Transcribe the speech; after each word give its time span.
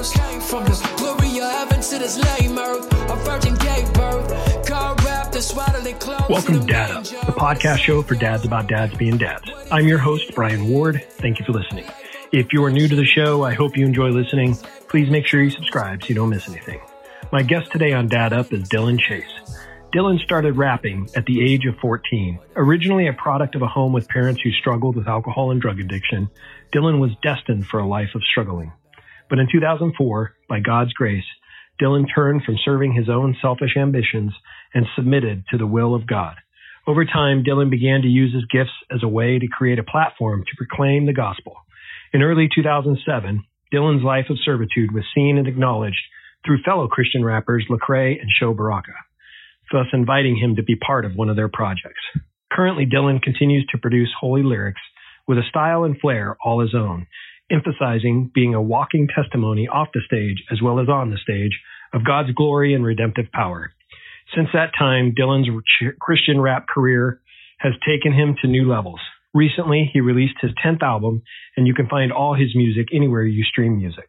first. 0.00 0.16
From 0.48 0.64
the 0.64 0.94
glory 0.96 1.40
of 1.40 1.50
heaven 1.50 1.80
to 1.80 1.98
this 1.98 2.18
lame 2.18 2.58
earth, 2.58 2.92
a 3.10 3.16
virgin 3.16 3.54
gave 3.56 3.92
birth. 3.92 4.66
God 4.66 5.02
wrapped 5.04 5.32
the 5.32 5.42
swaddling 5.42 5.96
clothes. 5.96 6.28
Welcome 6.28 6.60
to 6.60 6.66
Dad 6.66 6.90
Up, 6.90 7.04
the 7.04 7.32
podcast 7.32 7.78
show 7.78 8.02
for 8.02 8.14
dads 8.14 8.44
about 8.44 8.68
dads 8.68 8.94
being 8.94 9.18
dads. 9.18 9.50
I'm 9.70 9.86
your 9.86 9.98
host, 9.98 10.34
Brian 10.34 10.68
Ward. 10.68 11.04
Thank 11.10 11.38
you 11.38 11.44
for 11.44 11.52
listening. 11.52 11.84
If 12.32 12.52
you 12.52 12.64
are 12.64 12.70
new 12.70 12.88
to 12.88 12.96
the 12.96 13.04
show, 13.04 13.44
I 13.44 13.54
hope 13.54 13.76
you 13.76 13.84
enjoy 13.84 14.10
listening. 14.10 14.56
Please 14.88 15.10
make 15.10 15.26
sure 15.26 15.42
you 15.42 15.50
subscribe 15.50 16.02
so 16.02 16.08
you 16.08 16.14
don't 16.14 16.30
miss 16.30 16.48
anything. 16.48 16.80
My 17.32 17.42
guest 17.42 17.70
today 17.72 17.92
on 17.92 18.08
Dad 18.08 18.32
Up 18.32 18.52
is 18.52 18.68
Dylan 18.68 18.98
Chase. 18.98 19.24
Dylan 19.94 20.20
started 20.20 20.56
rapping 20.56 21.10
at 21.16 21.26
the 21.26 21.42
age 21.42 21.66
of 21.66 21.76
14. 21.78 22.38
Originally 22.54 23.08
a 23.08 23.12
product 23.12 23.56
of 23.56 23.62
a 23.62 23.66
home 23.66 23.92
with 23.92 24.08
parents 24.08 24.40
who 24.42 24.52
struggled 24.52 24.94
with 24.94 25.08
alcohol 25.08 25.50
and 25.50 25.60
drug 25.60 25.80
addiction, 25.80 26.30
Dylan 26.72 27.00
was 27.00 27.10
destined 27.22 27.66
for 27.66 27.80
a 27.80 27.86
life 27.86 28.14
of 28.14 28.22
struggling. 28.22 28.72
But 29.30 29.38
in 29.38 29.46
2004, 29.50 30.34
by 30.48 30.60
God's 30.60 30.92
grace, 30.92 31.24
Dylan 31.80 32.04
turned 32.12 32.42
from 32.44 32.58
serving 32.62 32.92
his 32.92 33.08
own 33.08 33.36
selfish 33.40 33.76
ambitions 33.78 34.32
and 34.74 34.84
submitted 34.94 35.44
to 35.50 35.56
the 35.56 35.66
will 35.66 35.94
of 35.94 36.06
God. 36.06 36.34
Over 36.86 37.04
time, 37.04 37.44
Dylan 37.44 37.70
began 37.70 38.02
to 38.02 38.08
use 38.08 38.34
his 38.34 38.44
gifts 38.52 38.74
as 38.90 39.02
a 39.02 39.08
way 39.08 39.38
to 39.38 39.46
create 39.46 39.78
a 39.78 39.84
platform 39.84 40.42
to 40.42 40.56
proclaim 40.56 41.06
the 41.06 41.14
gospel. 41.14 41.54
In 42.12 42.22
early 42.22 42.48
2007, 42.54 43.44
Dylan's 43.72 44.04
life 44.04 44.26
of 44.28 44.38
servitude 44.44 44.92
was 44.92 45.04
seen 45.14 45.38
and 45.38 45.46
acknowledged 45.46 46.02
through 46.44 46.62
fellow 46.62 46.88
Christian 46.88 47.24
rappers 47.24 47.64
Lecrae 47.70 48.20
and 48.20 48.28
Sho 48.38 48.52
Baraka 48.52 48.92
thus 49.72 49.86
inviting 49.92 50.36
him 50.36 50.56
to 50.56 50.62
be 50.62 50.76
part 50.76 51.04
of 51.04 51.14
one 51.14 51.28
of 51.28 51.36
their 51.36 51.48
projects. 51.48 52.02
Currently, 52.52 52.86
Dylan 52.86 53.22
continues 53.22 53.66
to 53.70 53.78
produce 53.78 54.10
holy 54.18 54.42
lyrics 54.42 54.80
with 55.26 55.38
a 55.38 55.48
style 55.48 55.84
and 55.84 55.98
flair 56.00 56.36
all 56.44 56.60
his 56.60 56.74
own, 56.74 57.06
emphasizing 57.50 58.30
being 58.34 58.54
a 58.54 58.62
walking 58.62 59.08
testimony 59.14 59.68
off 59.68 59.88
the 59.92 60.00
stage 60.06 60.44
as 60.50 60.62
well 60.62 60.80
as 60.80 60.88
on 60.88 61.10
the 61.10 61.18
stage 61.18 61.58
of 61.92 62.04
God's 62.04 62.30
glory 62.32 62.74
and 62.74 62.84
redemptive 62.84 63.30
power. 63.32 63.72
Since 64.34 64.48
that 64.52 64.72
time, 64.78 65.14
Dylan's 65.18 65.48
Christian 66.00 66.40
rap 66.40 66.66
career 66.68 67.20
has 67.58 67.72
taken 67.86 68.12
him 68.12 68.36
to 68.40 68.48
new 68.48 68.70
levels. 68.70 69.00
Recently, 69.34 69.90
he 69.92 70.00
released 70.00 70.36
his 70.40 70.52
10th 70.64 70.82
album, 70.82 71.22
and 71.56 71.66
you 71.66 71.74
can 71.74 71.88
find 71.88 72.12
all 72.12 72.34
his 72.34 72.54
music 72.54 72.88
anywhere 72.92 73.24
you 73.24 73.44
stream 73.44 73.78
music. 73.78 74.08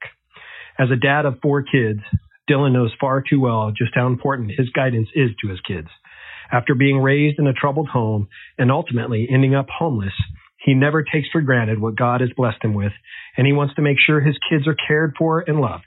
As 0.79 0.89
a 0.91 0.95
dad 0.95 1.25
of 1.25 1.39
four 1.41 1.63
kids, 1.63 1.99
Dylan 2.49 2.73
knows 2.73 2.93
far 2.99 3.21
too 3.21 3.39
well 3.39 3.71
just 3.75 3.91
how 3.93 4.07
important 4.07 4.51
his 4.57 4.69
guidance 4.69 5.09
is 5.13 5.29
to 5.41 5.49
his 5.49 5.59
kids. 5.61 5.87
After 6.51 6.75
being 6.75 6.97
raised 6.97 7.39
in 7.39 7.47
a 7.47 7.53
troubled 7.53 7.87
home 7.87 8.27
and 8.57 8.71
ultimately 8.71 9.27
ending 9.31 9.55
up 9.55 9.67
homeless, 9.69 10.13
he 10.63 10.73
never 10.73 11.03
takes 11.03 11.27
for 11.31 11.41
granted 11.41 11.79
what 11.79 11.95
God 11.95 12.21
has 12.21 12.29
blessed 12.35 12.63
him 12.63 12.73
with, 12.73 12.91
and 13.37 13.47
he 13.47 13.53
wants 13.53 13.75
to 13.75 13.81
make 13.81 13.97
sure 13.99 14.21
his 14.21 14.37
kids 14.49 14.67
are 14.67 14.75
cared 14.75 15.15
for 15.17 15.39
and 15.39 15.59
loved. 15.59 15.85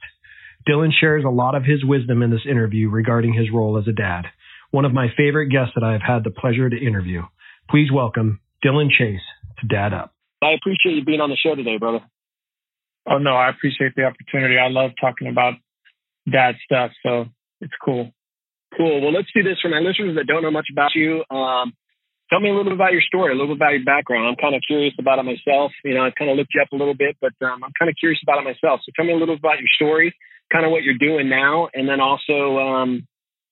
Dylan 0.69 0.91
shares 0.99 1.25
a 1.25 1.31
lot 1.31 1.55
of 1.55 1.65
his 1.65 1.85
wisdom 1.85 2.23
in 2.23 2.31
this 2.31 2.47
interview 2.49 2.89
regarding 2.89 3.35
his 3.35 3.51
role 3.53 3.79
as 3.79 3.87
a 3.87 3.93
dad. 3.93 4.25
One 4.71 4.85
of 4.85 4.93
my 4.93 5.09
favorite 5.17 5.49
guests 5.49 5.73
that 5.75 5.85
I 5.85 5.93
have 5.93 6.03
had 6.03 6.25
the 6.25 6.31
pleasure 6.31 6.69
to 6.69 6.77
interview. 6.77 7.23
Please 7.71 7.93
welcome 7.93 8.41
Dylan 8.65 8.91
Chase 8.91 9.21
to 9.61 9.67
Dad 9.67 9.93
Up. 9.93 10.13
I 10.43 10.53
appreciate 10.53 10.97
you 10.97 11.05
being 11.05 11.21
on 11.21 11.31
the 11.31 11.37
show 11.37 11.55
today, 11.55 11.79
brother. 11.79 12.01
Oh, 13.07 13.19
no, 13.19 13.37
I 13.37 13.51
appreciate 13.51 13.95
the 13.95 14.05
opportunity. 14.05 14.59
I 14.59 14.69
love 14.69 14.93
talking 15.01 15.29
about 15.29 15.55
dad 16.31 16.57
stuff. 16.65 16.91
So 17.05 17.27
it's 17.61 17.73
cool. 17.85 18.11
Cool. 18.77 19.03
Well, 19.03 19.13
let's 19.13 19.29
do 19.35 19.43
this 19.43 19.59
for 19.63 19.69
my 19.69 19.79
listeners 19.79 20.17
that 20.17 20.27
don't 20.27 20.43
know 20.43 20.51
much 20.51 20.67
about 20.73 20.93
you. 20.95 21.23
Um, 21.31 21.75
tell 22.31 22.41
me 22.41 22.49
a 22.49 22.53
little 22.53 22.65
bit 22.65 22.73
about 22.73 22.93
your 22.93 23.03
story, 23.03 23.33
a 23.33 23.35
little 23.35 23.55
bit 23.55 23.59
about 23.59 23.73
your 23.73 23.85
background. 23.85 24.27
I'm 24.29 24.37
kind 24.37 24.55
of 24.55 24.63
curious 24.67 24.95
about 24.99 25.19
it 25.19 25.25
myself. 25.25 25.73
You 25.85 25.95
know, 25.95 26.03
I've 26.03 26.15
kind 26.15 26.31
of 26.31 26.37
looked 26.37 26.55
you 26.55 26.63
up 26.63 26.73
a 26.73 26.77
little 26.77 26.95
bit, 26.95 27.17
but 27.21 27.33
um, 27.45 27.63
I'm 27.65 27.73
kind 27.79 27.89
of 27.89 27.97
curious 27.99 28.21
about 28.23 28.39
it 28.39 28.45
myself. 28.45 28.81
So 28.85 28.93
tell 28.97 29.05
me 29.05 29.13
a 29.13 29.17
little 29.17 29.37
bit 29.37 29.45
about 29.45 29.59
your 29.59 29.73
story, 29.77 30.15
kind 30.53 30.65
of 30.65 30.71
what 30.71 30.83
you're 30.83 30.99
doing 30.99 31.29
now, 31.29 31.69
and 31.75 31.89
then 31.89 32.01
also 32.01 32.59
um, 32.59 33.07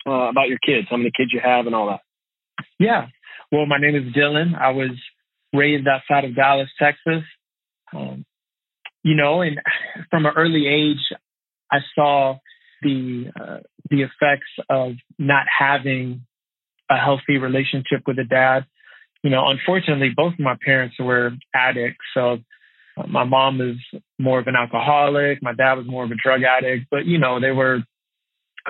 uh, 0.06 0.31
about 0.31 0.48
your 0.48 0.59
kids, 0.65 0.88
how 0.91 0.97
many 0.97 1.11
kids 1.16 1.31
you 1.32 1.41
have, 1.43 1.66
and 1.66 1.75
all 1.75 1.88
that. 1.88 2.00
Yeah. 2.78 3.06
Well, 3.50 3.66
my 3.66 3.78
name 3.78 3.94
is 3.94 4.15
Dylan. 4.15 4.59
I 4.59 4.71
was 4.71 4.91
raised 5.53 5.87
outside 5.87 6.25
of 6.25 6.34
Dallas, 6.34 6.69
Texas. 6.78 7.25
Um, 7.94 8.25
you 9.03 9.15
know, 9.15 9.43
and 9.43 9.61
from 10.11 10.27
an 10.27 10.32
early 10.37 10.66
age, 10.66 11.19
I 11.71 11.78
saw 11.94 12.38
the 12.82 13.31
uh, 13.38 13.59
the 13.91 14.03
effects 14.03 14.50
of 14.69 14.94
not 15.19 15.44
having 15.47 16.25
a 16.92 16.97
healthy 16.97 17.38
relationship 17.38 18.03
with 18.06 18.19
a 18.19 18.25
dad. 18.25 18.66
You 19.22 19.30
know, 19.30 19.48
unfortunately, 19.48 20.10
both 20.14 20.34
of 20.34 20.41
my 20.41 20.56
parents 20.64 20.97
were 20.98 21.30
addicts. 21.54 22.04
So 22.14 22.38
uh, 22.97 23.06
my 23.08 23.25
mom 23.25 23.60
is 23.60 23.76
more 24.19 24.38
of 24.38 24.47
an 24.47 24.56
alcoholic. 24.56 25.42
My 25.42 25.54
dad 25.54 25.75
was 25.75 25.86
more 25.86 26.04
of 26.04 26.10
a 26.10 26.16
drug 26.22 26.42
addict. 26.42 26.86
But 26.91 27.06
you 27.06 27.19
know, 27.19 27.41
they 27.41 27.52
were 27.52 27.81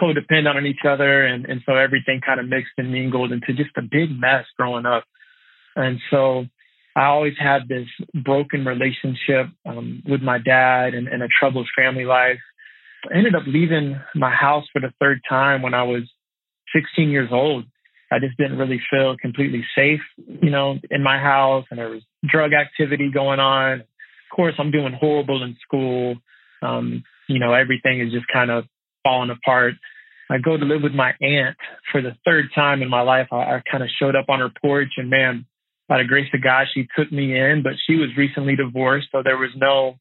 codependent 0.01 0.57
on 0.57 0.67
each 0.67 0.85
other, 0.89 1.25
and 1.25 1.47
and 1.47 1.61
so 1.67 1.75
everything 1.75 2.21
kind 2.25 2.41
of 2.41 2.49
mixed 2.49 2.73
and 2.79 2.93
mingled 2.93 3.33
into 3.33 3.53
just 3.55 3.77
a 3.77 3.83
big 3.83 4.11
mess 4.19 4.45
growing 4.57 4.87
up. 4.87 5.05
And 5.75 5.99
so 6.11 6.47
I 6.95 7.07
always 7.07 7.35
had 7.39 7.69
this 7.69 7.89
broken 8.15 8.65
relationship 8.65 9.47
um, 9.67 10.03
with 10.07 10.21
my 10.21 10.39
dad 10.39 10.95
and, 10.95 11.09
and 11.09 11.23
a 11.23 11.29
troubled 11.29 11.69
family 11.77 12.05
life. 12.05 12.41
I 13.11 13.17
ended 13.17 13.35
up 13.35 13.45
leaving 13.47 13.99
my 14.15 14.31
house 14.31 14.65
for 14.73 14.81
the 14.81 14.93
third 15.01 15.21
time 15.29 15.63
when 15.63 15.75
I 15.75 15.83
was 15.83 16.03
16 16.75 17.11
years 17.11 17.31
old. 17.33 17.65
I 18.13 18.19
just 18.19 18.37
didn't 18.37 18.59
really 18.59 18.81
feel 18.91 19.17
completely 19.17 19.65
safe, 19.77 20.01
you 20.43 20.51
know, 20.51 20.79
in 20.91 21.03
my 21.03 21.19
house 21.19 21.65
and 21.71 21.79
there 21.79 21.91
was 21.91 22.03
drug 22.25 22.53
activity 22.53 23.11
going 23.13 23.41
on. 23.41 23.81
Of 23.81 24.37
course, 24.37 24.55
I'm 24.59 24.71
doing 24.71 24.93
horrible 24.99 25.43
in 25.43 25.57
school. 25.63 26.17
Um, 26.63 27.05
you 27.29 27.39
know, 27.39 27.53
everything 27.55 28.01
is 28.01 28.13
just 28.13 28.27
kind 28.33 28.51
of 28.51 28.65
falling 29.03 29.31
apart. 29.31 29.75
I 30.31 30.39
go 30.39 30.57
to 30.57 30.65
live 30.65 30.83
with 30.83 30.93
my 30.93 31.13
aunt 31.21 31.57
for 31.91 32.01
the 32.01 32.17
third 32.25 32.47
time 32.55 32.83
in 32.83 32.89
my 32.89 33.03
life. 33.03 33.29
I, 33.33 33.37
I 33.37 33.63
kind 33.71 33.83
of 33.83 33.91
showed 33.99 34.17
up 34.17 34.27
on 34.29 34.41
her 34.41 34.51
porch 34.61 34.93
and 34.97 35.11
man, 35.11 35.47
by 35.89 35.99
the 35.99 36.05
grace 36.05 36.29
of 36.33 36.43
God, 36.43 36.67
she 36.73 36.87
took 36.97 37.11
me 37.13 37.37
in, 37.37 37.63
but 37.63 37.73
she 37.87 37.97
was 37.97 38.09
recently 38.17 38.57
divorced. 38.57 39.09
So 39.13 39.23
there 39.23 39.37
was 39.37 39.51
no 39.57 39.97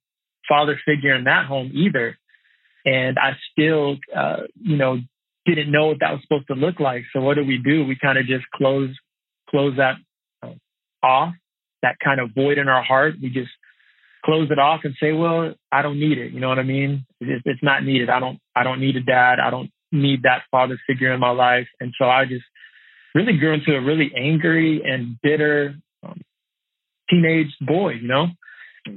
father 0.47 0.79
figure 0.85 1.15
in 1.15 1.25
that 1.25 1.45
home 1.45 1.71
either 1.73 2.17
and 2.85 3.17
I 3.19 3.31
still, 3.51 3.97
uh, 4.15 4.43
you 4.59 4.77
know, 4.77 4.99
didn't 5.45 5.71
know 5.71 5.87
what 5.87 5.97
that 5.99 6.11
was 6.11 6.21
supposed 6.21 6.47
to 6.47 6.53
look 6.53 6.79
like. 6.79 7.03
So 7.13 7.21
what 7.21 7.35
do 7.35 7.43
we 7.43 7.57
do? 7.57 7.85
We 7.85 7.97
kind 7.99 8.17
of 8.17 8.25
just 8.25 8.45
close 8.53 8.89
close 9.49 9.75
that 9.77 9.95
uh, 10.43 10.53
off, 11.05 11.33
that 11.81 11.97
kind 12.03 12.19
of 12.19 12.29
void 12.33 12.57
in 12.57 12.67
our 12.67 12.83
heart. 12.83 13.15
We 13.21 13.29
just 13.29 13.51
close 14.23 14.49
it 14.51 14.59
off 14.59 14.81
and 14.83 14.95
say, 14.99 15.11
well, 15.11 15.53
I 15.71 15.81
don't 15.81 15.99
need 15.99 16.17
it. 16.17 16.31
You 16.31 16.39
know 16.39 16.49
what 16.49 16.59
I 16.59 16.63
mean? 16.63 17.05
It's, 17.19 17.41
it's 17.45 17.63
not 17.63 17.83
needed. 17.83 18.09
I 18.09 18.19
don't 18.19 18.39
I 18.55 18.63
don't 18.63 18.79
need 18.79 18.95
a 18.95 19.01
dad. 19.01 19.39
I 19.39 19.49
don't 19.49 19.71
need 19.91 20.23
that 20.23 20.43
father 20.51 20.79
figure 20.87 21.13
in 21.13 21.19
my 21.19 21.31
life. 21.31 21.67
And 21.79 21.93
so 21.97 22.05
I 22.05 22.25
just 22.25 22.45
really 23.13 23.37
grew 23.37 23.53
into 23.53 23.75
a 23.75 23.81
really 23.81 24.11
angry 24.15 24.81
and 24.85 25.17
bitter 25.21 25.75
um, 26.03 26.21
teenage 27.09 27.53
boy. 27.61 27.93
You 27.93 28.07
know. 28.07 28.27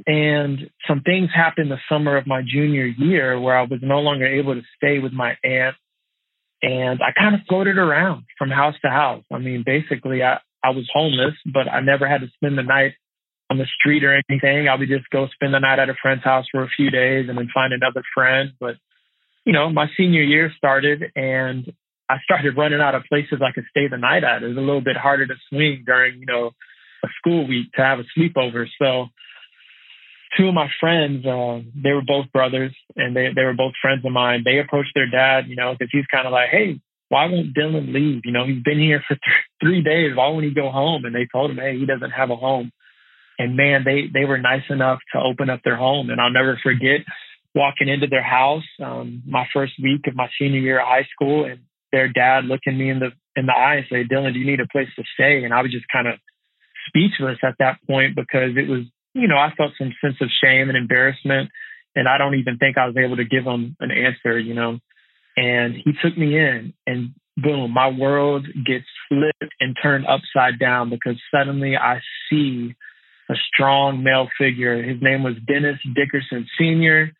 And 0.06 0.71
some 0.88 1.03
things 1.03 1.28
happened 1.34 1.71
the 1.71 1.78
summer 1.91 2.16
of 2.16 2.26
my 2.26 2.41
junior 2.43 2.87
year 2.87 3.38
where 3.38 3.59
I 3.59 3.62
was 3.62 3.81
no 3.82 3.99
longer 4.00 4.26
able 4.26 4.55
to 4.55 4.62
stay 4.76 4.99
with 4.99 5.12
my 5.12 5.37
aunt. 5.44 5.76
And 6.64 7.00
I 7.02 7.12
kind 7.12 7.34
of 7.34 7.42
floated 7.47 7.76
around 7.76 8.25
from 8.38 8.48
house 8.48 8.75
to 8.82 8.91
house. 8.91 9.25
I 9.30 9.38
mean, 9.38 9.64
basically, 9.66 10.22
I, 10.22 10.38
I 10.64 10.70
was 10.70 10.88
homeless, 10.92 11.34
but 11.52 11.69
I 11.70 11.80
never 11.80 12.08
had 12.08 12.22
to 12.22 12.28
spend 12.36 12.56
the 12.56 12.62
night 12.62 12.94
on 13.50 13.58
the 13.58 13.66
street 13.78 14.02
or 14.02 14.19
anything. 14.30 14.66
I 14.66 14.75
would 14.75 14.88
just 14.88 15.10
go 15.10 15.28
spend 15.28 15.52
the 15.52 15.58
night 15.58 15.78
at 15.78 15.91
a 15.91 15.94
friend's 16.00 16.25
house 16.25 16.47
for 16.50 16.62
a 16.62 16.69
few 16.69 16.91
days 16.91 17.26
and 17.28 17.36
then 17.36 17.48
find 17.52 17.75
another 17.75 18.02
friend. 18.14 18.52
But, 18.58 18.76
you 19.44 19.52
know, 19.52 19.69
my 19.69 19.88
senior 19.94 20.22
year 20.22 20.50
started 20.56 21.04
and 21.14 21.70
I 22.08 22.16
started 22.25 22.56
running 22.56 22.81
out 22.81 22.94
of 22.94 23.04
places 23.10 23.42
I 23.44 23.52
could 23.52 23.64
stay 23.69 23.88
the 23.88 23.98
night 23.98 24.25
at. 24.25 24.42
It 24.42 24.48
was 24.48 24.56
a 24.56 24.60
little 24.60 24.81
bit 24.81 24.96
harder 24.96 25.26
to 25.26 25.34
swing 25.50 25.84
during, 25.84 26.19
you 26.19 26.26
know, 26.26 26.52
a 27.04 27.08
school 27.19 27.46
week 27.46 27.72
to 27.72 27.82
have 27.82 27.98
a 27.98 28.04
sleepover. 28.19 28.66
So 28.81 29.08
two 30.36 30.48
of 30.48 30.54
my 30.54 30.68
friends, 30.80 31.25
uh, 31.26 31.60
they 31.75 31.92
were 31.92 32.02
both 32.06 32.32
brothers 32.32 32.75
and 32.96 33.14
they, 33.14 33.28
they 33.34 33.44
were 33.44 33.54
both 33.54 33.72
friends 33.81 34.04
of 34.04 34.12
mine. 34.12 34.42
They 34.44 34.58
approached 34.58 34.92
their 34.94 35.10
dad, 35.10 35.48
you 35.48 35.56
know, 35.56 35.72
because 35.72 35.90
he's 35.92 36.06
kind 36.06 36.26
of 36.26 36.32
like, 36.32 36.50
hey, 36.50 36.81
why 37.08 37.26
won't 37.26 37.54
Dylan 37.54 37.92
leave? 37.92 38.22
You 38.25 38.32
know, 38.32 38.46
he's 38.46 38.62
been 38.62 38.78
here 38.78 39.02
for 39.06 39.14
th- 39.14 39.44
three 39.62 39.82
days. 39.82 40.16
Why 40.16 40.28
won't 40.28 40.44
he 40.44 40.54
go 40.54 40.70
home? 40.70 41.04
And 41.04 41.14
they 41.14 41.28
told 41.31 41.50
him, 41.50 41.58
hey, 41.58 41.78
he 41.78 41.86
doesn't 41.86 42.10
have 42.10 42.31
a 42.31 42.36
home. 42.36 42.72
And 43.38 43.56
man, 43.56 43.82
they 43.84 44.04
they 44.12 44.25
were 44.25 44.38
nice 44.38 44.62
enough 44.70 45.00
to 45.12 45.19
open 45.19 45.50
up 45.50 45.60
their 45.64 45.76
home. 45.76 46.10
And 46.10 46.20
I'll 46.20 46.31
never 46.31 46.58
forget 46.62 47.00
walking 47.54 47.88
into 47.88 48.06
their 48.06 48.22
house 48.22 48.64
um, 48.82 49.22
my 49.26 49.46
first 49.52 49.72
week 49.82 50.06
of 50.06 50.14
my 50.14 50.28
senior 50.38 50.60
year 50.60 50.80
of 50.80 50.87
high 50.87 51.06
school, 51.12 51.44
and 51.44 51.60
their 51.92 52.08
dad 52.08 52.44
looking 52.44 52.78
me 52.78 52.90
in 52.90 53.00
the 53.00 53.10
in 53.37 53.46
the 53.46 53.52
eye 53.52 53.76
and 53.76 53.87
say, 53.90 54.04
Dylan, 54.04 54.32
do 54.32 54.38
you 54.38 54.46
need 54.46 54.60
a 54.60 54.69
place 54.69 54.88
to 54.96 55.02
stay? 55.14 55.42
And 55.44 55.52
I 55.52 55.62
was 55.62 55.72
just 55.72 55.87
kind 55.92 56.06
of 56.06 56.14
speechless 56.87 57.38
at 57.42 57.56
that 57.58 57.78
point 57.88 58.14
because 58.14 58.56
it 58.56 58.69
was 58.69 58.84
you 59.14 59.28
know, 59.28 59.37
I 59.37 59.52
felt 59.56 59.72
some 59.78 59.93
sense 60.02 60.16
of 60.20 60.28
shame 60.43 60.69
and 60.69 60.76
embarrassment. 60.76 61.50
And 61.96 62.08
I 62.08 62.19
don't 62.19 62.34
even 62.34 62.58
think 62.58 62.76
I 62.76 62.87
was 62.87 62.96
able 62.96 63.16
to 63.16 63.25
give 63.25 63.44
him 63.44 63.76
an 63.81 63.90
answer, 63.90 64.38
you 64.38 64.55
know. 64.55 64.78
And 65.37 65.75
he 65.75 65.93
took 66.02 66.16
me 66.19 66.37
in 66.37 66.75
and 66.87 67.14
boom, 67.37 67.72
my 67.72 67.88
world 67.88 68.46
gets 68.66 68.87
flipped 69.08 69.55
and 69.61 69.76
turned 69.81 70.06
upside 70.06 70.58
down 70.58 70.90
because 70.90 71.20
suddenly 71.32 71.76
I 71.76 72.00
see 72.31 72.75
a 73.28 73.34
strong 73.52 74.02
male 74.02 74.28
figure. 74.38 74.82
His 74.82 75.00
name 75.00 75.22
was 75.22 75.34
Dennis 75.46 75.78
Dickerson 75.94 76.46
Sr. 76.58 77.12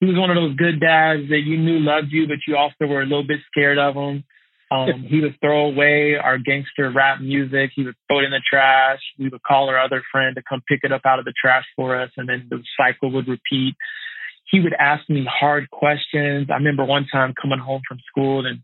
he 0.00 0.06
was 0.06 0.16
one 0.16 0.30
of 0.30 0.36
those 0.36 0.56
good 0.56 0.80
dads 0.80 1.28
that 1.28 1.42
you 1.44 1.58
knew 1.58 1.78
loved 1.78 2.08
you, 2.10 2.26
but 2.26 2.38
you 2.46 2.56
also 2.56 2.86
were 2.86 3.02
a 3.02 3.06
little 3.06 3.26
bit 3.26 3.40
scared 3.50 3.78
of 3.78 3.94
him. 3.94 4.24
Um, 4.72 5.04
he 5.06 5.20
would 5.20 5.36
throw 5.40 5.66
away 5.66 6.16
our 6.16 6.38
gangster 6.38 6.90
rap 6.90 7.20
music. 7.20 7.70
He 7.74 7.84
would 7.84 7.94
throw 8.08 8.20
it 8.20 8.24
in 8.24 8.30
the 8.30 8.40
trash. 8.48 9.00
We 9.18 9.28
would 9.28 9.42
call 9.42 9.68
our 9.68 9.78
other 9.78 10.02
friend 10.10 10.34
to 10.36 10.42
come 10.48 10.62
pick 10.66 10.80
it 10.82 10.92
up 10.92 11.02
out 11.04 11.18
of 11.18 11.24
the 11.24 11.34
trash 11.40 11.64
for 11.76 12.00
us, 12.00 12.10
and 12.16 12.28
then 12.28 12.46
the 12.48 12.62
cycle 12.76 13.12
would 13.12 13.28
repeat. 13.28 13.74
He 14.50 14.60
would 14.60 14.74
ask 14.78 15.08
me 15.08 15.26
hard 15.30 15.70
questions. 15.70 16.48
I 16.50 16.54
remember 16.54 16.84
one 16.84 17.06
time 17.10 17.34
coming 17.40 17.58
home 17.58 17.82
from 17.88 17.98
school 18.10 18.46
and 18.46 18.60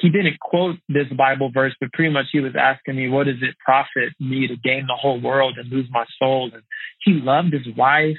he 0.00 0.10
didn't 0.10 0.38
quote 0.40 0.76
this 0.88 1.06
Bible 1.16 1.50
verse, 1.52 1.74
but 1.80 1.92
pretty 1.92 2.12
much 2.12 2.26
he 2.32 2.40
was 2.40 2.54
asking 2.58 2.96
me, 2.96 3.08
what 3.08 3.26
does 3.26 3.42
it 3.42 3.56
profit 3.64 4.12
me 4.20 4.46
to 4.46 4.56
gain 4.56 4.86
the 4.86 4.98
whole 5.00 5.20
world 5.20 5.56
and 5.58 5.70
lose 5.70 5.88
my 5.90 6.04
soul? 6.18 6.50
And 6.52 6.62
he 7.00 7.12
loved 7.12 7.52
his 7.52 7.74
wife. 7.76 8.16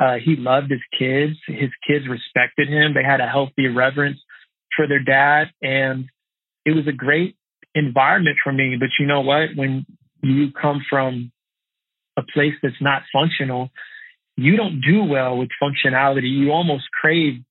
Uh, 0.00 0.16
he 0.24 0.36
loved 0.36 0.70
his 0.70 0.82
kids. 0.98 1.34
His 1.46 1.70
kids 1.86 2.04
respected 2.08 2.68
him. 2.68 2.94
They 2.94 3.04
had 3.04 3.20
a 3.20 3.28
healthy 3.28 3.68
reverence 3.68 4.18
for 4.76 4.86
their 4.86 5.02
dad. 5.02 5.50
And 5.62 6.06
it 6.64 6.72
was 6.72 6.86
a 6.86 6.92
great 6.92 7.36
environment 7.74 8.36
for 8.42 8.52
me. 8.52 8.76
But 8.78 8.90
you 8.98 9.06
know 9.06 9.20
what? 9.20 9.50
When 9.54 9.86
you 10.22 10.48
come 10.52 10.82
from 10.88 11.32
a 12.16 12.22
place 12.22 12.54
that's 12.62 12.80
not 12.80 13.02
functional, 13.12 13.70
you 14.36 14.56
don't 14.56 14.80
do 14.80 15.04
well 15.04 15.36
with 15.36 15.48
functionality. 15.62 16.28
You 16.28 16.50
almost 16.50 16.84
crave 17.00 17.42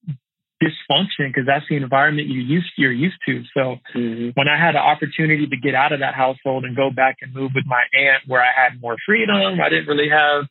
dysfunction 0.64 1.28
because 1.28 1.46
that's 1.46 1.66
the 1.70 1.76
environment 1.76 2.28
you 2.28 2.40
used 2.40 2.72
you're 2.78 2.92
used 2.92 3.18
to. 3.26 3.44
So 3.54 3.78
mm-hmm. 3.96 4.30
when 4.34 4.48
I 4.48 4.58
had 4.58 4.76
an 4.76 4.82
opportunity 4.82 5.48
to 5.48 5.58
get 5.58 5.76
out 5.76 5.92
of 5.92 6.00
that 6.00 6.16
household 6.16 6.64
and 6.64 6.76
go 6.76 6.90
back 6.90 7.18
and 7.22 7.34
move 7.34 7.52
with 7.54 7.66
my 7.66 7.84
aunt 7.94 8.24
where 8.28 8.42
I 8.42 8.52
had 8.56 8.82
more 8.82 8.96
freedom, 9.06 9.60
I 9.62 9.70
didn't 9.70 9.88
really 9.88 10.10
have 10.10 10.46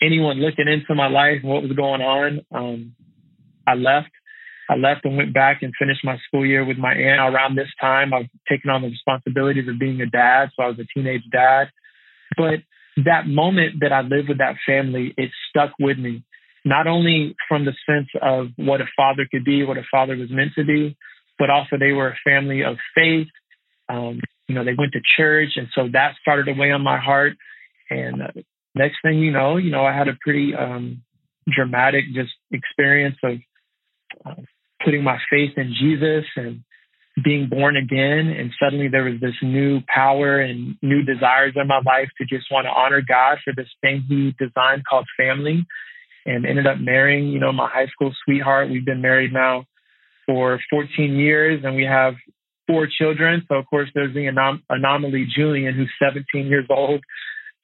anyone 0.00 0.38
looking 0.38 0.68
into 0.68 0.94
my 0.94 1.08
life 1.08 1.40
and 1.42 1.50
what 1.50 1.62
was 1.62 1.72
going 1.72 2.02
on. 2.02 2.40
Um, 2.52 2.94
I 3.66 3.74
left. 3.74 4.10
I 4.68 4.76
left 4.76 5.04
and 5.04 5.16
went 5.16 5.32
back 5.32 5.62
and 5.62 5.72
finished 5.78 6.04
my 6.04 6.18
school 6.26 6.44
year 6.44 6.64
with 6.64 6.78
my 6.78 6.92
aunt. 6.92 7.34
Around 7.34 7.56
this 7.56 7.70
time, 7.80 8.12
I've 8.12 8.28
taken 8.48 8.70
on 8.70 8.82
the 8.82 8.88
responsibilities 8.88 9.68
of 9.68 9.78
being 9.78 10.00
a 10.00 10.06
dad. 10.06 10.50
So 10.54 10.62
I 10.62 10.68
was 10.68 10.78
a 10.78 10.86
teenage 10.94 11.24
dad. 11.32 11.68
But 12.36 12.60
that 13.04 13.26
moment 13.26 13.80
that 13.80 13.92
I 13.92 14.02
lived 14.02 14.28
with 14.28 14.38
that 14.38 14.56
family, 14.66 15.14
it 15.16 15.30
stuck 15.50 15.72
with 15.78 15.98
me 15.98 16.24
not 16.64 16.86
only 16.86 17.34
from 17.48 17.64
the 17.64 17.72
sense 17.86 18.08
of 18.20 18.48
what 18.56 18.80
a 18.80 18.86
father 18.96 19.26
could 19.30 19.44
be, 19.44 19.64
what 19.64 19.78
a 19.78 19.86
father 19.90 20.16
was 20.16 20.30
meant 20.30 20.52
to 20.56 20.64
be, 20.64 20.96
but 21.38 21.50
also 21.50 21.76
they 21.78 21.92
were 21.92 22.08
a 22.08 22.18
family 22.24 22.62
of 22.62 22.76
faith. 22.94 23.28
Um, 23.88 24.20
you 24.48 24.54
know, 24.54 24.64
they 24.64 24.74
went 24.76 24.92
to 24.92 25.00
church, 25.16 25.52
and 25.56 25.68
so 25.74 25.88
that 25.92 26.14
started 26.20 26.44
to 26.44 26.52
weigh 26.52 26.72
on 26.72 26.82
my 26.82 26.98
heart. 26.98 27.34
And 27.90 28.22
uh, 28.22 28.28
next 28.74 28.96
thing 29.02 29.18
you 29.18 29.30
know, 29.30 29.56
you 29.56 29.70
know, 29.70 29.84
I 29.84 29.96
had 29.96 30.08
a 30.08 30.18
pretty 30.20 30.54
um, 30.54 31.02
dramatic 31.48 32.04
just 32.14 32.32
experience 32.50 33.16
of 33.22 33.38
uh, 34.26 34.42
putting 34.84 35.02
my 35.02 35.18
faith 35.30 35.52
in 35.56 35.74
Jesus 35.78 36.24
and 36.36 36.62
being 37.22 37.48
born 37.48 37.76
again. 37.76 38.34
And 38.36 38.52
suddenly 38.62 38.88
there 38.88 39.04
was 39.04 39.20
this 39.20 39.34
new 39.42 39.80
power 39.92 40.40
and 40.40 40.76
new 40.82 41.02
desires 41.02 41.54
in 41.56 41.66
my 41.66 41.80
life 41.84 42.08
to 42.18 42.24
just 42.24 42.46
want 42.50 42.66
to 42.66 42.70
honor 42.70 43.02
God 43.06 43.38
for 43.44 43.52
this 43.56 43.68
thing 43.80 44.04
He 44.08 44.34
designed 44.38 44.84
called 44.88 45.06
family 45.16 45.66
and 46.26 46.46
ended 46.46 46.66
up 46.66 46.78
marrying, 46.78 47.28
you 47.28 47.40
know, 47.40 47.52
my 47.52 47.68
high 47.68 47.86
school 47.86 48.12
sweetheart. 48.24 48.70
We've 48.70 48.84
been 48.84 49.02
married 49.02 49.32
now 49.32 49.64
for 50.26 50.60
14 50.70 51.16
years 51.16 51.62
and 51.64 51.74
we 51.74 51.84
have 51.84 52.14
four 52.66 52.86
children. 52.86 53.44
So, 53.48 53.56
of 53.56 53.66
course, 53.66 53.88
there's 53.94 54.14
the 54.14 54.26
anom- 54.26 54.62
anomaly 54.68 55.26
Julian, 55.34 55.74
who's 55.74 55.90
17 56.00 56.46
years 56.46 56.66
old. 56.68 57.02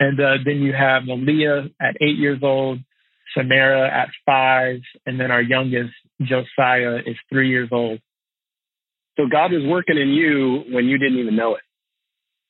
And 0.00 0.18
uh, 0.18 0.38
then 0.44 0.56
you 0.56 0.72
have 0.72 1.04
Malia 1.04 1.68
at 1.80 1.96
eight 2.00 2.16
years 2.16 2.40
old, 2.42 2.80
Samara 3.36 3.88
at 3.88 4.08
five, 4.26 4.80
and 5.06 5.20
then 5.20 5.30
our 5.30 5.42
youngest, 5.42 5.92
Josiah, 6.26 6.98
is 7.06 7.16
three 7.30 7.50
years 7.50 7.68
old. 7.72 8.00
So 9.16 9.26
God 9.30 9.52
was 9.52 9.62
working 9.64 9.96
in 9.96 10.08
you 10.08 10.64
when 10.74 10.86
you 10.86 10.98
didn't 10.98 11.18
even 11.18 11.36
know 11.36 11.54
it. 11.54 11.62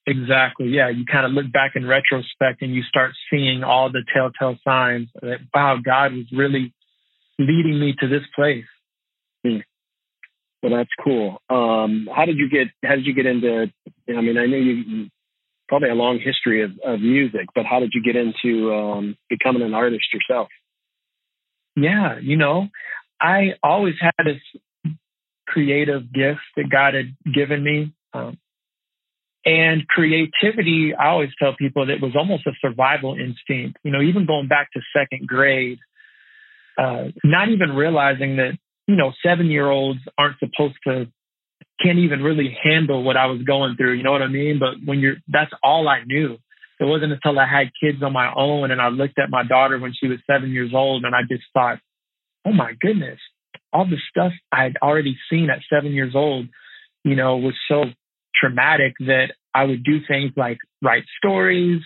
Exactly. 0.06 0.68
Yeah. 0.68 0.90
You 0.90 1.04
kind 1.10 1.26
of 1.26 1.32
look 1.32 1.50
back 1.52 1.72
in 1.76 1.86
retrospect 1.86 2.62
and 2.62 2.74
you 2.74 2.82
start 2.82 3.12
seeing 3.30 3.64
all 3.64 3.90
the 3.90 4.04
telltale 4.14 4.58
signs 4.62 5.08
that, 5.20 5.38
wow, 5.54 5.76
God 5.82 6.12
was 6.12 6.26
really 6.32 6.74
leading 7.38 7.80
me 7.80 7.94
to 8.00 8.08
this 8.08 8.22
place. 8.34 8.66
Hmm. 9.44 9.58
Well, 10.62 10.76
that's 10.76 10.90
cool. 11.02 11.40
Um, 11.50 12.08
how 12.14 12.24
did 12.24 12.38
you 12.38 12.48
get, 12.48 12.68
how 12.82 12.96
did 12.96 13.06
you 13.06 13.14
get 13.14 13.26
into, 13.26 13.66
I 14.08 14.20
mean, 14.20 14.38
I 14.38 14.46
know 14.46 14.56
you 14.56 15.08
probably 15.68 15.88
a 15.90 15.94
long 15.94 16.18
history 16.18 16.62
of, 16.62 16.72
of 16.84 17.00
music, 17.00 17.46
but 17.54 17.64
how 17.66 17.80
did 17.80 17.92
you 17.94 18.02
get 18.02 18.16
into 18.16 18.72
um, 18.72 19.16
becoming 19.28 19.62
an 19.62 19.74
artist 19.74 20.04
yourself? 20.12 20.48
Yeah. 21.76 22.18
You 22.20 22.36
know, 22.36 22.68
I 23.24 23.54
always 23.62 23.94
had 23.98 24.12
this 24.26 24.94
creative 25.48 26.12
gift 26.12 26.40
that 26.56 26.68
God 26.70 26.92
had 26.92 27.16
given 27.32 27.64
me. 27.64 27.94
Um, 28.12 28.38
and 29.46 29.86
creativity, 29.88 30.92
I 30.94 31.08
always 31.08 31.30
tell 31.38 31.54
people 31.56 31.86
that 31.86 31.94
it 31.94 32.02
was 32.02 32.14
almost 32.16 32.46
a 32.46 32.52
survival 32.60 33.14
instinct. 33.14 33.78
You 33.82 33.92
know, 33.92 34.02
even 34.02 34.26
going 34.26 34.48
back 34.48 34.68
to 34.72 34.80
second 34.94 35.26
grade, 35.26 35.78
uh, 36.78 37.08
not 37.22 37.48
even 37.48 37.70
realizing 37.74 38.36
that, 38.36 38.58
you 38.86 38.96
know, 38.96 39.12
seven 39.24 39.46
year 39.50 39.70
olds 39.70 40.00
aren't 40.18 40.38
supposed 40.38 40.76
to, 40.86 41.06
can't 41.82 41.98
even 41.98 42.22
really 42.22 42.56
handle 42.62 43.02
what 43.02 43.16
I 43.16 43.26
was 43.26 43.42
going 43.42 43.76
through. 43.76 43.94
You 43.94 44.02
know 44.02 44.12
what 44.12 44.22
I 44.22 44.28
mean? 44.28 44.58
But 44.58 44.86
when 44.86 45.00
you're, 45.00 45.16
that's 45.28 45.52
all 45.62 45.88
I 45.88 46.04
knew. 46.04 46.36
It 46.80 46.84
wasn't 46.84 47.12
until 47.12 47.38
I 47.38 47.46
had 47.46 47.70
kids 47.80 48.02
on 48.02 48.12
my 48.12 48.32
own 48.34 48.70
and 48.70 48.82
I 48.82 48.88
looked 48.88 49.18
at 49.18 49.30
my 49.30 49.44
daughter 49.44 49.78
when 49.78 49.94
she 49.98 50.08
was 50.08 50.18
seven 50.30 50.50
years 50.50 50.72
old 50.74 51.04
and 51.04 51.14
I 51.14 51.20
just 51.28 51.44
thought, 51.54 51.78
oh 52.46 52.52
my 52.52 52.72
goodness, 52.80 53.18
all 53.72 53.86
the 53.86 53.98
stuff 54.08 54.32
I'd 54.52 54.76
already 54.82 55.16
seen 55.30 55.50
at 55.50 55.60
seven 55.72 55.92
years 55.92 56.14
old, 56.14 56.46
you 57.04 57.16
know, 57.16 57.36
was 57.36 57.54
so 57.68 57.84
traumatic 58.34 58.94
that 59.00 59.28
I 59.54 59.64
would 59.64 59.84
do 59.84 59.98
things 60.06 60.32
like 60.36 60.58
write 60.82 61.04
stories, 61.18 61.80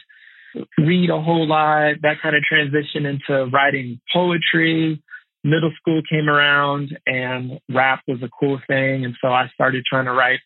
read 0.78 1.10
a 1.10 1.20
whole 1.20 1.46
lot, 1.46 1.94
that 2.02 2.16
kind 2.22 2.36
of 2.36 2.42
transition 2.42 3.06
into 3.06 3.50
writing 3.52 4.00
poetry. 4.12 5.02
Middle 5.44 5.72
school 5.80 6.02
came 6.10 6.28
around 6.28 6.98
and 7.06 7.60
rap 7.72 8.00
was 8.08 8.22
a 8.22 8.28
cool 8.40 8.60
thing. 8.66 9.04
And 9.04 9.14
so 9.22 9.28
I 9.28 9.48
started 9.54 9.84
trying 9.88 10.06
to 10.06 10.12
write 10.12 10.40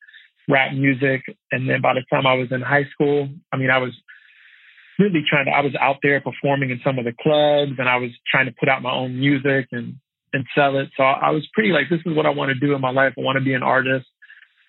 rap 0.48 0.72
music. 0.74 1.22
And 1.50 1.68
then 1.68 1.80
by 1.80 1.94
the 1.94 2.04
time 2.10 2.26
I 2.26 2.34
was 2.34 2.48
in 2.50 2.60
high 2.60 2.84
school, 2.92 3.28
I 3.52 3.56
mean, 3.56 3.70
I 3.70 3.78
was 3.78 3.92
really 4.98 5.24
trying 5.28 5.46
to, 5.46 5.52
I 5.52 5.60
was 5.60 5.74
out 5.80 5.96
there 6.02 6.20
performing 6.20 6.70
in 6.70 6.80
some 6.84 6.98
of 6.98 7.04
the 7.04 7.12
clubs 7.12 7.78
and 7.78 7.88
I 7.88 7.96
was 7.96 8.10
trying 8.30 8.46
to 8.46 8.54
put 8.58 8.68
out 8.68 8.82
my 8.82 8.92
own 8.92 9.18
music 9.18 9.68
and, 9.72 9.96
and 10.32 10.44
sell 10.54 10.78
it. 10.78 10.88
So 10.96 11.02
I 11.02 11.30
was 11.30 11.46
pretty 11.52 11.70
like, 11.70 11.88
this 11.90 12.00
is 12.04 12.16
what 12.16 12.26
I 12.26 12.30
want 12.30 12.50
to 12.50 12.66
do 12.66 12.74
in 12.74 12.80
my 12.80 12.90
life. 12.90 13.14
I 13.18 13.20
want 13.20 13.38
to 13.38 13.44
be 13.44 13.54
an 13.54 13.62
artist. 13.62 14.06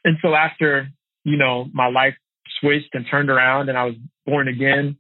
And 0.03 0.17
so 0.21 0.35
after 0.35 0.89
you 1.23 1.37
know, 1.37 1.67
my 1.73 1.87
life 1.87 2.15
switched 2.59 2.93
and 2.93 3.05
turned 3.09 3.29
around 3.29 3.69
and 3.69 3.77
I 3.77 3.85
was 3.85 3.95
born 4.25 4.47
again. 4.47 4.97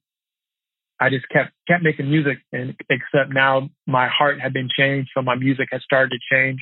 I 0.99 1.09
just 1.09 1.27
kept 1.29 1.51
kept 1.67 1.83
making 1.83 2.09
music 2.09 2.37
and 2.51 2.75
except 2.89 3.33
now 3.33 3.69
my 3.85 4.07
heart 4.07 4.39
had 4.39 4.53
been 4.53 4.69
changed, 4.77 5.09
so 5.13 5.21
my 5.21 5.35
music 5.35 5.67
has 5.71 5.81
started 5.83 6.11
to 6.11 6.35
change. 6.35 6.59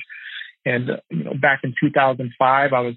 And 0.64 0.90
you 1.10 1.24
know, 1.24 1.34
back 1.40 1.60
in 1.62 1.74
2005, 1.80 2.72
I 2.72 2.80
was 2.80 2.94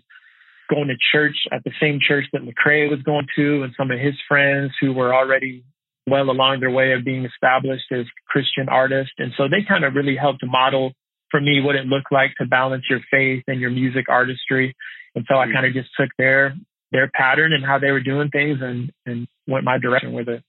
going 0.69 0.87
to 0.87 0.95
church 1.11 1.35
at 1.51 1.63
the 1.63 1.71
same 1.81 1.99
church 2.05 2.25
that 2.33 2.41
Lecrae 2.41 2.89
was 2.89 3.01
going 3.03 3.27
to, 3.35 3.63
and 3.63 3.73
some 3.77 3.91
of 3.91 3.99
his 3.99 4.15
friends 4.27 4.71
who 4.79 4.93
were 4.93 5.13
already 5.13 5.63
well 6.07 6.29
along 6.29 6.59
their 6.59 6.71
way 6.71 6.93
of 6.93 7.03
being 7.03 7.25
established 7.25 7.91
as 7.91 8.05
Christian 8.27 8.69
artists. 8.69 9.13
And 9.17 9.31
so 9.37 9.43
they 9.43 9.65
kind 9.67 9.83
of 9.83 9.95
really 9.95 10.15
helped 10.15 10.45
model 10.45 10.93
for 11.31 11.41
me 11.41 11.61
what 11.61 11.75
it 11.75 11.87
looked 11.87 12.11
like 12.11 12.31
to 12.39 12.45
balance 12.45 12.83
your 12.89 12.99
faith 13.11 13.43
and 13.47 13.59
your 13.59 13.71
music 13.71 14.05
artistry. 14.09 14.75
And 15.15 15.25
so 15.27 15.35
I 15.35 15.45
mm-hmm. 15.45 15.53
kind 15.53 15.65
of 15.65 15.73
just 15.73 15.89
took 15.99 16.09
their 16.17 16.55
their 16.91 17.09
pattern 17.13 17.51
and 17.51 17.65
how 17.65 17.79
they 17.79 17.91
were 17.91 18.01
doing 18.01 18.29
things 18.29 18.59
and 18.61 18.91
and 19.05 19.27
went 19.47 19.65
my 19.65 19.77
direction 19.77 20.13
with 20.13 20.29
it. 20.29 20.43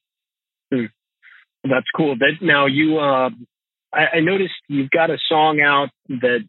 Hmm. 0.72 0.84
That's 1.64 1.86
cool. 1.96 2.16
That 2.16 2.34
now 2.42 2.66
you 2.66 2.98
uh, 2.98 3.30
I, 3.92 4.18
I, 4.18 4.20
noticed 4.20 4.54
you've 4.68 4.90
got 4.90 5.10
a 5.10 5.16
song 5.28 5.60
out 5.60 5.88
that 6.08 6.40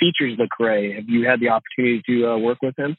features 0.00 0.38
Lecrae. 0.38 0.96
Have 0.96 1.08
you 1.08 1.26
had 1.26 1.40
the 1.40 1.50
opportunity 1.50 2.02
to 2.06 2.32
uh, 2.32 2.38
work 2.38 2.58
with 2.62 2.78
him? 2.78 2.96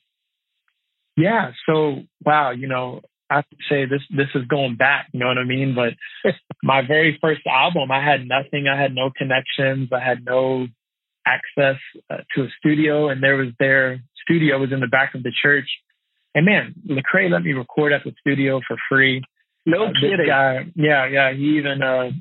Yeah. 1.18 1.52
So 1.68 2.04
wow, 2.24 2.52
you 2.52 2.68
know, 2.68 3.02
I 3.30 3.38
have 3.38 3.50
to 3.50 3.58
say 3.70 3.86
this 3.86 4.02
this 4.16 4.28
is 4.36 4.48
going 4.48 4.76
back, 4.76 5.08
you 5.12 5.20
know 5.20 5.28
what 5.28 5.38
I 5.38 5.44
mean? 5.44 5.76
But 5.76 6.34
my 6.64 6.82
very 6.88 7.18
first 7.20 7.42
album, 7.46 7.92
I 7.92 8.04
had 8.04 8.28
nothing. 8.28 8.68
I 8.68 8.80
had 8.80 8.94
no 8.94 9.10
connections. 9.16 9.90
I 9.92 10.00
had 10.00 10.24
no 10.24 10.68
access 11.26 11.82
uh, 12.10 12.18
to 12.36 12.44
a 12.44 12.48
studio, 12.60 13.10
and 13.10 13.22
there 13.22 13.36
was 13.36 13.50
their 13.60 14.02
studio 14.24 14.60
was 14.60 14.72
in 14.72 14.80
the 14.80 14.88
back 14.88 15.16
of 15.16 15.24
the 15.24 15.32
church. 15.42 15.68
And 16.36 16.46
man, 16.46 16.76
Lecrae 16.88 17.30
let 17.32 17.44
me 17.44 17.54
record 17.54 17.92
at 17.94 18.04
the 18.06 18.14
studio 18.20 18.62
for 18.68 18.78
free. 18.88 19.24
No 19.66 19.86
uh, 19.86 19.92
kidding. 20.00 20.28
Guy, 20.28 20.72
yeah, 20.76 21.08
yeah. 21.08 21.34
He 21.34 21.58
even 21.58 21.82
uh, 21.82 22.12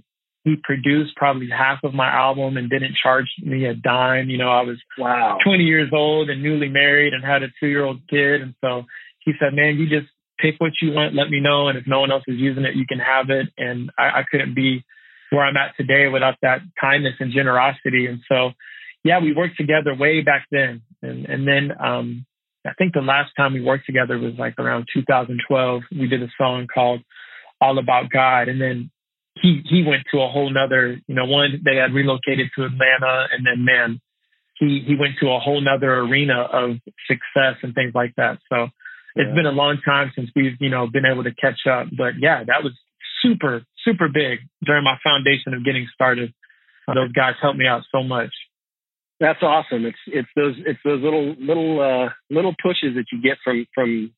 he 0.47 0.55
produced 0.63 1.17
probably 1.17 1.49
half 1.51 1.81
of 1.83 1.93
my 1.93 2.07
album 2.07 2.57
and 2.57 2.71
didn't 2.71 2.95
charge 3.03 3.27
me 3.43 3.67
a 3.67 3.75
dime. 3.75 4.31
You 4.31 4.39
know, 4.39 4.49
I 4.49 4.63
was 4.63 4.77
wow 4.97 5.39
20 5.45 5.65
years 5.65 5.91
old 5.93 6.31
and 6.31 6.41
newly 6.41 6.69
married 6.69 7.13
and 7.13 7.25
had 7.25 7.43
a 7.43 7.49
two 7.59 7.67
year 7.67 7.85
old 7.85 8.01
kid, 8.09 8.43
and 8.43 8.55
so 8.63 8.85
he 9.19 9.33
said, 9.41 9.55
"Man, 9.55 9.77
you 9.77 9.89
just 9.89 10.11
pick 10.39 10.55
what 10.59 10.73
you 10.81 10.93
want, 10.93 11.15
let 11.15 11.31
me 11.31 11.41
know, 11.41 11.69
and 11.69 11.77
if 11.77 11.87
no 11.87 12.01
one 12.01 12.13
else 12.13 12.23
is 12.29 12.39
using 12.39 12.65
it, 12.65 12.77
you 12.77 12.87
can 12.87 13.01
have 13.01 13.29
it." 13.29 13.49
And 13.59 13.91
I, 13.99 14.21
I 14.21 14.25
couldn't 14.31 14.55
be 14.55 14.85
where 15.31 15.45
I'm 15.45 15.57
at 15.57 15.77
today 15.77 16.07
without 16.07 16.37
that 16.43 16.61
kindness 16.81 17.15
and 17.19 17.33
generosity. 17.33 18.07
And 18.07 18.21
so 18.31 18.53
yeah, 19.03 19.21
we 19.21 19.33
worked 19.33 19.57
together 19.57 19.95
way 19.95 20.21
back 20.21 20.47
then. 20.51 20.83
And, 21.03 21.27
and 21.27 21.47
then, 21.47 21.71
um, 21.79 22.27
I 22.67 22.73
think 22.77 22.95
the 22.95 23.01
last 23.01 23.31
time 23.37 23.55
we 23.55 23.63
worked 23.63 23.87
together 23.87 24.19
was 24.19 24.35
like 24.37 24.55
around 24.59 24.87
2012. 24.93 25.83
We 25.93 26.09
did 26.09 26.23
a 26.23 26.29
song 26.37 26.67
called 26.73 27.01
All 27.61 27.79
About 27.79 28.11
God. 28.11 28.49
And 28.49 28.61
then 28.61 28.91
he, 29.41 29.63
he 29.69 29.85
went 29.87 30.05
to 30.13 30.21
a 30.21 30.29
whole 30.29 30.51
nother, 30.51 31.01
you 31.07 31.15
know, 31.15 31.25
one, 31.25 31.61
they 31.65 31.77
had 31.77 31.93
relocated 31.93 32.51
to 32.57 32.65
Atlanta 32.65 33.27
and 33.33 33.47
then 33.47 33.65
man, 33.65 34.01
he, 34.59 34.83
he 34.87 34.97
went 34.97 35.15
to 35.21 35.29
a 35.29 35.39
whole 35.39 35.61
nother 35.61 35.99
arena 36.01 36.43
of 36.53 36.77
success 37.07 37.57
and 37.63 37.75
things 37.75 37.93
like 37.95 38.15
that. 38.17 38.39
So 38.51 38.69
it's 39.15 39.29
yeah. 39.29 39.35
been 39.35 39.47
a 39.47 39.51
long 39.53 39.79
time 39.85 40.13
since 40.15 40.31
we've, 40.35 40.57
you 40.61 40.71
know, 40.71 40.87
been 40.87 41.05
able 41.05 41.25
to 41.25 41.35
catch 41.35 41.67
up. 41.71 41.89
But 41.97 42.15
yeah, 42.19 42.45
that 42.45 42.63
was 42.63 42.73
super, 43.23 43.63
super 43.85 44.09
big 44.09 44.41
during 44.65 44.85
my 44.85 44.97
foundation 45.03 45.55
of 45.55 45.65
getting 45.65 45.87
started. 45.93 46.33
Those 46.87 47.13
guys 47.13 47.35
helped 47.43 47.59
me 47.59 47.67
out 47.67 47.83
so 47.91 48.03
much. 48.03 48.31
That's 49.19 49.43
awesome. 49.43 49.87
It's 49.87 49.99
it's 50.07 50.29
those 50.37 50.55
it's 50.59 50.79
those 50.85 51.03
little 51.03 51.35
little 51.41 51.81
uh, 51.81 52.11
little 52.31 52.55
pushes 52.63 52.95
that 52.97 53.07
you 53.11 53.21
get 53.23 53.39
from 53.43 53.67
from 53.75 54.13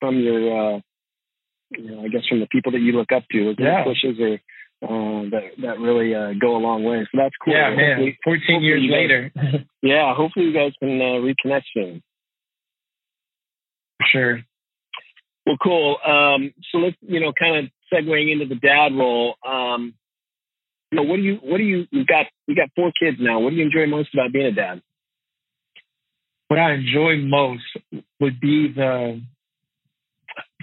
from 0.00 0.20
your 0.20 0.76
uh, 0.76 0.80
you 1.70 1.90
know 1.90 2.04
I 2.04 2.08
guess 2.08 2.22
from 2.28 2.40
the 2.40 2.46
people 2.46 2.72
that 2.72 2.80
you 2.80 2.92
look 2.92 3.10
up 3.12 3.24
to. 3.32 3.54
Yeah. 3.58 3.84
pushes 3.84 4.18
are 4.20 4.38
uh, 4.84 5.30
that 5.30 5.42
that 5.62 5.78
really 5.80 6.14
uh, 6.14 6.32
go 6.40 6.56
a 6.56 6.58
long 6.58 6.84
way. 6.84 7.06
So 7.10 7.18
that's 7.18 7.34
cool. 7.42 7.54
Yeah, 7.54 7.70
hopefully, 7.70 8.06
man. 8.06 8.16
Fourteen 8.22 8.62
years 8.62 8.82
guys, 8.82 8.90
later. 8.92 9.32
yeah, 9.82 10.14
hopefully 10.14 10.46
you 10.46 10.54
guys 10.54 10.72
can 10.78 11.00
uh, 11.00 11.24
reconnect 11.24 11.62
soon. 11.72 12.02
Sure. 14.12 14.40
Well, 15.46 15.56
cool. 15.62 15.96
Um, 16.06 16.52
so 16.70 16.78
let's 16.78 16.96
you 17.00 17.20
know 17.20 17.32
kind 17.38 17.56
of 17.56 17.70
segueing 17.92 18.32
into 18.32 18.46
the 18.46 18.54
dad 18.54 18.92
role. 18.94 19.34
Um, 19.46 19.94
you 20.94 21.02
know, 21.02 21.10
what 21.10 21.16
do 21.16 21.22
you, 21.22 21.38
what 21.42 21.58
do 21.58 21.64
you, 21.64 21.86
you've 21.90 22.06
got, 22.06 22.26
you 22.46 22.54
got 22.54 22.68
four 22.76 22.92
kids 22.98 23.16
now. 23.20 23.40
What 23.40 23.50
do 23.50 23.56
you 23.56 23.64
enjoy 23.64 23.86
most 23.86 24.14
about 24.14 24.32
being 24.32 24.46
a 24.46 24.52
dad? 24.52 24.80
What 26.46 26.60
I 26.60 26.74
enjoy 26.74 27.16
most 27.16 27.64
would 28.20 28.38
be 28.38 28.72
the, 28.72 29.20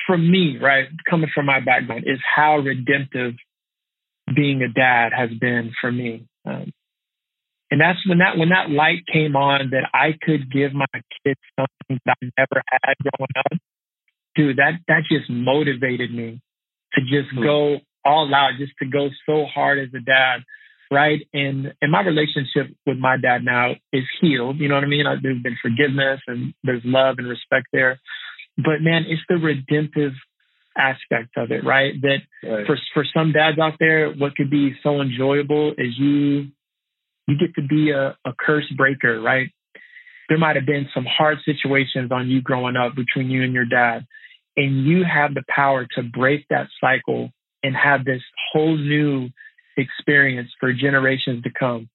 for 0.08 0.18
me, 0.18 0.58
right, 0.62 0.88
coming 1.10 1.30
from 1.36 1.48
my 1.48 1.60
background, 1.60 2.06
is 2.08 2.20
how 2.24 2.60
redemptive 2.60 3.34
being 4.36 4.62
a 4.62 4.68
dad 4.68 5.12
has 5.16 5.30
been 5.40 5.72
for 5.80 5.92
me. 5.92 6.28
Um, 6.46 6.72
and 7.72 7.80
that's 7.80 8.00
when 8.06 8.18
that 8.18 8.38
when 8.38 8.50
that 8.50 8.70
light 8.70 9.08
came 9.12 9.36
on 9.36 9.72
that 9.72 9.90
I 9.94 10.12
could 10.22 10.52
give 10.52 10.74
my 10.74 10.86
kids 11.24 11.40
something 11.58 12.00
that 12.06 12.18
I 12.22 12.30
never 12.38 12.62
had 12.70 12.96
growing 13.02 13.32
up. 13.38 13.60
Dude, 14.36 14.58
that 14.58 14.80
that 14.88 15.04
just 15.10 15.30
motivated 15.30 16.14
me 16.14 16.42
to 16.94 17.02
just 17.02 17.34
mm-hmm. 17.34 17.44
go 17.44 17.78
all 18.04 18.34
out 18.36 18.52
just 18.60 18.74
to 18.82 18.86
go 18.88 19.08
so 19.26 19.46
hard 19.46 19.80
as 19.80 19.88
a 19.96 20.04
dad, 20.04 20.44
right? 20.92 21.22
And 21.34 21.74
and 21.82 21.92
my 21.92 22.02
relationship 22.02 22.76
with 22.86 22.98
my 22.98 23.16
dad 23.16 23.46
now 23.46 23.72
is 23.94 24.04
healed. 24.20 24.60
You 24.60 24.68
know 24.68 24.76
what 24.76 24.84
I 24.84 24.88
mean? 24.88 25.06
There's 25.24 25.42
been 25.42 25.58
forgiveness 25.62 26.20
and 26.28 26.54
there's 26.64 26.84
love 26.84 27.16
and 27.20 27.28
respect 27.28 27.68
there. 27.72 28.00
But 28.58 28.82
man, 28.82 29.06
it's 29.08 29.24
the 29.30 29.36
redemptive 29.36 30.12
aspect 30.78 31.38
of 31.38 31.52
it, 31.52 31.64
right? 31.66 31.94
That 32.02 32.18
right. 32.44 32.66
for 32.66 32.78
for 32.94 33.06
some 33.14 33.32
dads 33.32 33.60
out 33.60 33.74
there, 33.80 34.12
what 34.12 34.36
could 34.36 34.50
be 34.50 34.76
so 34.84 35.02
enjoyable 35.02 35.72
is 35.78 35.98
you 35.98 36.48
you 37.28 37.38
get 37.38 37.54
to 37.56 37.68
be 37.68 37.92
a, 37.92 38.18
a 38.26 38.34
curse 38.40 38.72
breaker, 38.76 39.22
right? 39.22 39.50
There 40.30 40.38
might 40.38 40.56
have 40.56 40.66
been 40.66 40.88
some 40.94 41.06
hard 41.06 41.40
situations 41.46 42.12
on 42.12 42.30
you 42.30 42.42
growing 42.42 42.76
up 42.76 42.96
between 42.96 43.30
you 43.30 43.44
and 43.44 43.54
your 43.54 43.66
dad, 43.66 44.06
and 44.56 44.86
you 44.86 45.04
have 45.04 45.34
the 45.34 45.44
power 45.54 45.86
to 45.96 46.04
break 46.04 46.46
that 46.50 46.68
cycle 46.80 47.32
and 47.64 47.76
have 47.76 48.06
this 48.06 48.22
whole 48.52 48.78
new 48.78 49.30
experience 49.78 50.50
for 50.60 50.74
generations 50.74 51.44
to 51.44 51.50
come. 51.58 51.90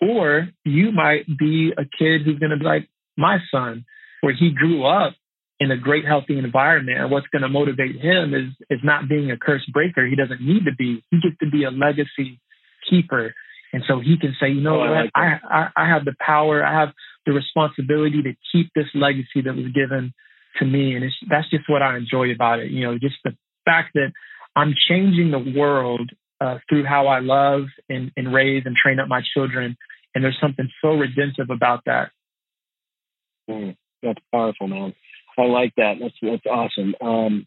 Or 0.00 0.48
you 0.64 0.92
might 0.92 1.26
be 1.38 1.72
a 1.76 1.82
kid 1.82 2.22
who's 2.24 2.38
going 2.38 2.50
to 2.50 2.56
be 2.56 2.64
like 2.64 2.88
my 3.16 3.38
son, 3.50 3.84
where 4.22 4.34
he 4.34 4.50
grew 4.50 4.86
up 4.86 5.14
in 5.60 5.70
a 5.70 5.76
great, 5.76 6.06
healthy 6.06 6.38
environment. 6.38 6.98
And 6.98 7.10
what's 7.10 7.26
going 7.28 7.42
to 7.42 7.48
motivate 7.48 8.00
him 8.00 8.34
is, 8.34 8.48
is 8.70 8.80
not 8.82 9.08
being 9.08 9.30
a 9.30 9.36
curse 9.36 9.64
breaker. 9.72 10.06
He 10.06 10.16
doesn't 10.16 10.40
need 10.40 10.64
to 10.64 10.74
be. 10.76 11.04
He 11.10 11.20
gets 11.20 11.36
to 11.40 11.50
be 11.50 11.64
a 11.64 11.70
legacy 11.70 12.40
keeper. 12.88 13.34
And 13.72 13.84
so 13.86 14.00
he 14.00 14.16
can 14.18 14.34
say, 14.40 14.48
you 14.48 14.62
know 14.62 14.76
oh, 14.76 14.78
what, 14.78 14.88
I, 14.88 15.00
like 15.02 15.10
I, 15.14 15.38
I, 15.48 15.68
I 15.76 15.88
have 15.88 16.04
the 16.06 16.14
power, 16.18 16.64
I 16.64 16.80
have 16.80 16.88
the 17.26 17.32
responsibility 17.32 18.22
to 18.22 18.32
keep 18.50 18.72
this 18.74 18.86
legacy 18.94 19.42
that 19.44 19.54
was 19.54 19.66
given 19.74 20.12
to 20.58 20.64
me. 20.64 20.96
And 20.96 21.04
that's 21.28 21.48
just 21.50 21.68
what 21.68 21.82
I 21.82 21.96
enjoy 21.96 22.32
about 22.32 22.58
it. 22.60 22.70
You 22.70 22.86
know, 22.86 22.98
just 22.98 23.16
the 23.22 23.36
fact 23.66 23.90
that 23.94 24.12
I'm 24.56 24.74
changing 24.88 25.30
the 25.30 25.54
world 25.56 26.10
uh, 26.40 26.58
through 26.68 26.86
how 26.86 27.06
I 27.06 27.20
love 27.20 27.64
and, 27.88 28.10
and 28.16 28.32
raise 28.32 28.62
and 28.64 28.74
train 28.74 28.98
up 28.98 29.08
my 29.08 29.20
children. 29.34 29.76
And 30.14 30.24
there's 30.24 30.38
something 30.40 30.68
so 30.82 30.88
redemptive 30.88 31.50
about 31.50 31.82
that. 31.84 32.10
Mm, 33.48 33.76
that's 34.02 34.18
powerful, 34.32 34.66
man. 34.66 34.94
I 35.40 35.46
like 35.46 35.72
that. 35.76 35.94
That's 36.00 36.14
that's 36.22 36.46
awesome. 36.46 36.94
Um, 37.00 37.46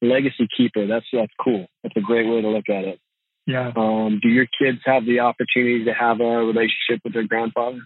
legacy 0.00 0.48
keeper. 0.56 0.86
That's 0.86 1.06
that's 1.12 1.32
cool. 1.42 1.66
That's 1.82 1.96
a 1.96 2.00
great 2.00 2.28
way 2.28 2.42
to 2.42 2.48
look 2.48 2.68
at 2.68 2.84
it. 2.84 3.00
Yeah. 3.46 3.72
Um, 3.74 4.20
do 4.22 4.28
your 4.28 4.46
kids 4.46 4.78
have 4.84 5.04
the 5.04 5.20
opportunity 5.20 5.84
to 5.86 5.92
have 5.92 6.20
a 6.20 6.24
relationship 6.24 7.00
with 7.04 7.12
their 7.12 7.26
grandfather? 7.26 7.80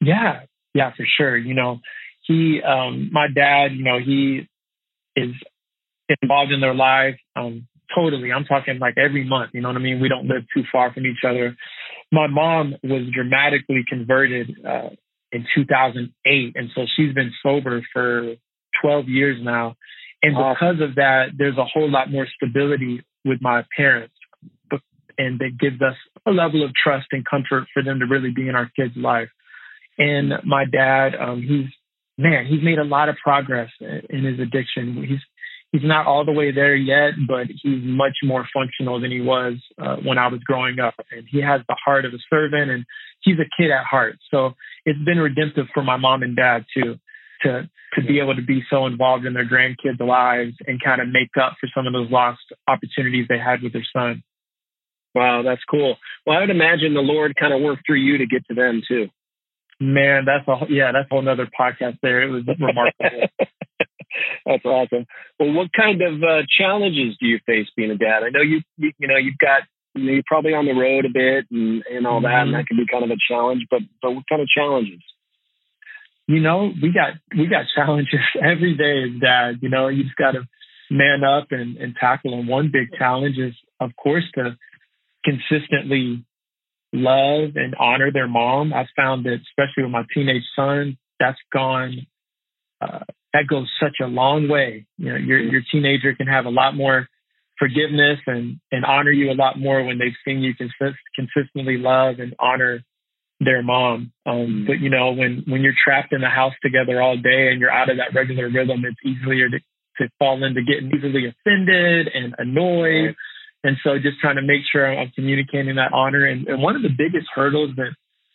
Yeah, 0.00 0.40
yeah, 0.74 0.90
for 0.96 1.06
sure. 1.16 1.36
You 1.36 1.54
know, 1.54 1.78
he, 2.22 2.60
um, 2.62 3.10
my 3.12 3.26
dad, 3.32 3.72
you 3.72 3.84
know, 3.84 3.98
he 3.98 4.48
is 5.16 5.30
involved 6.22 6.52
in 6.52 6.60
their 6.60 6.74
life. 6.74 7.16
Um, 7.36 7.68
totally. 7.94 8.32
I'm 8.32 8.44
talking 8.44 8.78
like 8.78 8.94
every 8.98 9.24
month. 9.24 9.50
You 9.54 9.60
know 9.60 9.68
what 9.68 9.76
I 9.76 9.80
mean? 9.80 10.00
We 10.00 10.08
don't 10.08 10.26
live 10.26 10.42
too 10.54 10.64
far 10.70 10.92
from 10.92 11.06
each 11.06 11.24
other. 11.26 11.56
My 12.10 12.26
mom 12.26 12.74
was 12.82 13.02
dramatically 13.12 13.84
converted 13.88 14.56
uh, 14.66 14.90
in 15.32 15.46
2008, 15.54 16.52
and 16.54 16.70
so 16.74 16.82
she's 16.96 17.14
been 17.14 17.32
sober 17.42 17.82
for 17.92 18.34
12 18.82 19.08
years 19.08 19.38
now. 19.42 19.74
And 20.22 20.34
because 20.34 20.80
of 20.80 20.96
that, 20.96 21.26
there's 21.36 21.58
a 21.58 21.64
whole 21.64 21.90
lot 21.90 22.10
more 22.10 22.26
stability 22.36 23.02
with 23.24 23.38
my 23.40 23.64
parents, 23.76 24.14
and 25.16 25.40
it 25.40 25.58
gives 25.58 25.80
us 25.80 25.94
a 26.26 26.30
level 26.30 26.64
of 26.64 26.72
trust 26.74 27.06
and 27.12 27.24
comfort 27.24 27.64
for 27.72 27.82
them 27.82 28.00
to 28.00 28.06
really 28.06 28.30
be 28.34 28.48
in 28.48 28.54
our 28.54 28.70
kids' 28.76 28.96
life. 28.96 29.28
And 29.98 30.32
my 30.44 30.64
dad, 30.64 31.14
um, 31.18 31.42
he's 31.42 31.68
man, 32.18 32.46
he's 32.46 32.62
made 32.62 32.78
a 32.78 32.84
lot 32.84 33.08
of 33.08 33.16
progress 33.22 33.70
in 33.80 34.24
his 34.24 34.40
addiction. 34.40 35.04
He's 35.08 35.20
he's 35.72 35.88
not 35.88 36.06
all 36.06 36.24
the 36.24 36.32
way 36.32 36.50
there 36.52 36.74
yet, 36.74 37.12
but 37.26 37.46
he's 37.46 37.82
much 37.82 38.16
more 38.22 38.46
functional 38.52 39.00
than 39.00 39.10
he 39.10 39.20
was 39.20 39.54
uh, 39.80 39.96
when 39.96 40.18
I 40.18 40.28
was 40.28 40.40
growing 40.40 40.80
up. 40.80 40.94
And 41.10 41.26
he 41.30 41.40
has 41.40 41.60
the 41.68 41.76
heart 41.84 42.04
of 42.04 42.12
a 42.12 42.18
servant, 42.28 42.70
and 42.70 42.84
he's 43.20 43.36
a 43.38 43.48
kid 43.60 43.70
at 43.70 43.84
heart. 43.84 44.16
So 44.30 44.54
it's 44.88 45.04
been 45.04 45.18
redemptive 45.18 45.66
for 45.74 45.82
my 45.82 45.96
mom 45.96 46.22
and 46.22 46.34
dad 46.34 46.64
too, 46.74 46.96
to 47.42 47.68
to 47.94 48.02
be 48.06 48.20
able 48.20 48.36
to 48.36 48.42
be 48.42 48.62
so 48.70 48.86
involved 48.86 49.24
in 49.24 49.34
their 49.34 49.48
grandkids' 49.48 50.00
lives 50.00 50.54
and 50.66 50.82
kind 50.82 51.00
of 51.00 51.08
make 51.08 51.30
up 51.40 51.54
for 51.60 51.68
some 51.74 51.86
of 51.86 51.92
those 51.92 52.10
lost 52.10 52.40
opportunities 52.66 53.26
they 53.28 53.38
had 53.38 53.62
with 53.62 53.72
their 53.72 53.86
son. 53.92 54.22
Wow, 55.14 55.42
that's 55.42 55.62
cool. 55.70 55.96
Well, 56.26 56.36
I 56.36 56.40
would 56.40 56.50
imagine 56.50 56.94
the 56.94 57.00
Lord 57.00 57.34
kind 57.38 57.54
of 57.54 57.62
worked 57.62 57.82
through 57.86 58.00
you 58.00 58.18
to 58.18 58.26
get 58.26 58.46
to 58.48 58.54
them 58.54 58.82
too. 58.86 59.08
Man, 59.80 60.24
that's 60.26 60.46
a 60.48 60.72
yeah, 60.72 60.92
that's 60.92 61.08
a 61.10 61.14
whole 61.14 61.22
nother 61.22 61.48
podcast. 61.58 61.98
There, 62.02 62.22
it 62.22 62.30
was 62.30 62.44
remarkable. 62.46 63.28
That's 64.44 64.64
awesome. 64.64 65.06
Well, 65.38 65.52
what 65.52 65.68
kind 65.72 66.00
of 66.02 66.22
uh, 66.22 66.42
challenges 66.58 67.16
do 67.20 67.26
you 67.26 67.38
face 67.46 67.66
being 67.76 67.90
a 67.90 67.96
dad? 67.96 68.22
I 68.24 68.30
know 68.30 68.40
you, 68.40 68.62
you, 68.76 68.92
you 68.98 69.06
know, 69.06 69.16
you've 69.16 69.38
got, 69.38 69.62
you're 70.04 70.22
probably 70.26 70.54
on 70.54 70.66
the 70.66 70.72
road 70.72 71.04
a 71.04 71.12
bit 71.12 71.46
and, 71.50 71.82
and 71.90 72.06
all 72.06 72.20
that, 72.22 72.28
mm-hmm. 72.28 72.54
and 72.54 72.54
that 72.54 72.66
can 72.66 72.76
be 72.76 72.86
kind 72.90 73.04
of 73.04 73.10
a 73.10 73.20
challenge. 73.28 73.66
But, 73.70 73.80
but 74.02 74.12
what 74.12 74.24
kind 74.28 74.42
of 74.42 74.48
challenges? 74.48 75.00
You 76.26 76.40
know, 76.40 76.70
we 76.82 76.92
got 76.92 77.14
we 77.36 77.46
got 77.46 77.66
challenges 77.74 78.20
every 78.36 78.76
day 78.76 79.04
as 79.04 79.20
dad. 79.20 79.58
You 79.62 79.68
know, 79.68 79.88
you 79.88 80.04
just 80.04 80.16
got 80.16 80.32
to 80.32 80.42
man 80.90 81.24
up 81.24 81.48
and, 81.50 81.76
and 81.76 81.94
tackle. 81.98 82.38
And 82.38 82.48
one 82.48 82.70
big 82.72 82.96
challenge 82.98 83.36
is, 83.38 83.54
of 83.80 83.90
course, 83.96 84.24
to 84.34 84.56
consistently 85.24 86.24
love 86.92 87.56
and 87.56 87.74
honor 87.78 88.10
their 88.12 88.28
mom. 88.28 88.72
I've 88.72 88.86
found 88.96 89.24
that, 89.26 89.38
especially 89.50 89.84
with 89.84 89.92
my 89.92 90.04
teenage 90.14 90.44
son, 90.56 90.98
that's 91.18 91.38
gone 91.52 92.06
uh, 92.80 93.00
that 93.32 93.46
goes 93.48 93.70
such 93.80 93.96
a 94.02 94.06
long 94.06 94.48
way. 94.48 94.86
You 94.96 95.10
know, 95.10 95.16
your 95.16 95.38
your 95.38 95.62
teenager 95.70 96.14
can 96.14 96.26
have 96.26 96.46
a 96.46 96.50
lot 96.50 96.74
more 96.74 97.08
forgiveness 97.58 98.18
and 98.26 98.60
and 98.70 98.84
honor 98.84 99.10
you 99.10 99.30
a 99.30 99.34
lot 99.34 99.58
more 99.58 99.84
when 99.84 99.98
they've 99.98 100.16
seen 100.24 100.40
you 100.40 100.54
consist, 100.54 100.98
consistently 101.14 101.76
love 101.78 102.16
and 102.18 102.34
honor 102.38 102.80
their 103.40 103.62
mom. 103.62 104.12
Um, 104.26 104.34
mm-hmm. 104.34 104.66
but 104.66 104.80
you 104.80 104.90
know, 104.90 105.12
when 105.12 105.44
when 105.46 105.62
you're 105.62 105.78
trapped 105.84 106.12
in 106.12 106.20
the 106.20 106.28
house 106.28 106.54
together 106.62 107.00
all 107.00 107.16
day 107.16 107.50
and 107.50 107.60
you're 107.60 107.70
out 107.70 107.90
of 107.90 107.98
that 107.98 108.14
regular 108.14 108.48
rhythm, 108.48 108.84
it's 108.84 109.00
easier 109.04 109.48
to 109.48 109.58
to 109.98 110.08
fall 110.18 110.42
into 110.42 110.62
getting 110.62 110.90
easily 110.96 111.26
offended 111.26 112.08
and 112.14 112.34
annoyed. 112.38 113.14
And 113.64 113.76
so, 113.82 113.98
just 113.98 114.20
trying 114.20 114.36
to 114.36 114.42
make 114.42 114.62
sure 114.70 114.86
I'm 114.86 115.10
communicating 115.14 115.76
that 115.76 115.92
honor. 115.92 116.24
And, 116.24 116.46
and 116.46 116.62
one 116.62 116.76
of 116.76 116.82
the 116.82 116.94
biggest 116.96 117.26
hurdles 117.34 117.70
that, 117.76 117.90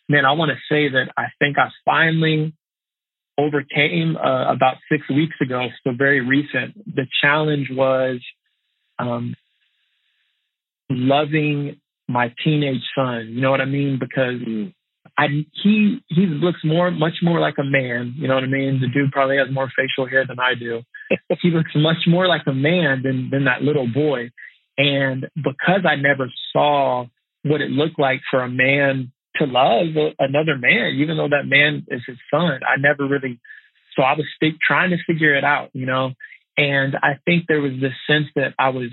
man, 0.08 0.26
I 0.26 0.32
want 0.32 0.50
to 0.50 0.58
say 0.68 0.90
that 0.90 1.12
I 1.16 1.26
think 1.38 1.56
I 1.58 1.68
finally 1.84 2.54
overcame 3.38 4.16
uh, 4.16 4.52
about 4.52 4.76
six 4.90 5.08
weeks 5.08 5.34
ago, 5.40 5.66
so 5.82 5.92
very 5.96 6.20
recent. 6.20 6.76
The 6.86 7.06
challenge 7.22 7.68
was 7.70 8.20
um, 8.98 9.34
loving 10.90 11.80
my 12.08 12.32
teenage 12.42 12.82
son. 12.94 13.28
You 13.30 13.40
know 13.40 13.50
what 13.50 13.60
I 13.60 13.66
mean? 13.66 13.98
Because 13.98 14.40
I 15.16 15.26
he 15.62 16.00
he 16.08 16.26
looks 16.26 16.60
more 16.64 16.90
much 16.90 17.14
more 17.22 17.40
like 17.40 17.54
a 17.58 17.64
man. 17.64 18.14
You 18.16 18.28
know 18.28 18.34
what 18.34 18.44
I 18.44 18.48
mean? 18.48 18.80
The 18.80 18.88
dude 18.88 19.12
probably 19.12 19.36
has 19.38 19.48
more 19.52 19.70
facial 19.76 20.08
hair 20.08 20.26
than 20.26 20.40
I 20.40 20.54
do. 20.54 20.82
he 21.42 21.50
looks 21.50 21.70
much 21.74 22.06
more 22.06 22.26
like 22.26 22.42
a 22.46 22.52
man 22.52 23.02
than 23.02 23.30
than 23.30 23.44
that 23.44 23.62
little 23.62 23.86
boy. 23.86 24.30
And 24.76 25.26
because 25.36 25.86
I 25.88 25.96
never 25.96 26.30
saw 26.52 27.06
what 27.44 27.60
it 27.60 27.70
looked 27.70 27.98
like 27.98 28.20
for 28.30 28.42
a 28.42 28.48
man 28.48 29.12
to 29.36 29.46
love 29.46 30.12
another 30.18 30.56
man, 30.56 30.94
even 30.96 31.16
though 31.16 31.28
that 31.28 31.46
man 31.46 31.86
is 31.88 32.02
his 32.06 32.18
son, 32.30 32.60
I 32.62 32.78
never 32.78 33.06
really. 33.06 33.40
So 33.96 34.02
I 34.02 34.14
was 34.14 34.26
st- 34.36 34.58
trying 34.60 34.90
to 34.90 34.96
figure 35.06 35.34
it 35.36 35.44
out, 35.44 35.70
you 35.72 35.86
know. 35.86 36.12
And 36.56 36.96
I 36.96 37.18
think 37.24 37.44
there 37.48 37.60
was 37.60 37.72
this 37.80 37.92
sense 38.08 38.26
that 38.36 38.54
I 38.58 38.68
was 38.68 38.90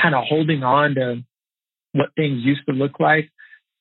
kind 0.00 0.14
of 0.14 0.24
holding 0.28 0.62
on 0.62 0.94
to 0.96 1.22
what 1.92 2.10
things 2.16 2.44
used 2.44 2.62
to 2.68 2.74
look 2.74 3.00
like 3.00 3.30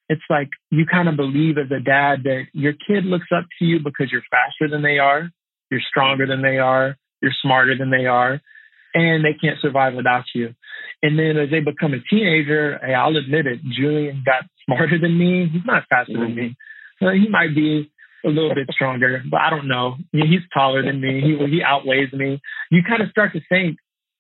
it's 0.10 0.24
like 0.30 0.50
you 0.70 0.86
kind 0.86 1.10
of 1.10 1.16
believe 1.16 1.58
as 1.58 1.72
a 1.72 1.82
dad 1.82 2.24
that 2.24 2.44
your 2.54 2.74
kid 2.74 3.06
looks 3.06 3.28
up 3.36 3.46
to 3.60 3.66
you 3.66 3.80
because 3.80 4.12
you're 4.12 4.24
faster 4.30 4.70
than 4.70 4.84
they 4.84 5.00
are, 5.00 5.30
you're 5.72 5.82
stronger 5.90 6.28
than 6.28 6.42
they 6.42 6.58
are, 6.58 6.96
you're 7.22 7.34
smarter 7.42 7.76
than 7.78 7.90
they 7.90 8.06
are, 8.06 8.40
and 8.94 9.26
they 9.26 9.34
can't 9.34 9.60
survive 9.62 9.96
without 9.96 10.26
you. 10.34 10.54
And 11.02 11.18
then 11.18 11.38
as 11.38 11.50
they 11.50 11.60
become 11.60 11.94
a 11.94 12.00
teenager, 12.10 12.80
hey, 12.84 12.94
I'll 12.94 13.18
admit 13.18 13.48
it, 13.48 13.60
Julian 13.64 14.24
got 14.26 14.44
smarter 14.66 15.00
than 15.00 15.18
me. 15.18 15.50
He's 15.52 15.66
not 15.66 15.84
faster 15.90 16.14
mm-hmm. 16.14 16.22
than 16.22 16.36
me. 16.36 16.58
Well, 17.02 17.14
he 17.14 17.28
might 17.28 17.56
be 17.56 17.92
a 18.26 18.30
little 18.30 18.54
bit 18.54 18.68
stronger, 18.72 19.22
but 19.30 19.40
I 19.40 19.50
don't 19.50 19.68
know. 19.68 19.96
He's 20.12 20.42
taller 20.54 20.84
than 20.84 21.00
me. 21.00 21.22
He 21.22 21.38
he 21.48 21.62
outweighs 21.64 22.12
me. 22.14 22.42
You 22.72 22.82
kind 22.88 23.02
of 23.02 23.10
start 23.10 23.34
to 23.34 23.42
think, 23.48 23.78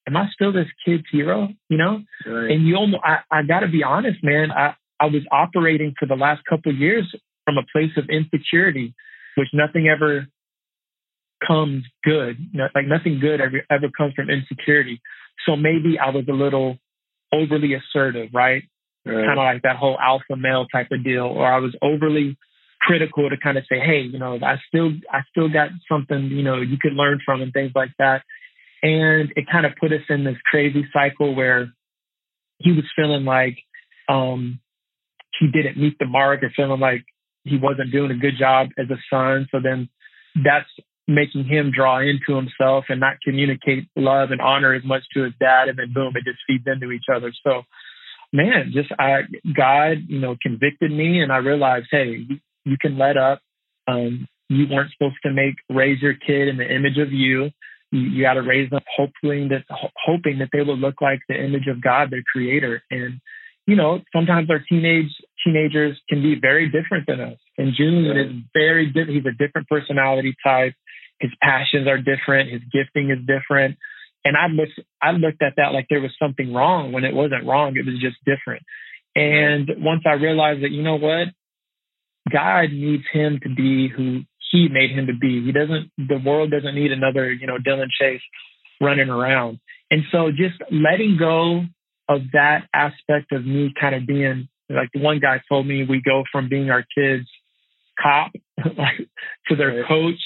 am 0.07 0.15
I 0.15 0.27
still 0.33 0.53
this 0.53 0.67
kid's 0.85 1.03
hero? 1.12 1.50
You 1.69 1.77
know? 1.77 2.01
Right. 2.25 2.51
And 2.51 2.67
you 2.67 2.75
almost, 2.75 3.03
I, 3.03 3.17
I 3.31 3.43
got 3.43 3.62
to 3.62 3.67
be 3.67 3.83
honest, 3.83 4.24
man. 4.24 4.51
I 4.51 4.75
I 5.00 5.05
was 5.07 5.24
operating 5.31 5.93
for 6.00 6.05
the 6.05 6.15
last 6.15 6.43
couple 6.50 6.71
of 6.71 6.77
years 6.77 7.13
from 7.45 7.57
a 7.57 7.65
place 7.71 7.91
of 7.97 8.09
insecurity, 8.09 8.93
which 9.38 9.50
nothing 9.53 9.88
ever 9.88 10.27
comes 11.45 11.83
good. 12.03 12.38
Like 12.74 12.88
nothing 12.88 13.19
good 13.19 13.41
ever, 13.41 13.62
ever 13.69 13.89
comes 13.95 14.13
from 14.13 14.29
insecurity. 14.29 15.01
So 15.45 15.55
maybe 15.55 16.00
I 16.00 16.12
was 16.12 16.25
a 16.29 16.33
little 16.33 16.77
overly 17.33 17.74
assertive, 17.74 18.29
right? 18.33 18.63
right. 19.05 19.25
Kind 19.25 19.39
of 19.39 19.43
like 19.43 19.62
that 19.63 19.75
whole 19.75 19.97
alpha 20.00 20.38
male 20.38 20.65
type 20.71 20.88
of 20.91 21.03
deal, 21.03 21.25
or 21.25 21.45
I 21.45 21.59
was 21.59 21.75
overly 21.81 22.38
critical 22.86 23.30
to 23.30 23.36
kind 23.38 23.58
of 23.58 23.63
say, 23.70 23.80
hey, 23.80 24.01
you 24.01 24.20
know, 24.20 24.38
I 24.42 24.56
still, 24.68 24.92
I 25.12 25.22
still 25.32 25.50
got 25.50 25.70
something, 25.89 26.25
you 26.25 26.44
know, 26.44 26.62
you 26.62 26.77
could 26.80 26.94
learn 26.94 27.20
from 27.25 27.42
and 27.42 27.51
things 27.51 27.72
like 27.75 27.92
that. 27.98 28.22
And 28.84 29.34
it 29.36 29.46
kind 29.51 29.65
of 29.65 29.74
put 29.80 29.92
us 29.92 30.06
in 30.10 30.24
this 30.24 30.38
crazy 30.46 30.86
cycle 30.94 31.36
where 31.36 31.70
he 32.60 32.72
was 32.72 32.86
feeling 32.96 33.25
like, 33.25 33.58
um, 34.08 34.60
he 35.39 35.48
didn't 35.48 35.77
meet 35.77 35.98
the 36.00 36.06
mark 36.06 36.44
or 36.44 36.51
feeling 36.56 36.80
like 36.80 37.04
he 37.44 37.58
wasn't 37.58 37.92
doing 37.92 38.12
a 38.12 38.15
good 38.15 38.38
job 38.39 38.70
as 38.77 38.86
a 38.89 39.01
son. 39.10 39.48
So 39.51 39.60
then 39.62 39.89
that's 40.44 40.70
making 41.08 41.46
him 41.46 41.72
draw 41.75 42.00
into 42.00 42.36
himself 42.36 42.86
and 42.89 43.00
not 43.00 43.18
communicate 43.24 43.88
love 43.96 44.32
and 44.32 44.42
honor 44.42 44.74
as 44.74 44.84
much 44.84 45.04
to 45.13 45.24
his 45.24 45.34
dad. 45.39 45.68
And 45.68 45.77
then 45.77 45.94
boom, 45.94 46.13
it 46.15 46.24
just 46.24 46.39
feeds 46.48 46.63
into 46.68 46.92
each 46.92 47.06
other. 47.13 47.32
So 47.44 47.63
man, 48.34 48.72
just 48.74 48.92
I, 49.00 49.22
God, 49.56 50.06
you 50.08 50.20
know, 50.20 50.36
convicted 50.42 50.92
me 50.92 51.22
and 51.22 51.32
I 51.32 51.38
realized, 51.38 51.88
hey, 51.92 52.27
you, 52.65 52.77
can 52.79 52.98
let 52.98 53.17
up. 53.17 53.39
Um, 53.88 54.27
you 54.50 54.65
weren't 54.69 54.91
supposed 54.91 55.15
to 55.24 55.31
make, 55.31 55.55
raise 55.69 56.01
your 56.01 56.13
kid 56.13 56.48
in 56.48 56.57
the 56.57 56.65
image 56.65 56.98
of 56.98 57.12
you. 57.12 57.50
You, 57.91 58.01
you 58.01 58.24
got 58.24 58.34
to 58.34 58.41
raise 58.41 58.69
them 58.69 58.81
hoping 58.95 59.50
that, 59.50 59.63
hoping 60.05 60.39
that 60.39 60.50
they 60.51 60.62
will 60.62 60.77
look 60.77 61.01
like 61.01 61.19
the 61.29 61.36
image 61.36 61.67
of 61.67 61.81
God, 61.81 62.12
their 62.12 62.24
creator. 62.31 62.84
And 62.91 63.22
you 63.67 63.75
know, 63.75 64.01
sometimes 64.13 64.50
our 64.50 64.60
teenage 64.60 65.12
teenagers 65.43 66.00
can 66.10 66.22
be 66.22 66.36
very 66.39 66.69
different 66.69 67.07
than 67.07 67.19
us. 67.19 67.38
And 67.57 67.74
Julian 67.75 68.17
is 68.17 68.31
very 68.53 68.88
different. 68.88 69.12
He's 69.12 69.25
a 69.25 69.38
different 69.38 69.67
personality 69.67 70.36
type. 70.43 70.73
His 71.19 71.32
passions 71.41 71.88
are 71.88 71.97
different. 71.97 72.51
His 72.51 72.62
gifting 72.71 73.10
is 73.10 73.19
different. 73.25 73.78
And 74.23 74.36
I 74.36 74.47
looked, 74.47 74.80
I 75.01 75.12
looked 75.12 75.41
at 75.41 75.54
that 75.58 75.71
like 75.71 75.88
there 75.89 76.01
was 76.01 76.12
something 76.19 76.54
wrong 76.54 76.91
when 76.91 77.04
it 77.06 77.13
wasn't 77.13 77.45
wrong. 77.45 77.75
It 77.75 77.86
was 77.86 77.99
just 77.99 78.17
different. 78.25 78.63
And 79.15 79.69
once 79.78 80.01
I 80.06 80.13
realized 80.13 80.63
that, 80.63 80.71
you 80.71 80.84
know 80.84 80.97
what? 80.97 81.30
God 82.31 82.71
needs 82.71 83.03
him 83.11 83.39
to 83.43 83.49
be 83.49 83.88
who 83.88 84.21
he 84.51 84.67
made 84.69 84.91
him 84.91 85.07
to 85.07 85.13
be. 85.13 85.43
He 85.43 85.51
doesn't, 85.51 85.91
the 85.97 86.19
world 86.23 86.51
doesn't 86.51 86.75
need 86.75 86.91
another, 86.91 87.31
you 87.31 87.47
know, 87.47 87.57
Dylan 87.57 87.89
Chase 87.99 88.21
running 88.81 89.09
around. 89.09 89.59
And 89.91 90.03
so 90.11 90.31
just 90.31 90.55
letting 90.71 91.17
go 91.19 91.63
of 92.09 92.21
that 92.33 92.67
aspect 92.73 93.31
of 93.31 93.45
me 93.45 93.73
kind 93.79 93.95
of 93.95 94.05
being 94.05 94.47
like 94.69 94.89
the 94.93 95.01
one 95.01 95.19
guy 95.19 95.41
told 95.49 95.67
me 95.67 95.85
we 95.88 96.01
go 96.03 96.23
from 96.31 96.49
being 96.49 96.69
our 96.69 96.83
kids 96.97 97.27
cop 98.01 98.31
to 99.47 99.55
their 99.55 99.85
coach 99.88 100.19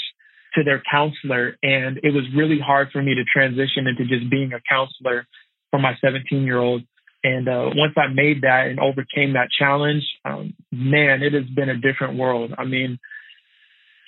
to 0.56 0.64
their 0.64 0.82
counselor 0.90 1.56
and 1.62 2.00
it 2.04 2.14
was 2.14 2.24
really 2.36 2.60
hard 2.60 2.90
for 2.92 3.02
me 3.02 3.14
to 3.16 3.24
transition 3.24 3.86
into 3.88 4.06
just 4.06 4.30
being 4.30 4.52
a 4.54 4.60
counselor 4.70 5.28
for 5.70 5.80
my 5.80 5.94
17 6.04 6.44
year 6.44 6.58
old 6.58 6.82
and 7.24 7.48
uh, 7.48 7.70
once 7.76 7.94
i 7.98 8.08
made 8.08 8.42
that 8.42 8.68
and 8.68 8.80
overcame 8.80 9.34
that 9.34 9.50
challenge 9.58 10.04
um, 10.26 10.54
man 10.72 11.22
it 11.22 11.34
has 11.34 11.46
been 11.56 11.70
a 11.70 11.78
different 11.78 12.18
world 12.18 12.54
i 12.58 12.66
mean 12.66 13.00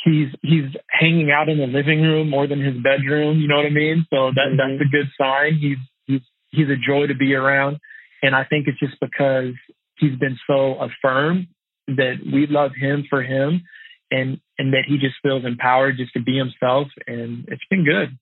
he's 0.04 0.30
he's 0.42 0.70
hanging 0.90 1.32
out 1.32 1.50
in 1.50 1.58
the 1.58 1.68
living 1.68 2.02
room 2.02 2.30
more 2.30 2.48
than 2.48 2.60
his 2.60 2.76
bedroom 2.84 3.40
you 3.40 3.48
know 3.48 3.58
what 3.58 3.66
i 3.66 3.70
mean 3.70 4.06
so 4.10 4.32
that 4.36 4.48
mm-hmm. 4.50 4.58
that's 4.58 4.82
a 4.82 4.92
good 4.92 5.08
sign 5.18 5.58
he's 5.60 5.78
he's 6.06 6.22
he's 6.52 6.68
a 6.70 6.76
joy 6.76 7.08
to 7.08 7.16
be 7.16 7.34
around. 7.34 7.78
And 8.22 8.36
I 8.36 8.44
think 8.44 8.68
it's 8.68 8.80
just 8.80 9.00
because 9.02 9.54
he's 9.98 10.18
been 10.20 10.38
so 10.46 10.76
affirmed 10.80 11.48
that 11.88 12.16
we 12.32 12.48
love 12.48 12.72
him 12.80 13.06
for 13.10 13.24
him 13.24 13.64
and 14.12 14.40
and 14.58 14.74
that 14.74 14.84
he 14.88 14.98
just 14.98 15.16
feels 15.24 15.46
empowered 15.46 15.98
just 15.98 16.14
to 16.14 16.22
be 16.22 16.38
himself 16.38 16.88
and 17.08 17.46
it's 17.48 17.66
been 17.70 17.84
good. 17.84 18.18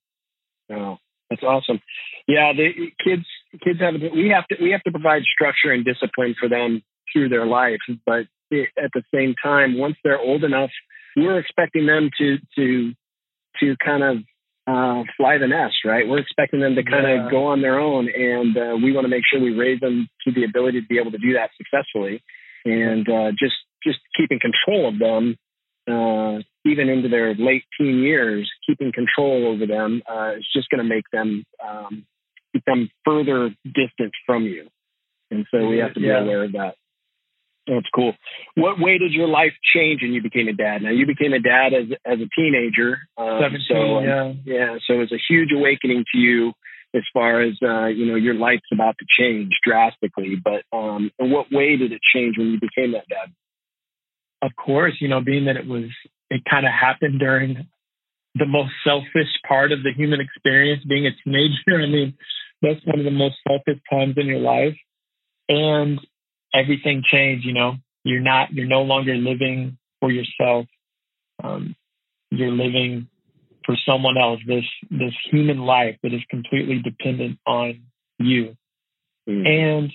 Oh, 0.71 0.97
that's 1.29 1.43
awesome. 1.43 1.81
Yeah, 2.27 2.53
the 2.55 2.69
kids 3.03 3.25
kids 3.63 3.79
have 3.79 3.95
we 4.13 4.29
have 4.29 4.45
to 4.47 4.55
we 4.61 4.71
have 4.71 4.83
to 4.83 4.91
provide 4.91 5.23
structure 5.23 5.71
and 5.71 5.85
discipline 5.85 6.35
for 6.39 6.49
them 6.49 6.81
through 7.11 7.29
their 7.29 7.45
life, 7.45 7.79
but 8.05 8.25
at 8.51 8.91
the 8.93 9.03
same 9.13 9.35
time, 9.41 9.77
once 9.77 9.95
they're 10.03 10.19
old 10.19 10.43
enough, 10.43 10.71
we're 11.15 11.39
expecting 11.39 11.85
them 11.85 12.09
to 12.17 12.37
to 12.55 12.93
to 13.59 13.75
kind 13.83 14.03
of 14.03 14.17
uh, 14.67 15.03
fly 15.17 15.37
the 15.37 15.47
nest, 15.47 15.77
right? 15.83 16.07
We're 16.07 16.19
expecting 16.19 16.59
them 16.59 16.75
to 16.75 16.83
kind 16.83 17.05
of 17.05 17.25
yeah. 17.25 17.31
go 17.31 17.47
on 17.47 17.61
their 17.61 17.79
own, 17.79 18.07
and 18.09 18.55
uh, 18.55 18.75
we 18.75 18.93
want 18.93 19.05
to 19.05 19.09
make 19.09 19.23
sure 19.29 19.41
we 19.41 19.55
raise 19.55 19.79
them 19.79 20.07
to 20.25 20.31
the 20.31 20.43
ability 20.43 20.81
to 20.81 20.87
be 20.87 20.99
able 20.99 21.11
to 21.11 21.17
do 21.17 21.33
that 21.33 21.49
successfully, 21.57 22.21
and 22.65 23.09
uh, 23.09 23.31
just 23.31 23.55
just 23.83 23.99
keeping 24.15 24.39
control 24.39 24.89
of 24.89 24.99
them, 24.99 25.37
uh, 25.89 26.41
even 26.65 26.89
into 26.89 27.09
their 27.09 27.33
late 27.33 27.63
teen 27.79 27.99
years, 27.99 28.49
keeping 28.67 28.91
control 28.91 29.47
over 29.47 29.65
them 29.65 30.01
uh, 30.07 30.33
is 30.37 30.47
just 30.53 30.69
going 30.69 30.83
to 30.83 30.87
make 30.87 31.05
them 31.11 31.45
um, 31.65 32.05
become 32.53 32.89
further 33.05 33.49
distant 33.63 34.13
from 34.25 34.43
you, 34.43 34.67
and 35.31 35.45
so 35.51 35.67
we 35.67 35.79
have 35.79 35.93
to 35.93 35.99
be 35.99 36.07
yeah. 36.07 36.21
aware 36.21 36.43
of 36.43 36.53
that. 36.53 36.75
That's 37.67 37.87
cool. 37.93 38.13
What 38.55 38.79
way 38.79 38.97
did 38.97 39.11
your 39.11 39.27
life 39.27 39.53
change 39.75 40.01
when 40.01 40.11
you 40.11 40.23
became 40.23 40.47
a 40.47 40.53
dad? 40.53 40.81
Now 40.81 40.89
you 40.89 41.05
became 41.05 41.33
a 41.33 41.39
dad 41.39 41.73
as 41.73 41.85
as 42.05 42.19
a 42.19 42.29
teenager. 42.35 42.97
Um, 43.17 43.39
Seventeen. 43.41 43.65
So, 43.69 43.97
um, 43.97 44.03
yeah. 44.03 44.33
Yeah. 44.45 44.75
So 44.87 44.95
it 44.95 44.99
was 44.99 45.11
a 45.11 45.21
huge 45.29 45.49
awakening 45.55 46.05
to 46.13 46.17
you 46.17 46.53
as 46.95 47.03
far 47.13 47.41
as 47.41 47.53
uh, 47.61 47.87
you 47.87 48.05
know 48.05 48.15
your 48.15 48.33
life's 48.33 48.69
about 48.73 48.95
to 48.99 49.05
change 49.19 49.51
drastically. 49.63 50.35
But 50.43 50.63
um, 50.75 51.11
in 51.19 51.31
what 51.31 51.51
way 51.51 51.77
did 51.77 51.91
it 51.91 52.01
change 52.13 52.37
when 52.37 52.47
you 52.47 52.59
became 52.59 52.93
that 52.93 53.07
dad? 53.07 53.31
Of 54.41 54.51
course, 54.55 54.93
you 54.99 55.07
know, 55.07 55.21
being 55.21 55.45
that 55.45 55.57
it 55.57 55.67
was 55.67 55.89
it 56.29 56.41
kind 56.49 56.65
of 56.65 56.71
happened 56.71 57.19
during 57.19 57.67
the 58.35 58.45
most 58.45 58.71
selfish 58.83 59.29
part 59.47 59.71
of 59.71 59.83
the 59.83 59.91
human 59.95 60.21
experience, 60.21 60.83
being 60.87 61.07
a 61.07 61.11
teenager. 61.23 61.81
I 61.83 61.87
mean, 61.87 62.13
that's 62.61 62.85
one 62.85 62.99
of 62.99 63.05
the 63.05 63.11
most 63.11 63.35
selfish 63.47 63.81
times 63.89 64.15
in 64.17 64.27
your 64.27 64.39
life. 64.39 64.75
And 65.47 65.99
everything 66.53 67.03
changed. 67.05 67.45
You 67.45 67.53
know, 67.53 67.73
you're 68.03 68.21
not, 68.21 68.53
you're 68.53 68.67
no 68.67 68.81
longer 68.81 69.15
living 69.15 69.77
for 69.99 70.11
yourself. 70.11 70.65
Um, 71.43 71.75
you're 72.31 72.51
living 72.51 73.07
for 73.65 73.75
someone 73.87 74.17
else. 74.17 74.39
This 74.47 74.65
this 74.89 75.13
human 75.31 75.59
life 75.59 75.97
that 76.03 76.13
is 76.13 76.21
completely 76.29 76.81
dependent 76.83 77.39
on 77.45 77.81
you. 78.19 78.55
Mm. 79.27 79.47
And 79.47 79.91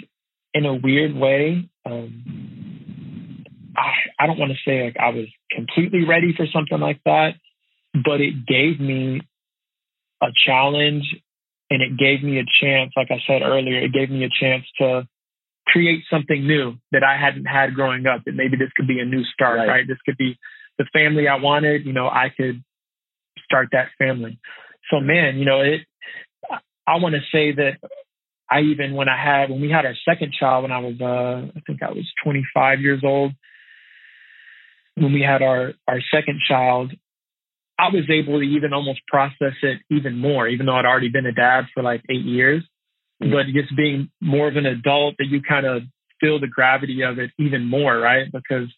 in 0.55 0.67
a 0.67 0.75
weird 0.75 1.15
way, 1.15 1.69
um, 1.85 3.45
I 3.77 3.93
I 4.23 4.27
don't 4.27 4.39
want 4.39 4.53
to 4.53 4.59
say 4.65 4.85
like 4.85 4.97
I 4.99 5.11
was 5.11 5.27
completely 5.51 6.05
ready 6.05 6.35
for 6.37 6.47
something 6.53 6.81
like 6.81 7.01
that, 7.05 7.35
but 7.95 8.21
it 8.21 8.47
gave 8.47 8.81
me 8.81 9.21
a 10.23 10.27
challenge 10.47 11.05
and 11.71 11.83
it 11.83 11.97
gave 11.97 12.23
me 12.23 12.39
a 12.39 12.45
chance. 12.61 12.93
Like 12.97 13.09
I 13.11 13.19
said 13.27 13.43
earlier, 13.43 13.79
it 13.79 13.93
gave 13.93 14.11
me 14.11 14.25
a 14.25 14.29
chance 14.29 14.65
to 14.79 15.07
create 15.67 16.05
something 16.11 16.47
new 16.47 16.75
that 16.93 17.03
I 17.03 17.17
hadn't 17.19 17.47
had 17.47 17.75
growing 17.75 18.07
up. 18.07 18.23
That 18.25 18.35
maybe 18.35 18.57
this 18.57 18.71
could 18.77 18.89
be 18.89 19.01
a 19.01 19.05
new 19.05 19.25
start, 19.25 19.59
right? 19.59 19.69
right? 19.69 19.89
This 19.89 19.99
could 20.05 20.17
be 20.17 20.39
the 20.79 20.87
family 20.93 21.29
I 21.29 21.37
wanted. 21.37 21.87
You 21.87 21.93
know, 21.93 22.07
I 22.07 22.33
could 22.37 22.63
start 23.45 23.69
that 23.73 23.89
family. 23.99 24.39
So, 24.91 25.01
man, 25.01 25.37
you 25.37 25.45
know, 25.45 25.61
it. 25.61 25.81
I 26.87 26.97
want 26.97 27.15
to 27.15 27.23
say 27.33 27.53
that 27.53 27.79
I 28.51 28.61
even 28.61 28.95
when 28.95 29.09
I 29.09 29.17
had 29.17 29.49
when 29.49 29.61
we 29.61 29.71
had 29.71 29.87
our 29.87 29.95
second 30.07 30.35
child 30.39 30.65
when 30.65 30.73
I 30.73 30.81
was 30.81 31.01
uh, 31.01 31.57
I 31.57 31.61
think 31.67 31.83
I 31.83 31.91
was 31.91 32.07
25 32.23 32.81
years 32.81 33.01
old. 33.03 33.33
when 34.97 35.13
we 35.13 35.23
had 35.23 35.43
our, 35.43 35.73
our 35.89 36.01
second 36.13 36.41
child, 36.47 36.93
I 37.79 37.89
was 37.89 38.09
able 38.09 38.39
to 38.39 38.45
even 38.45 38.73
almost 38.73 39.01
process 39.09 39.55
it 39.63 39.81
even 39.91 40.19
more, 40.19 40.47
even 40.47 40.67
though 40.67 40.77
I'd 40.77 40.85
already 40.85 41.09
been 41.09 41.27
a 41.27 41.33
dad 41.33 41.65
for 41.75 41.83
like 41.83 42.03
eight 42.09 42.25
years. 42.25 42.63
Mm-hmm. 43.23 43.33
But 43.33 43.47
just 43.47 43.77
being 43.77 44.11
more 44.21 44.49
of 44.49 44.57
an 44.57 44.67
adult 44.67 45.17
that 45.19 45.27
you 45.27 45.43
kind 45.43 45.67
of 45.67 45.83
feel 46.21 46.41
the 46.41 46.47
gravity 46.47 47.03
of 47.03 47.19
it 47.19 47.31
even 47.39 47.69
more, 47.69 47.97
right? 47.97 48.31
Because 48.31 48.69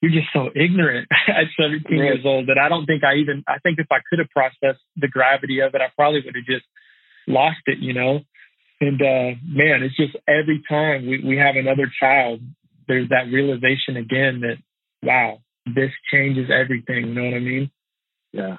you're 0.00 0.12
just 0.12 0.32
so 0.32 0.50
ignorant 0.54 1.08
at 1.28 1.46
17 1.60 1.98
right. 1.98 2.04
years 2.04 2.20
old 2.24 2.48
that 2.48 2.58
I 2.58 2.68
don't 2.68 2.86
think 2.86 3.04
I 3.04 3.16
even, 3.16 3.44
I 3.46 3.58
think 3.58 3.78
if 3.78 3.86
I 3.90 3.98
could 4.08 4.18
have 4.18 4.30
processed 4.30 4.82
the 4.96 5.08
gravity 5.08 5.60
of 5.60 5.74
it, 5.74 5.80
I 5.80 5.88
probably 5.94 6.22
would 6.24 6.34
have 6.34 6.44
just 6.44 6.64
lost 7.26 7.60
it, 7.66 7.78
you 7.78 7.92
know? 7.92 8.20
And 8.80 9.00
uh, 9.00 9.36
man, 9.44 9.82
it's 9.82 9.96
just 9.96 10.16
every 10.26 10.62
time 10.68 11.06
we, 11.06 11.22
we 11.22 11.36
have 11.36 11.56
another 11.56 11.90
child, 12.00 12.40
there's 12.88 13.10
that 13.10 13.30
realization 13.30 13.96
again 13.96 14.40
that, 14.40 14.56
wow, 15.02 15.38
this 15.66 15.90
changes 16.10 16.50
everything. 16.50 17.08
You 17.08 17.14
know 17.14 17.24
what 17.24 17.34
I 17.34 17.40
mean? 17.40 17.70
Yeah. 18.32 18.56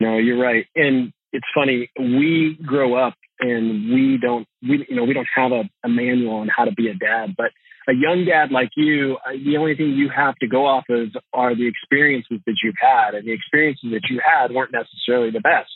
No, 0.00 0.18
you're 0.18 0.40
right. 0.40 0.66
And 0.74 1.12
it's 1.32 1.46
funny, 1.54 1.90
we 1.98 2.58
grow 2.64 2.94
up 2.94 3.14
and 3.40 3.92
we 3.92 4.18
don't, 4.20 4.46
we, 4.62 4.86
you 4.88 4.96
know, 4.96 5.04
we 5.04 5.14
don't 5.14 5.28
have 5.34 5.52
a, 5.52 5.64
a 5.84 5.88
manual 5.88 6.36
on 6.36 6.48
how 6.48 6.64
to 6.64 6.72
be 6.72 6.88
a 6.88 6.94
dad, 6.94 7.34
but 7.36 7.50
a 7.88 7.92
young 7.92 8.24
dad 8.24 8.50
like 8.50 8.70
you, 8.76 9.16
uh, 9.24 9.32
the 9.32 9.56
only 9.56 9.76
thing 9.76 9.90
you 9.90 10.08
have 10.14 10.34
to 10.36 10.48
go 10.48 10.66
off 10.66 10.84
of 10.90 11.08
are 11.32 11.54
the 11.54 11.68
experiences 11.68 12.40
that 12.46 12.56
you've 12.62 12.74
had, 12.80 13.14
and 13.14 13.26
the 13.26 13.32
experiences 13.32 13.90
that 13.92 14.08
you 14.10 14.20
had 14.24 14.52
weren't 14.52 14.72
necessarily 14.72 15.30
the 15.30 15.40
best. 15.40 15.70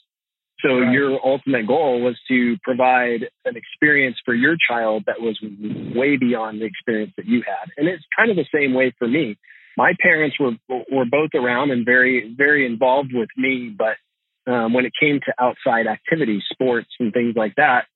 So 0.61 0.81
right. 0.81 0.93
your 0.93 1.19
ultimate 1.25 1.67
goal 1.67 2.03
was 2.03 2.19
to 2.29 2.57
provide 2.63 3.31
an 3.45 3.55
experience 3.57 4.17
for 4.25 4.35
your 4.35 4.57
child 4.69 5.05
that 5.07 5.21
was 5.21 5.39
way 5.95 6.17
beyond 6.17 6.61
the 6.61 6.67
experience 6.67 7.13
that 7.17 7.27
you 7.27 7.43
had. 7.47 7.71
And 7.77 7.89
it's 7.89 8.05
kind 8.17 8.31
of 8.31 8.37
the 8.37 8.47
same 8.53 8.75
way 8.75 8.93
for 8.99 9.09
me. 9.09 9.39
My 9.77 9.93
parents 10.01 10.37
were 10.39 10.53
were 10.69 11.05
both 11.05 11.31
around 11.35 11.71
and 11.71 11.85
very 11.85 12.35
very 12.37 12.67
involved 12.67 13.13
with 13.15 13.29
me, 13.37 13.75
but 13.77 13.97
um, 14.51 14.73
when 14.73 14.85
it 14.85 14.93
came 15.01 15.21
to 15.27 15.35
outside 15.39 15.87
activities, 15.87 16.43
sports 16.51 16.89
and 16.99 17.13
things 17.13 17.35
like 17.37 17.55
that, 17.57 17.87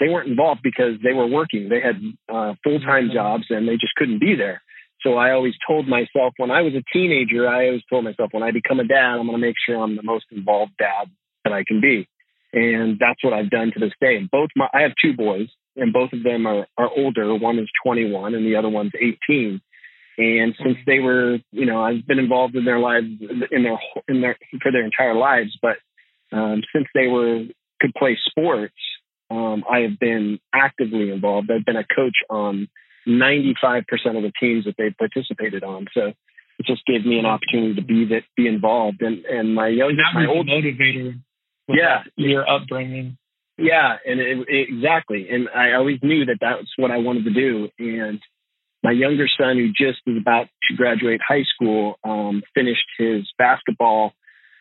they 0.00 0.08
weren't 0.08 0.28
involved 0.28 0.60
because 0.62 1.00
they 1.02 1.12
were 1.12 1.26
working. 1.26 1.68
They 1.68 1.80
had 1.80 1.96
uh, 2.28 2.54
full 2.64 2.80
time 2.80 3.06
mm-hmm. 3.06 3.14
jobs 3.14 3.44
and 3.50 3.68
they 3.68 3.74
just 3.74 3.94
couldn't 3.96 4.20
be 4.20 4.34
there. 4.36 4.62
So 5.02 5.14
I 5.14 5.32
always 5.32 5.54
told 5.66 5.88
myself 5.88 6.34
when 6.36 6.50
I 6.50 6.62
was 6.62 6.74
a 6.74 6.82
teenager, 6.92 7.48
I 7.48 7.66
always 7.66 7.82
told 7.90 8.04
myself 8.04 8.30
when 8.32 8.42
I 8.42 8.52
become 8.52 8.78
a 8.78 8.84
dad, 8.84 9.18
I'm 9.18 9.26
going 9.26 9.40
to 9.40 9.46
make 9.46 9.56
sure 9.64 9.76
I'm 9.76 9.96
the 9.96 10.02
most 10.02 10.26
involved 10.30 10.72
dad 10.78 11.10
that 11.44 11.52
I 11.52 11.64
can 11.66 11.80
be. 11.80 12.08
And 12.52 12.98
that's 13.00 13.22
what 13.22 13.32
I've 13.32 13.50
done 13.50 13.72
to 13.72 13.80
this 13.80 13.92
day. 14.00 14.16
And 14.16 14.30
both 14.30 14.50
my, 14.54 14.68
I 14.72 14.82
have 14.82 14.92
two 15.00 15.14
boys 15.14 15.48
and 15.76 15.92
both 15.92 16.12
of 16.12 16.22
them 16.22 16.46
are, 16.46 16.66
are 16.76 16.90
older. 16.96 17.34
One 17.34 17.58
is 17.58 17.68
21 17.84 18.34
and 18.34 18.46
the 18.46 18.56
other 18.56 18.68
one's 18.68 18.92
18. 18.94 19.60
And 20.18 20.54
since 20.62 20.76
they 20.86 20.98
were, 20.98 21.38
you 21.52 21.66
know, 21.66 21.82
I've 21.82 22.06
been 22.06 22.18
involved 22.18 22.54
in 22.54 22.64
their 22.64 22.78
lives 22.78 23.06
in 23.50 23.62
their, 23.62 23.80
in 24.08 24.20
their, 24.20 24.36
for 24.62 24.70
their 24.70 24.84
entire 24.84 25.14
lives, 25.14 25.56
but, 25.60 25.76
um, 26.32 26.62
since 26.74 26.86
they 26.94 27.08
were, 27.08 27.44
could 27.80 27.94
play 27.94 28.18
sports, 28.26 28.74
um, 29.30 29.64
I 29.70 29.80
have 29.80 29.98
been 29.98 30.38
actively 30.54 31.10
involved. 31.10 31.50
I've 31.50 31.64
been 31.64 31.76
a 31.76 31.84
coach 31.84 32.16
on 32.28 32.68
95% 33.06 33.82
of 34.16 34.22
the 34.22 34.32
teams 34.38 34.66
that 34.66 34.74
they've 34.76 34.96
participated 34.96 35.64
on. 35.64 35.86
So 35.94 36.12
it 36.58 36.66
just 36.66 36.84
gave 36.86 37.04
me 37.06 37.18
an 37.18 37.26
opportunity 37.26 37.74
to 37.74 37.82
be 37.82 38.04
that, 38.06 38.22
be 38.36 38.46
involved. 38.46 39.00
And, 39.00 39.24
and 39.24 39.54
my 39.54 39.68
youngest, 39.68 40.06
my 40.14 40.26
old 40.26 40.46
motivator 40.46 41.18
yeah, 41.68 42.02
your 42.16 42.48
upbringing. 42.48 43.16
Yeah, 43.58 43.96
and 44.06 44.20
it, 44.20 44.38
it, 44.48 44.68
exactly. 44.70 45.28
And 45.30 45.48
I 45.54 45.72
always 45.74 45.98
knew 46.02 46.24
that 46.26 46.38
that's 46.40 46.68
what 46.76 46.90
I 46.90 46.98
wanted 46.98 47.24
to 47.24 47.32
do. 47.32 47.68
And 47.78 48.20
my 48.82 48.90
younger 48.90 49.28
son, 49.38 49.56
who 49.56 49.68
just 49.68 50.00
is 50.06 50.16
about 50.16 50.48
to 50.68 50.76
graduate 50.76 51.20
high 51.26 51.44
school, 51.54 51.96
um, 52.04 52.42
finished 52.54 52.86
his 52.98 53.30
basketball, 53.38 54.12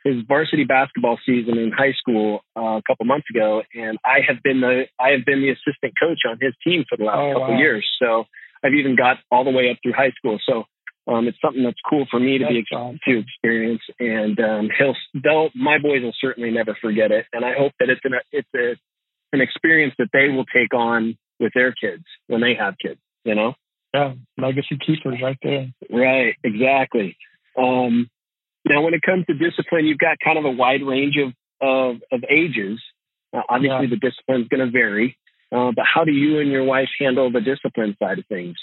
his 0.04 0.16
varsity 0.28 0.64
basketball 0.64 1.20
season 1.26 1.58
in 1.58 1.72
high 1.72 1.94
school 1.94 2.42
uh, 2.56 2.78
a 2.78 2.82
couple 2.88 3.06
months 3.06 3.28
ago, 3.34 3.62
and 3.74 3.98
I 4.06 4.20
have 4.28 4.38
been 4.44 4.62
the 4.62 4.86
I 5.00 5.10
have 5.10 5.26
been 5.26 5.42
the 5.42 5.50
assistant 5.50 5.94
coach 6.02 6.20
on 6.30 6.38
his 6.42 6.54
team 6.64 6.86
for 6.90 6.98
the 6.98 7.06
last 7.06 7.18
oh, 7.18 7.34
couple 7.34 7.54
wow. 7.56 7.60
years. 7.60 7.88
So 8.02 8.26
I've 8.64 8.74
even 8.74 8.96
got 8.96 9.18
all 9.32 9.44
the 9.44 9.52
way 9.52 9.70
up 9.70 9.78
through 9.82 9.94
high 9.94 10.12
school. 10.18 10.40
So 10.48 10.66
um, 11.12 11.28
it's 11.28 11.38
something 11.44 11.64
that's 11.64 11.80
cool 11.88 12.06
for 12.10 12.20
me 12.20 12.38
to 12.38 12.46
that's 12.46 12.54
be 12.54 12.76
awesome. 12.76 13.00
to 13.06 13.20
experience, 13.20 13.82
and 14.00 14.40
um, 14.40 14.70
he'll 14.78 14.96
they'll 15.14 15.50
my 15.56 15.78
boys 15.78 16.02
will 16.04 16.16
certainly 16.20 16.52
never 16.52 16.78
forget 16.82 17.12
it, 17.12 17.26
and 17.34 17.46
I 17.46 17.54
hope 17.58 17.74
that 17.80 17.90
it's 17.90 18.02
an 18.04 18.14
it's 18.32 18.50
a 18.56 18.78
an 19.34 19.42
experience 19.42 19.94
that 19.98 20.10
they 20.14 20.30
will 20.30 20.46
take 20.46 20.74
on 20.74 21.18
with 21.40 21.54
their 21.56 21.74
kids 21.74 22.04
when 22.28 22.42
they 22.42 22.54
have 22.60 22.76
kids. 22.82 23.00
You 23.24 23.36
know. 23.36 23.54
Yeah, 23.94 24.14
legacy 24.38 24.78
keepers 24.86 25.20
right 25.22 25.38
there. 25.44 25.68
Right, 25.90 26.36
exactly. 26.44 27.18
Um, 27.58 28.10
now, 28.66 28.84
when 28.84 28.94
it 28.94 29.02
comes 29.02 29.26
to 29.26 29.34
discipline, 29.34 29.86
you've 29.86 29.98
got 29.98 30.18
kind 30.24 30.38
of 30.38 30.46
a 30.46 30.52
wide 30.52 30.84
range 30.84 31.16
of 31.18 31.34
of, 31.62 32.02
of 32.12 32.24
ages. 32.30 32.80
Uh, 33.34 33.42
obviously, 33.50 33.88
yeah. 33.88 33.90
the 33.90 33.98
discipline 33.98 34.42
is 34.42 34.48
going 34.48 34.66
to 34.66 34.72
vary. 34.72 35.18
Uh, 35.52 35.72
but 35.76 35.86
how 35.86 36.06
do 36.06 36.12
you 36.12 36.40
and 36.40 36.50
your 36.50 36.64
wife 36.64 36.88
handle 37.00 37.32
the 37.32 37.42
discipline 37.42 37.96
side 38.02 38.20
of 38.20 38.26
things? 38.28 38.56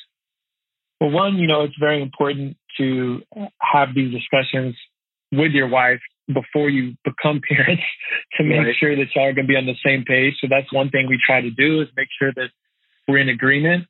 Well, 1.00 1.10
one, 1.10 1.36
you 1.36 1.46
know, 1.46 1.62
it's 1.62 1.76
very 1.78 2.02
important 2.02 2.56
to 2.78 3.20
have 3.60 3.94
these 3.94 4.12
discussions 4.12 4.74
with 5.30 5.52
your 5.52 5.68
wife 5.68 6.00
before 6.26 6.68
you 6.68 6.94
become 7.04 7.40
parents 7.48 7.82
to 8.36 8.44
make 8.44 8.58
right. 8.58 8.74
sure 8.78 8.96
that 8.96 9.06
y'all 9.14 9.26
are 9.26 9.32
going 9.32 9.46
to 9.46 9.52
be 9.52 9.56
on 9.56 9.66
the 9.66 9.76
same 9.84 10.04
page. 10.04 10.34
So 10.40 10.48
that's 10.50 10.72
one 10.72 10.90
thing 10.90 11.06
we 11.08 11.18
try 11.24 11.40
to 11.40 11.50
do 11.50 11.82
is 11.82 11.88
make 11.96 12.08
sure 12.18 12.32
that 12.34 12.48
we're 13.06 13.18
in 13.18 13.28
agreement. 13.28 13.86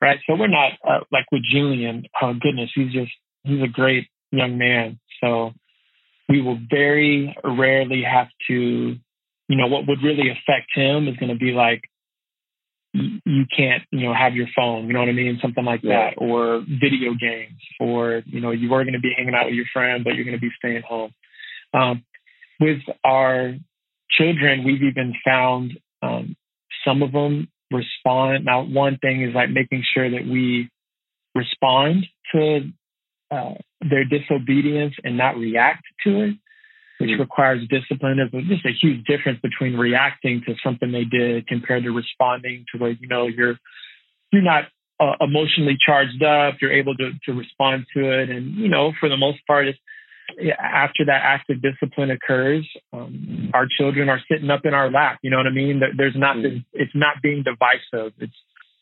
Right. 0.00 0.18
So 0.26 0.36
we're 0.36 0.46
not 0.46 0.72
uh, 0.86 1.00
like 1.10 1.26
with 1.32 1.42
Julian. 1.42 2.04
Oh 2.22 2.32
goodness, 2.40 2.70
he's 2.74 2.92
just 2.92 3.10
he's 3.42 3.62
a 3.62 3.68
great 3.68 4.06
young 4.30 4.56
man. 4.58 5.00
So 5.20 5.52
we 6.28 6.40
will 6.40 6.58
very 6.70 7.36
rarely 7.42 8.02
have 8.02 8.28
to, 8.48 8.54
you 8.54 9.56
know, 9.56 9.66
what 9.66 9.88
would 9.88 10.02
really 10.02 10.30
affect 10.30 10.68
him 10.74 11.08
is 11.08 11.16
going 11.16 11.32
to 11.32 11.38
be 11.38 11.52
like 11.52 11.82
you 12.94 13.44
can't, 13.54 13.82
you 13.90 14.06
know, 14.06 14.14
have 14.14 14.34
your 14.34 14.46
phone, 14.56 14.86
you 14.86 14.92
know 14.92 15.00
what 15.00 15.08
I 15.08 15.12
mean? 15.12 15.38
Something 15.42 15.64
like 15.64 15.80
yeah. 15.82 16.10
that, 16.10 16.14
or 16.18 16.64
video 16.66 17.12
games, 17.18 17.60
or, 17.80 18.22
you 18.26 18.40
know, 18.40 18.50
you 18.50 18.72
are 18.74 18.82
going 18.82 18.94
to 18.94 19.00
be 19.00 19.12
hanging 19.16 19.34
out 19.34 19.46
with 19.46 19.54
your 19.54 19.66
friend, 19.72 20.04
but 20.04 20.14
you're 20.14 20.24
going 20.24 20.36
to 20.36 20.40
be 20.40 20.50
staying 20.58 20.82
home. 20.88 21.12
Um, 21.74 22.04
with 22.60 22.80
our 23.04 23.54
children, 24.10 24.64
we've 24.64 24.82
even 24.82 25.14
found 25.24 25.78
um, 26.02 26.34
some 26.84 27.02
of 27.02 27.12
them 27.12 27.48
respond. 27.70 28.44
Now, 28.44 28.62
one 28.62 28.98
thing 28.98 29.22
is 29.22 29.34
like 29.34 29.50
making 29.50 29.84
sure 29.94 30.10
that 30.10 30.26
we 30.26 30.70
respond 31.34 32.06
to 32.32 32.60
uh, 33.30 33.54
their 33.80 34.04
disobedience 34.04 34.94
and 35.04 35.16
not 35.16 35.36
react 35.36 35.82
to 36.04 36.22
it 36.22 36.34
which 36.98 37.10
requires 37.18 37.60
discipline. 37.68 38.18
There's 38.30 38.46
just 38.46 38.66
a 38.66 38.72
huge 38.72 39.04
difference 39.06 39.38
between 39.40 39.76
reacting 39.76 40.42
to 40.46 40.54
something 40.64 40.90
they 40.90 41.04
did 41.04 41.46
compared 41.46 41.84
to 41.84 41.90
responding 41.90 42.64
to 42.72 42.78
where, 42.78 42.90
you 42.90 43.06
know, 43.06 43.28
you're, 43.28 43.56
you're 44.32 44.42
not 44.42 44.64
uh, 44.98 45.12
emotionally 45.20 45.76
charged 45.84 46.22
up. 46.22 46.56
You're 46.60 46.72
able 46.72 46.96
to, 46.96 47.12
to 47.26 47.32
respond 47.32 47.86
to 47.96 48.20
it. 48.20 48.30
And, 48.30 48.56
you 48.56 48.68
know, 48.68 48.92
for 48.98 49.08
the 49.08 49.16
most 49.16 49.38
part, 49.46 49.68
it's, 49.68 49.78
after 50.60 51.04
that 51.06 51.20
act 51.22 51.50
of 51.50 51.62
discipline 51.62 52.10
occurs, 52.10 52.68
um, 52.92 53.50
our 53.54 53.66
children 53.78 54.08
are 54.08 54.20
sitting 54.30 54.50
up 54.50 54.60
in 54.64 54.74
our 54.74 54.90
lap. 54.90 55.18
You 55.22 55.30
know 55.30 55.38
what 55.38 55.46
I 55.46 55.50
mean? 55.50 55.80
There's 55.96 56.16
not, 56.16 56.36
mm-hmm. 56.36 56.58
it's 56.72 56.94
not 56.94 57.16
being 57.22 57.42
divisive. 57.42 58.12
It's, 58.18 58.34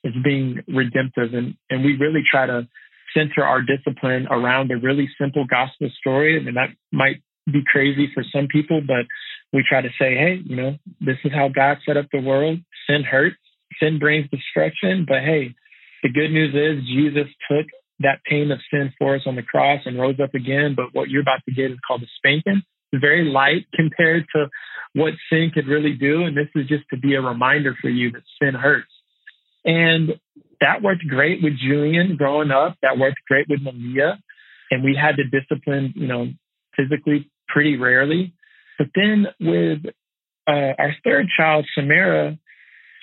it's 0.03 0.17
being 0.23 0.63
redemptive. 0.69 1.35
And, 1.35 1.55
and 1.71 1.85
we 1.85 1.97
really 1.97 2.23
try 2.29 2.47
to 2.47 2.69
center 3.15 3.45
our 3.45 3.63
discipline 3.63 4.27
around 4.31 4.71
a 4.71 4.77
really 4.77 5.09
simple 5.21 5.47
gospel 5.49 5.89
story. 5.99 6.39
I 6.39 6.45
mean, 6.45 6.55
that 6.55 6.71
might 6.93 7.23
be 7.51 7.63
crazy 7.67 8.11
for 8.13 8.25
some 8.35 8.49
people, 8.51 8.83
but 8.87 9.07
we 9.53 9.65
try 9.67 9.81
to 9.81 9.89
say, 9.99 10.15
hey, 10.15 10.41
you 10.45 10.57
know, 10.57 10.77
this 11.01 11.17
is 11.25 11.33
how 11.33 11.49
God 11.49 11.79
set 11.87 11.97
up 11.97 12.07
the 12.13 12.21
world. 12.21 12.59
Sin 12.89 13.05
hurts, 13.05 13.37
sin 13.81 13.99
brings 13.99 14.29
destruction, 14.31 15.07
but 15.09 15.21
hey, 15.21 15.55
the 16.03 16.11
good 16.11 16.31
news 16.31 16.55
is 16.55 16.87
Jesus 16.87 17.29
took 17.51 17.67
that 18.01 18.21
pain 18.29 18.51
of 18.51 18.59
sin 18.71 18.93
for 18.99 19.17
us 19.17 19.23
on 19.27 19.37
the 19.37 19.43
cross 19.43 19.81
and 19.85 19.99
rose 19.99 20.21
up 20.23 20.35
again. 20.35 20.75
But 20.77 20.87
what 20.93 21.09
you're 21.09 21.23
about 21.23 21.41
to 21.49 21.55
get 21.55 21.71
is 21.71 21.79
called 21.87 22.03
a 22.03 22.07
spanking. 22.17 22.63
It's 22.93 23.01
very 23.01 23.25
light 23.25 23.67
compared 23.75 24.27
to 24.35 24.49
what 24.95 25.15
sin 25.31 25.51
could 25.53 25.67
really 25.67 25.95
do. 25.95 26.25
And 26.25 26.37
this 26.37 26.49
is 26.55 26.67
just 26.69 26.85
to 26.91 26.99
be 26.99 27.15
a 27.15 27.21
reminder 27.21 27.75
for 27.81 27.89
you 27.89 28.13
that 28.13 28.23
sin 28.41 28.55
hurts. 28.55 28.93
And 29.65 30.19
that 30.61 30.83
worked 30.83 31.07
great 31.09 31.43
with 31.43 31.59
Julian 31.59 32.17
growing 32.17 32.51
up. 32.51 32.77
That 32.83 32.99
worked 32.99 33.19
great 33.29 33.47
with 33.49 33.61
Malia. 33.63 34.19
And 34.71 34.83
we 34.83 34.99
had 35.01 35.17
to 35.17 35.25
discipline, 35.25 35.93
you 35.97 36.07
know, 36.07 36.29
physically 36.77 37.31
pretty 37.49 37.77
rarely. 37.77 38.35
But 38.79 38.89
then 38.95 39.27
with 39.41 39.81
uh, 40.47 40.73
our 40.79 40.95
third 41.05 41.27
child, 41.37 41.67
Samara, 41.75 42.39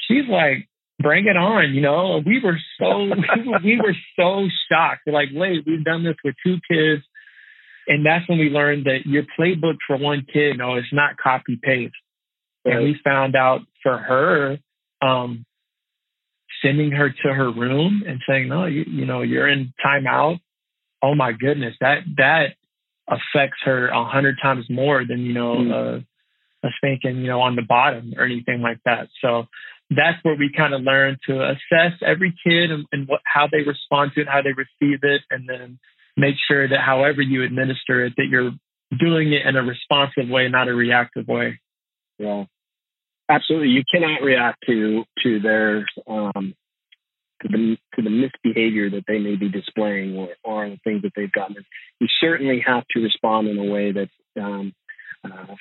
she's 0.07 0.27
like, 0.29 0.67
bring 0.99 1.27
it 1.27 1.37
on. 1.37 1.73
You 1.73 1.81
know, 1.81 2.21
we 2.25 2.41
were 2.43 2.57
so, 2.79 3.09
we 3.63 3.79
were 3.81 3.95
so 4.17 4.47
shocked. 4.69 5.01
We're 5.05 5.13
like, 5.13 5.29
wait, 5.33 5.63
we've 5.65 5.83
done 5.83 6.03
this 6.03 6.15
with 6.23 6.35
two 6.45 6.57
kids. 6.69 7.03
And 7.87 8.05
that's 8.05 8.27
when 8.29 8.39
we 8.39 8.49
learned 8.49 8.85
that 8.85 9.05
your 9.05 9.23
playbook 9.37 9.77
for 9.85 9.97
one 9.97 10.25
kid, 10.31 10.57
no, 10.57 10.75
it's 10.75 10.93
not 10.93 11.17
copy 11.17 11.59
paste. 11.61 11.93
Right. 12.65 12.75
And 12.75 12.83
we 12.85 12.95
found 13.03 13.35
out 13.35 13.61
for 13.81 13.97
her, 13.97 14.57
um, 15.01 15.45
sending 16.63 16.91
her 16.91 17.09
to 17.09 17.33
her 17.33 17.51
room 17.51 18.03
and 18.07 18.21
saying, 18.27 18.47
no, 18.47 18.65
you, 18.67 18.85
you 18.87 19.05
know, 19.05 19.21
you're 19.21 19.49
in 19.49 19.73
timeout 19.85 20.39
oh 21.03 21.13
my 21.13 21.33
goodness, 21.33 21.75
that 21.81 21.99
that 22.17 22.55
affects 23.07 23.57
her 23.65 23.89
a 23.89 24.05
hundred 24.05 24.37
times 24.41 24.65
more 24.69 25.03
than 25.05 25.19
you 25.19 25.33
know 25.33 25.55
mm. 25.55 26.05
A 26.63 26.69
spanking 26.77 27.17
you 27.17 27.27
know 27.27 27.41
on 27.41 27.55
the 27.55 27.61
bottom 27.61 28.13
or 28.17 28.25
anything 28.25 28.61
like 28.61 28.79
that. 28.85 29.07
So 29.21 29.45
that's 29.89 30.17
where 30.23 30.35
we 30.35 30.51
kind 30.55 30.73
of 30.73 30.81
learn 30.81 31.17
to 31.27 31.43
assess 31.43 31.93
every 32.05 32.33
kid 32.45 32.71
and, 32.71 32.85
and 32.91 33.07
what 33.07 33.21
how 33.25 33.47
they 33.51 33.61
respond 33.61 34.11
to 34.15 34.21
it, 34.21 34.27
how 34.27 34.41
they 34.41 34.53
receive 34.53 34.99
it, 35.03 35.21
and 35.29 35.47
then 35.47 35.79
make 36.17 36.35
sure 36.47 36.67
that 36.67 36.79
however 36.79 37.21
you 37.21 37.43
administer 37.43 38.05
it, 38.05 38.13
that 38.17 38.27
you're 38.29 38.51
doing 38.97 39.33
it 39.33 39.45
in 39.45 39.55
a 39.55 39.63
responsive 39.63 40.29
way, 40.29 40.47
not 40.49 40.67
a 40.67 40.73
reactive 40.73 41.27
way. 41.27 41.59
Yeah, 42.19 42.45
absolutely. 43.29 43.69
You 43.69 43.83
cannot 43.91 44.21
react 44.21 44.59
to 44.67 45.03
to 45.23 45.39
their 45.39 45.85
um, 46.07 46.53
to 47.41 47.47
the 47.49 47.77
to 47.95 48.01
the 48.01 48.09
misbehavior 48.09 48.89
that 48.91 49.03
they 49.07 49.19
may 49.19 49.35
be 49.35 49.49
displaying 49.49 50.17
or, 50.17 50.29
or 50.43 50.69
the 50.69 50.77
things 50.83 51.01
that 51.03 51.11
they've 51.15 51.31
gotten. 51.31 51.57
You 51.99 52.07
certainly 52.19 52.63
have 52.65 52.83
to 52.91 53.01
respond 53.01 53.47
in 53.47 53.57
a 53.57 53.65
way 53.65 53.91
that's 53.91 54.11
um, 54.39 54.73
uh, 55.23 55.55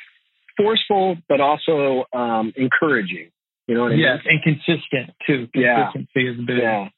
forceful, 0.56 1.16
but 1.28 1.40
also 1.40 2.04
um, 2.12 2.52
encouraging. 2.56 3.30
You 3.66 3.76
know 3.76 3.82
what 3.82 3.92
I 3.92 3.96
yes, 3.96 4.18
mean? 4.24 4.34
and 4.34 4.42
consistent 4.42 5.10
too. 5.26 5.48
Consistency 5.52 6.08
yeah. 6.16 6.30
is 6.30 6.36
big. 6.46 6.58
Yeah, 6.58 6.88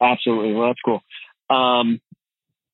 absolutely. 0.00 0.54
Well, 0.54 0.68
that's 0.68 0.80
cool. 0.84 1.02
Um, 1.50 2.00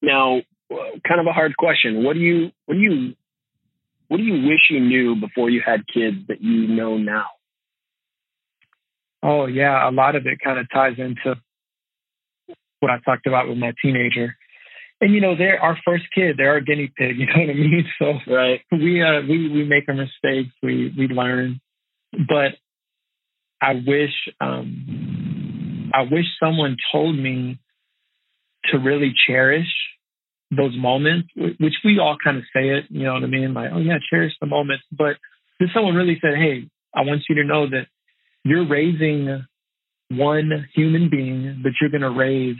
now, 0.02 0.42
kind 0.70 1.20
of 1.20 1.26
a 1.26 1.32
hard 1.32 1.56
question. 1.56 2.04
What 2.04 2.14
do 2.14 2.20
you 2.20 2.50
what 2.66 2.74
do 2.74 2.80
you 2.80 3.14
what 4.08 4.18
do 4.18 4.22
you 4.22 4.46
wish 4.46 4.70
you 4.70 4.80
knew 4.80 5.16
before 5.16 5.50
you 5.50 5.62
had 5.64 5.86
kids 5.86 6.16
that 6.28 6.42
you 6.42 6.68
know 6.68 6.98
now? 6.98 7.26
Oh 9.22 9.46
yeah, 9.46 9.88
a 9.88 9.90
lot 9.90 10.14
of 10.14 10.26
it 10.26 10.38
kind 10.42 10.58
of 10.58 10.66
ties 10.70 10.98
into 10.98 11.36
what 12.80 12.90
I 12.90 12.98
talked 13.04 13.26
about 13.26 13.48
with 13.48 13.58
my 13.58 13.72
teenager. 13.82 14.36
And 15.00 15.14
you 15.14 15.20
know, 15.20 15.36
they're 15.36 15.60
our 15.60 15.78
first 15.84 16.04
kid, 16.14 16.36
they're 16.36 16.50
our 16.50 16.60
guinea 16.60 16.92
pig, 16.96 17.18
you 17.18 17.26
know 17.26 17.32
what 17.36 17.50
I 17.50 17.54
mean? 17.54 17.84
So 17.98 18.32
right. 18.32 18.60
we 18.72 19.02
uh 19.02 19.20
we 19.28 19.48
we 19.48 19.64
make 19.64 19.84
our 19.88 19.94
mistakes, 19.94 20.54
we 20.62 20.92
we 20.96 21.08
learn. 21.08 21.60
But 22.12 22.56
I 23.60 23.74
wish 23.86 24.12
um 24.40 25.90
I 25.94 26.02
wish 26.02 26.26
someone 26.40 26.76
told 26.92 27.16
me 27.18 27.58
to 28.66 28.78
really 28.78 29.14
cherish 29.26 29.68
those 30.50 30.76
moments, 30.76 31.28
which 31.36 31.74
we 31.84 31.98
all 31.98 32.16
kind 32.22 32.38
of 32.38 32.44
say 32.54 32.70
it, 32.70 32.84
you 32.88 33.04
know 33.04 33.14
what 33.14 33.22
I 33.22 33.26
mean? 33.26 33.52
Like, 33.54 33.70
oh 33.72 33.78
yeah, 33.78 33.98
cherish 34.10 34.32
the 34.40 34.46
moments. 34.46 34.84
But 34.90 35.16
if 35.60 35.70
someone 35.74 35.94
really 35.94 36.18
said, 36.20 36.36
hey, 36.36 36.68
I 36.94 37.02
want 37.02 37.22
you 37.28 37.36
to 37.36 37.44
know 37.44 37.68
that 37.68 37.86
you're 38.44 38.66
raising 38.66 39.44
one 40.10 40.66
human 40.74 41.10
being, 41.10 41.60
that 41.64 41.72
you're 41.80 41.90
going 41.90 42.00
to 42.00 42.10
raise 42.10 42.56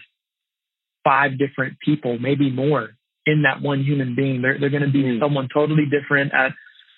five 1.08 1.38
different 1.38 1.78
people, 1.82 2.18
maybe 2.18 2.50
more 2.50 2.90
in 3.24 3.42
that 3.42 3.62
one 3.62 3.82
human 3.82 4.14
being. 4.14 4.42
They're, 4.42 4.60
they're 4.60 4.70
going 4.70 4.82
to 4.82 4.92
be 4.92 5.04
mm. 5.04 5.20
someone 5.20 5.48
totally 5.52 5.84
different 5.84 6.32
at 6.34 6.52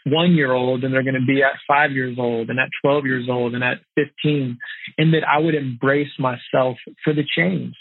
one 0.06 0.32
year 0.32 0.52
old 0.52 0.82
and 0.82 0.92
they're 0.92 1.04
going 1.04 1.20
to 1.20 1.26
be 1.26 1.42
at 1.42 1.58
five 1.68 1.92
years 1.92 2.16
old 2.18 2.48
and 2.48 2.58
at 2.58 2.68
12 2.82 3.04
years 3.04 3.28
old 3.30 3.54
and 3.54 3.62
at 3.62 3.78
15 3.94 4.58
and 4.98 5.14
that 5.14 5.22
I 5.28 5.38
would 5.38 5.54
embrace 5.54 6.10
myself 6.18 6.78
for 7.04 7.12
the 7.12 7.24
change. 7.36 7.74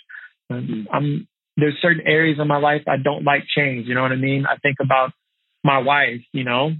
Mm. 0.52 0.86
I'm, 0.92 1.28
there's 1.58 1.78
certain 1.82 2.06
areas 2.06 2.40
of 2.40 2.48
my 2.48 2.60
life 2.60 2.82
I 2.88 2.98
don't 3.02 3.24
like 3.24 3.44
change. 3.56 3.88
You 3.88 3.96
know 3.96 4.02
what 4.02 4.12
I 4.12 4.18
mean? 4.18 4.46
I 4.46 4.58
think 4.58 4.78
about 4.82 5.12
my 5.64 5.80
wife, 5.80 6.22
you 6.32 6.44
know, 6.44 6.72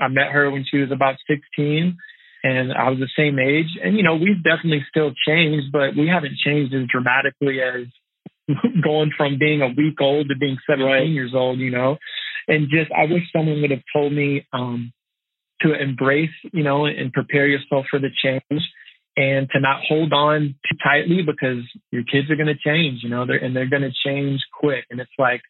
I 0.00 0.08
met 0.08 0.32
her 0.32 0.50
when 0.50 0.64
she 0.68 0.78
was 0.78 0.90
about 0.92 1.16
16 1.28 1.96
and 2.42 2.72
I 2.72 2.90
was 2.90 2.98
the 2.98 3.08
same 3.16 3.38
age. 3.38 3.78
And, 3.82 3.96
you 3.96 4.02
know, 4.02 4.14
we've 4.14 4.42
definitely 4.42 4.84
still 4.88 5.12
changed, 5.26 5.72
but 5.72 5.96
we 5.96 6.08
haven't 6.08 6.36
changed 6.44 6.74
as 6.74 6.86
dramatically 6.88 7.60
as 7.60 7.86
going 8.82 9.10
from 9.16 9.38
being 9.38 9.62
a 9.62 9.68
week 9.68 10.00
old 10.00 10.28
to 10.28 10.36
being 10.36 10.56
17 10.68 10.86
right. 10.86 11.06
years 11.06 11.32
old, 11.34 11.58
you 11.58 11.70
know, 11.70 11.96
and 12.48 12.68
just, 12.70 12.90
I 12.92 13.04
wish 13.04 13.22
someone 13.32 13.60
would 13.62 13.70
have 13.70 13.82
told 13.92 14.12
me, 14.12 14.46
um, 14.52 14.92
to 15.62 15.72
embrace, 15.72 16.30
you 16.52 16.62
know, 16.62 16.86
and 16.86 17.12
prepare 17.12 17.46
yourself 17.46 17.86
for 17.90 17.98
the 17.98 18.10
change 18.22 18.62
and 19.16 19.48
to 19.50 19.60
not 19.60 19.80
hold 19.88 20.12
on 20.12 20.54
too 20.68 20.76
tightly 20.84 21.22
because 21.22 21.64
your 21.90 22.04
kids 22.04 22.30
are 22.30 22.36
going 22.36 22.54
to 22.54 22.54
change, 22.54 23.00
you 23.02 23.08
know, 23.08 23.26
they're, 23.26 23.42
and 23.42 23.56
they're 23.56 23.68
going 23.68 23.82
to 23.82 23.92
change 24.04 24.40
quick. 24.52 24.84
And 24.90 25.00
it's 25.00 25.10
like, 25.18 25.40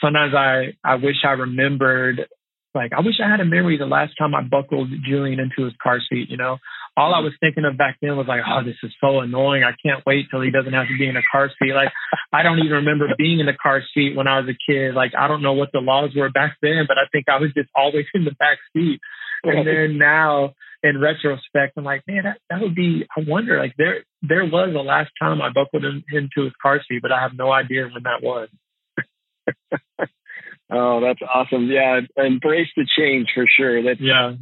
sometimes 0.00 0.34
I, 0.34 0.72
I 0.82 0.94
wish 0.94 1.16
I 1.24 1.32
remembered, 1.32 2.26
like, 2.74 2.92
I 2.96 3.00
wish 3.00 3.20
I 3.22 3.30
had 3.30 3.40
a 3.40 3.44
memory 3.44 3.76
the 3.76 3.84
last 3.84 4.14
time 4.18 4.34
I 4.34 4.42
buckled 4.42 4.88
Julian 5.06 5.40
into 5.40 5.64
his 5.64 5.74
car 5.82 6.00
seat, 6.08 6.30
you 6.30 6.38
know, 6.38 6.56
all 6.96 7.14
I 7.14 7.20
was 7.20 7.32
thinking 7.40 7.64
of 7.64 7.78
back 7.78 7.98
then 8.00 8.16
was 8.16 8.26
like, 8.26 8.40
oh, 8.46 8.64
this 8.64 8.76
is 8.82 8.92
so 9.00 9.20
annoying. 9.20 9.62
I 9.64 9.72
can't 9.84 10.04
wait 10.06 10.26
till 10.30 10.40
he 10.40 10.50
doesn't 10.50 10.72
have 10.72 10.88
to 10.88 10.98
be 10.98 11.08
in 11.08 11.16
a 11.16 11.22
car 11.30 11.50
seat. 11.60 11.72
Like, 11.72 11.92
I 12.32 12.42
don't 12.42 12.60
even 12.60 12.84
remember 12.84 13.08
being 13.18 13.40
in 13.40 13.46
the 13.46 13.58
car 13.60 13.82
seat 13.92 14.16
when 14.16 14.28
I 14.28 14.38
was 14.40 14.48
a 14.48 14.70
kid. 14.70 14.94
Like, 14.94 15.12
I 15.18 15.26
don't 15.26 15.42
know 15.42 15.54
what 15.54 15.70
the 15.72 15.80
laws 15.80 16.10
were 16.14 16.30
back 16.30 16.56
then, 16.62 16.84
but 16.86 16.96
I 16.96 17.06
think 17.10 17.28
I 17.28 17.40
was 17.40 17.52
just 17.54 17.68
always 17.74 18.06
in 18.14 18.24
the 18.24 18.34
back 18.38 18.58
seat. 18.72 19.00
And 19.42 19.66
then 19.66 19.98
now, 19.98 20.52
in 20.82 21.00
retrospect, 21.00 21.74
I'm 21.76 21.84
like, 21.84 22.02
man, 22.06 22.24
that, 22.24 22.38
that 22.50 22.60
would 22.60 22.74
be, 22.74 23.06
I 23.16 23.22
wonder, 23.26 23.58
like 23.58 23.74
there, 23.76 24.04
there 24.22 24.44
was 24.44 24.74
a 24.74 24.78
last 24.78 25.10
time 25.20 25.42
I 25.42 25.48
buckled 25.48 25.84
him 25.84 26.04
into 26.12 26.44
his 26.44 26.52
car 26.60 26.80
seat, 26.88 27.00
but 27.02 27.10
I 27.10 27.20
have 27.22 27.32
no 27.34 27.50
idea 27.50 27.84
when 27.84 28.02
that 28.04 28.22
was. 28.22 28.48
oh, 30.70 31.00
that's 31.00 31.20
awesome. 31.22 31.68
Yeah. 31.68 32.00
Embrace 32.16 32.68
the 32.76 32.86
change 32.96 33.28
for 33.34 33.46
sure. 33.56 33.82
That's, 33.82 34.00
yeah, 34.00 34.32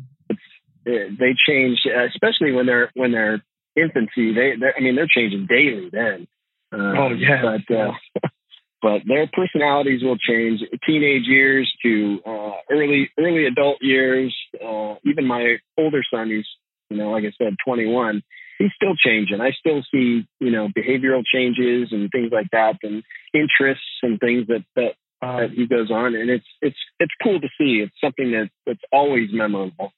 they 0.85 1.35
change, 1.47 1.79
especially 2.13 2.53
when 2.53 2.67
they're, 2.67 2.91
when 2.95 3.13
they're 3.13 3.43
infancy. 3.77 4.35
They, 4.35 4.53
I 4.77 4.81
mean, 4.81 4.97
they're 4.97 5.07
changing 5.09 5.47
daily 5.49 5.91
then. 5.93 6.27
Uh, 6.73 6.77
oh 6.77 7.09
yeah. 7.11 7.57
But, 7.69 7.75
uh, 7.75 7.93
but 8.83 9.01
their 9.07 9.29
personalities 9.33 10.03
will 10.03 10.19
change 10.19 10.61
teenage 10.87 11.27
years 11.27 11.71
to 11.83 12.19
uh, 12.27 12.53
early 12.71 13.11
early 13.19 13.47
adult 13.47 13.79
years 13.81 14.35
uh, 14.55 14.95
even 15.05 15.27
my 15.27 15.57
older 15.77 16.03
son 16.13 16.29
who's 16.29 16.49
you 16.91 16.97
know 16.97 17.11
like 17.11 17.25
i 17.25 17.33
said 17.39 17.55
21 17.67 18.23
he's 18.59 18.73
still 18.75 18.95
changing. 18.97 19.41
I 19.41 19.53
still 19.53 19.83
see 19.91 20.27
you 20.41 20.51
know 20.51 20.69
behavioral 20.69 21.23
changes 21.33 21.89
and 21.93 22.11
things 22.11 22.31
like 22.33 22.51
that 22.53 22.77
and 22.83 23.03
interests 23.33 23.85
and 24.03 24.21
things 24.21 24.47
that 24.49 24.65
that, 24.77 24.95
uh, 25.23 25.41
that 25.41 25.51
he 25.51 25.67
goes 25.67 25.91
on. 25.91 26.15
And 26.15 26.29
it's 26.29 26.47
it's 26.61 26.77
it's 27.01 27.13
cool 27.23 27.41
to 27.41 27.49
see. 27.59 27.83
It's 27.85 27.95
something 28.03 28.33
that 28.33 28.51
that's 28.67 28.83
always 28.93 29.31
memorable. 29.33 29.93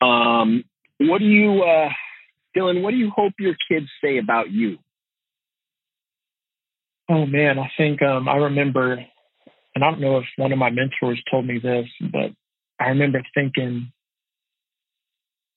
Um 0.00 0.64
what 0.98 1.18
do 1.18 1.26
you 1.26 1.62
uh 1.62 1.90
dylan 2.56 2.82
what 2.82 2.90
do 2.90 2.96
you 2.96 3.10
hope 3.14 3.32
your 3.38 3.54
kids 3.68 3.86
say 4.02 4.18
about 4.18 4.50
you 4.50 4.78
Oh 7.10 7.26
man, 7.26 7.58
I 7.58 7.68
think 7.76 8.02
um, 8.02 8.28
I 8.28 8.36
remember, 8.36 8.92
and 8.92 9.84
I 9.84 9.90
don't 9.90 10.00
know 10.00 10.18
if 10.18 10.24
one 10.36 10.52
of 10.52 10.58
my 10.58 10.70
mentors 10.70 11.20
told 11.28 11.44
me 11.44 11.58
this, 11.60 11.86
but 12.00 12.30
I 12.78 12.90
remember 12.90 13.20
thinking, 13.34 13.90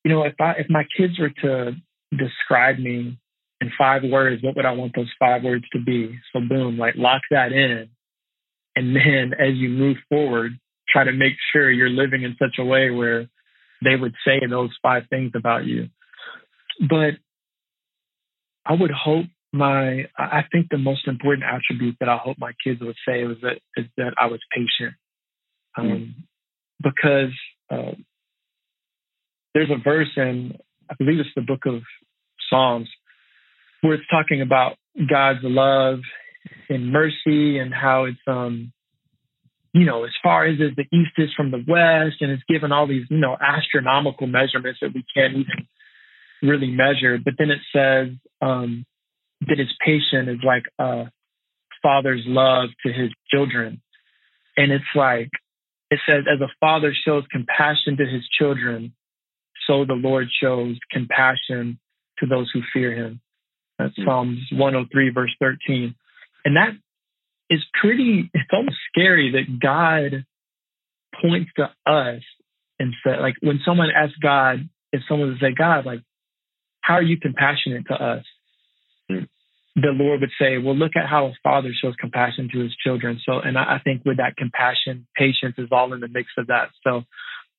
you 0.04 0.12
know, 0.12 0.24
if 0.24 0.34
I 0.42 0.54
if 0.54 0.66
my 0.70 0.84
kids 0.98 1.14
were 1.20 1.30
to 1.30 1.74
describe 2.18 2.80
me 2.80 3.20
in 3.62 3.72
five 3.78 4.02
words, 4.04 4.42
what 4.42 4.56
would 4.56 4.66
I 4.66 4.72
want 4.72 4.94
those 4.96 5.12
five 5.20 5.44
words 5.44 5.66
to 5.74 5.80
be? 5.80 6.18
So 6.34 6.40
boom, 6.40 6.80
like 6.80 6.96
lock 6.98 7.22
that 7.30 7.52
in, 7.52 7.88
and 8.76 8.96
then 8.96 9.34
as 9.40 9.54
you 9.54 9.70
move 9.70 9.98
forward, 10.10 10.54
try 10.90 11.04
to 11.04 11.14
make 11.14 11.34
sure 11.52 11.70
you're 11.70 11.88
living 11.88 12.24
in 12.24 12.36
such 12.40 12.56
a 12.58 12.66
way 12.66 12.90
where 12.90 13.28
they 13.84 13.96
would 13.96 14.16
say 14.26 14.40
those 14.50 14.72
five 14.82 15.04
things 15.12 15.34
about 15.36 15.66
you. 15.66 15.90
But 16.80 17.16
I 18.66 18.74
would 18.74 18.92
hope 18.92 19.26
my 19.52 20.06
I 20.18 20.42
think 20.52 20.68
the 20.70 20.78
most 20.78 21.08
important 21.08 21.46
attribute 21.46 21.98
that 22.00 22.10
I 22.10 22.18
hope 22.18 22.38
my 22.40 22.54
kids 22.64 22.82
would 22.82 22.96
say 23.08 23.24
was 23.24 23.38
that 23.42 23.60
is 23.78 23.86
that 23.98 24.14
I 24.20 24.26
was 24.26 24.40
patient, 24.52 24.96
um, 25.78 25.86
mm. 25.86 26.14
because 26.82 27.34
uh, 27.70 27.96
there's 29.54 29.70
a 29.70 29.82
verse 29.84 30.10
in 30.18 30.58
I 30.90 30.96
believe 30.98 31.20
it's 31.20 31.30
the 31.36 31.42
book 31.42 31.66
of 31.66 31.82
Psalms 32.50 32.90
where 33.82 33.94
it's 33.94 34.08
talking 34.10 34.42
about 34.42 34.76
God's 34.98 35.40
love 35.44 36.00
and 36.70 36.92
mercy 36.92 37.60
and 37.60 37.74
how 37.74 38.06
it's 38.06 38.18
um 38.28 38.74
you 39.74 39.86
know 39.86 40.04
as 40.04 40.12
far 40.22 40.46
as, 40.46 40.60
as 40.62 40.76
the 40.76 40.86
east 40.96 41.12
is 41.18 41.30
from 41.36 41.52
the 41.52 41.64
west 41.68 42.18
and 42.22 42.32
it's 42.32 42.44
given 42.50 42.72
all 42.72 42.88
these 42.88 43.06
you 43.10 43.18
know 43.18 43.38
astronomical 43.40 44.28
measurements 44.28 44.80
that 44.82 44.94
we 44.94 45.06
can't 45.16 45.34
even 45.34 45.68
really 46.44 46.70
measure 46.70 47.18
but 47.24 47.34
then 47.38 47.50
it 47.50 47.60
says 47.74 48.10
um 48.42 48.86
his 49.48 49.72
patient 49.86 50.30
is 50.30 50.40
like 50.44 50.64
a 50.80 51.10
father's 51.84 52.24
love 52.26 52.70
to 52.86 52.92
his 52.92 53.12
children. 53.32 53.82
And 54.58 54.72
it's 54.72 54.84
like, 54.96 55.30
it 55.92 56.00
says, 56.08 56.24
as 56.34 56.42
a 56.42 56.52
father 56.60 56.94
shows 57.06 57.24
compassion 57.32 57.98
to 57.98 58.06
his 58.06 58.24
children, 58.40 58.94
so 59.68 59.86
the 59.86 59.94
Lord 59.94 60.28
shows 60.42 60.78
compassion 60.92 61.80
to 62.20 62.26
those 62.26 62.50
who 62.54 62.62
fear 62.74 62.94
him. 62.94 63.22
That's 63.78 63.92
mm-hmm. 63.92 64.08
Psalms 64.08 64.40
103, 64.52 65.10
verse 65.10 65.36
13. 65.40 65.94
And 66.46 66.56
that 66.56 66.72
is 67.50 67.60
pretty, 67.80 68.30
it's 68.34 68.50
almost 68.52 68.78
scary 68.90 69.32
that 69.34 69.60
God 69.60 70.26
points 71.22 71.52
to 71.58 71.70
us 71.86 72.22
and 72.80 72.94
said, 73.04 73.20
like, 73.20 73.36
when 73.42 73.60
someone 73.66 73.90
asks 73.96 74.18
God, 74.22 74.68
if 74.92 75.02
someone 75.08 75.30
would 75.30 75.40
say, 75.40 75.54
God, 75.58 75.86
like, 75.86 76.02
how 76.84 76.96
are 76.96 77.02
you 77.02 77.18
compassionate 77.18 77.88
to 77.88 77.96
us? 77.96 78.26
the 79.76 79.90
Lord 79.90 80.22
would 80.22 80.30
say, 80.40 80.58
well, 80.60 80.76
look 80.76 80.92
at 80.96 81.10
how 81.10 81.28
a 81.28 81.34
father 81.42 81.72
shows 81.74 81.96
compassion 82.00 82.50
to 82.54 82.60
his 82.60 82.76
children. 82.76 83.20
So, 83.26 83.40
and 83.40 83.58
I, 83.58 83.76
I 83.76 83.80
think 83.84 84.04
with 84.06 84.18
that 84.18 84.38
compassion, 84.38 85.08
patience 85.16 85.56
is 85.58 85.70
all 85.72 85.94
in 85.94 86.00
the 86.00 86.08
mix 86.08 86.30
of 86.38 86.48
that. 86.48 86.70
So 86.84 87.04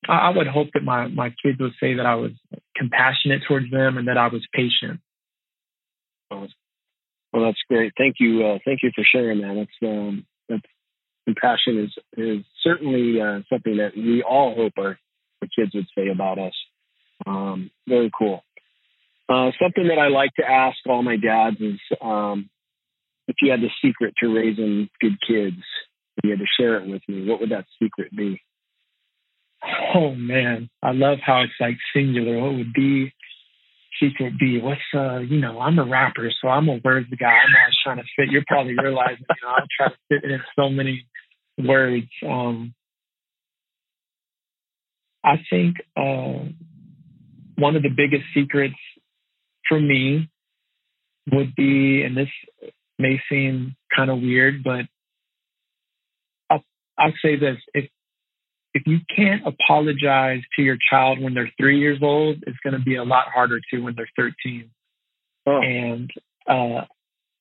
I, 0.08 0.28
I 0.28 0.28
would 0.30 0.46
hope 0.46 0.68
that 0.74 0.84
my, 0.84 1.08
my 1.08 1.34
kids 1.44 1.58
would 1.58 1.72
say 1.80 1.94
that 1.94 2.06
I 2.06 2.14
was 2.14 2.30
compassionate 2.76 3.42
towards 3.48 3.70
them 3.70 3.98
and 3.98 4.06
that 4.06 4.16
I 4.16 4.28
was 4.28 4.46
patient. 4.52 5.00
Well, 6.30 7.44
that's 7.44 7.58
great. 7.68 7.92
Thank 7.98 8.16
you. 8.20 8.46
Uh, 8.46 8.58
thank 8.64 8.80
you 8.82 8.90
for 8.94 9.04
sharing 9.04 9.40
that. 9.40 9.54
That's, 9.56 9.90
um, 9.90 10.24
that's 10.48 10.62
compassion 11.24 11.84
is, 11.84 11.90
is 12.16 12.44
certainly 12.62 13.20
uh, 13.20 13.40
something 13.52 13.78
that 13.78 13.96
we 13.96 14.22
all 14.22 14.54
hope 14.54 14.74
our, 14.78 14.98
our 15.42 15.48
kids 15.56 15.74
would 15.74 15.86
say 15.96 16.08
about 16.12 16.38
us. 16.38 16.54
Um, 17.26 17.70
very 17.88 18.10
cool. 18.16 18.44
Uh, 19.28 19.50
something 19.60 19.88
that 19.88 19.98
I 19.98 20.08
like 20.08 20.34
to 20.36 20.44
ask 20.44 20.76
all 20.86 21.02
my 21.02 21.16
dads 21.16 21.56
is 21.60 21.80
um, 22.02 22.50
if 23.26 23.36
you 23.40 23.50
had 23.50 23.60
the 23.60 23.70
secret 23.82 24.14
to 24.22 24.34
raising 24.34 24.88
good 25.00 25.16
kids, 25.26 25.62
if 26.16 26.24
you 26.24 26.30
had 26.30 26.40
to 26.40 26.46
share 26.58 26.76
it 26.76 26.88
with 26.88 27.02
me, 27.08 27.28
what 27.28 27.40
would 27.40 27.50
that 27.50 27.64
secret 27.82 28.14
be? 28.14 28.40
Oh 29.94 30.14
man, 30.14 30.68
I 30.82 30.92
love 30.92 31.18
how 31.24 31.40
it's 31.40 31.52
like 31.58 31.76
singular. 31.94 32.38
What 32.38 32.54
would 32.54 32.74
be 32.74 33.14
secret 34.00 34.38
be? 34.38 34.60
What's 34.60 34.80
uh, 34.94 35.20
you 35.20 35.40
know, 35.40 35.58
I'm 35.58 35.78
a 35.78 35.86
rapper, 35.86 36.30
so 36.42 36.48
I'm 36.48 36.68
a 36.68 36.80
words 36.84 37.08
guy. 37.18 37.26
I'm 37.26 37.54
always 37.58 37.76
trying 37.82 37.96
to 37.96 38.02
fit. 38.16 38.30
You're 38.30 38.44
probably 38.46 38.76
realizing, 38.76 39.24
you 39.28 39.36
know, 39.42 39.54
I'm 39.56 39.66
trying 39.74 39.90
to 39.90 39.96
fit 40.08 40.30
in 40.30 40.40
so 40.54 40.68
many 40.68 41.06
words. 41.58 42.08
Um, 42.26 42.74
I 45.24 45.36
think 45.48 45.76
uh, 45.96 46.44
one 47.56 47.76
of 47.76 47.82
the 47.82 47.88
biggest 47.88 48.24
secrets 48.34 48.74
for 49.68 49.80
me 49.80 50.28
would 51.30 51.54
be, 51.54 52.02
and 52.02 52.16
this 52.16 52.28
may 52.98 53.20
seem 53.30 53.76
kind 53.94 54.10
of 54.10 54.20
weird, 54.20 54.62
but 54.62 54.86
I'll, 56.50 56.64
I'll 56.98 57.14
say 57.22 57.36
this: 57.36 57.58
if 57.72 57.88
if 58.74 58.82
you 58.86 58.98
can't 59.14 59.42
apologize 59.46 60.42
to 60.56 60.62
your 60.62 60.76
child 60.90 61.20
when 61.20 61.32
they're 61.32 61.52
three 61.56 61.78
years 61.78 62.00
old, 62.02 62.42
it's 62.46 62.58
going 62.64 62.74
to 62.74 62.84
be 62.84 62.96
a 62.96 63.04
lot 63.04 63.26
harder 63.32 63.60
to 63.72 63.80
when 63.80 63.94
they're 63.96 64.08
13. 64.16 64.68
Oh. 65.46 65.60
And 65.62 66.10
uh, 66.48 66.84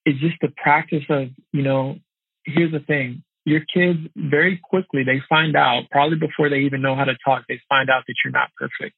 it's 0.06 0.20
just 0.20 0.36
the 0.42 0.54
practice 0.62 1.04
of, 1.10 1.30
you 1.52 1.64
know, 1.64 1.98
here's 2.46 2.72
the 2.72 2.80
thing. 2.80 3.24
Your 3.46 3.62
kids 3.62 4.00
very 4.16 4.62
quickly, 4.64 5.04
they 5.04 5.22
find 5.28 5.56
out, 5.56 5.84
probably 5.90 6.18
before 6.18 6.50
they 6.50 6.60
even 6.60 6.82
know 6.82 6.96
how 6.96 7.06
to 7.06 7.18
talk, 7.26 7.44
they 7.50 7.60
find 7.68 7.90
out 7.90 8.04
that 8.08 8.14
you're 8.24 8.32
not 8.32 8.52
perfect. 8.56 8.96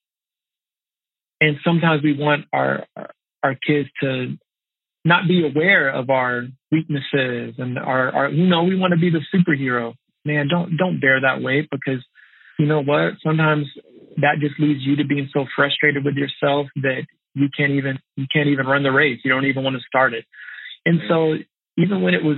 And 1.40 1.58
sometimes 1.64 2.04
we 2.04 2.18
want 2.18 2.46
our, 2.52 2.86
our 3.46 3.56
kids 3.56 3.90
to 4.02 4.38
not 5.06 5.28
be 5.28 5.46
aware 5.46 5.90
of 5.90 6.10
our 6.10 6.44
weaknesses 6.72 7.56
and 7.58 7.78
our, 7.78 8.12
our 8.12 8.30
you 8.30 8.48
know, 8.48 8.64
we 8.64 8.76
want 8.76 8.94
to 8.94 9.00
be 9.00 9.12
the 9.12 9.22
superhero. 9.34 9.94
Man, 10.26 10.48
don't, 10.50 10.76
don't 10.78 11.00
bear 11.00 11.22
that 11.22 11.44
weight 11.44 11.70
because 11.70 12.04
you 12.58 12.66
know 12.66 12.82
what? 12.82 13.14
Sometimes 13.24 13.68
that 14.18 14.40
just 14.40 14.60
leads 14.60 14.82
you 14.82 14.96
to 14.96 15.06
being 15.06 15.30
so 15.32 15.46
frustrated 15.56 16.04
with 16.04 16.16
yourself 16.16 16.68
that 16.78 17.06
you 17.36 17.50
can't 17.56 17.74
even 17.74 18.00
you 18.16 18.26
can't 18.34 18.48
even 18.48 18.66
run 18.66 18.82
the 18.82 18.92
race. 18.92 19.20
You 19.24 19.32
don't 19.32 19.46
even 19.46 19.64
want 19.64 19.76
to 19.76 19.84
start 19.86 20.14
it. 20.14 20.26
And 20.86 21.02
so 21.08 21.36
even 21.78 22.02
when 22.02 22.14
it 22.14 22.24
was 22.24 22.38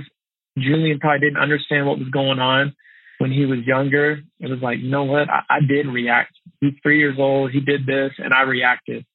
Julian 0.58 0.98
probably 0.98 1.20
didn't 1.20 1.42
understand 1.42 1.86
what 1.86 1.98
was 1.98 2.08
going 2.08 2.40
on 2.40 2.74
when 3.18 3.32
he 3.32 3.46
was 3.46 3.60
younger, 3.64 4.20
it 4.40 4.50
was 4.50 4.60
like, 4.60 4.78
you 4.80 4.90
know 4.90 5.04
what? 5.04 5.30
I, 5.30 5.42
I 5.48 5.60
did 5.60 5.86
react. 5.86 6.34
He's 6.60 6.74
three 6.82 6.98
years 6.98 7.16
old. 7.18 7.52
He 7.52 7.60
did 7.60 7.86
this 7.86 8.12
and 8.18 8.34
I 8.34 8.42
reacted. 8.42 9.06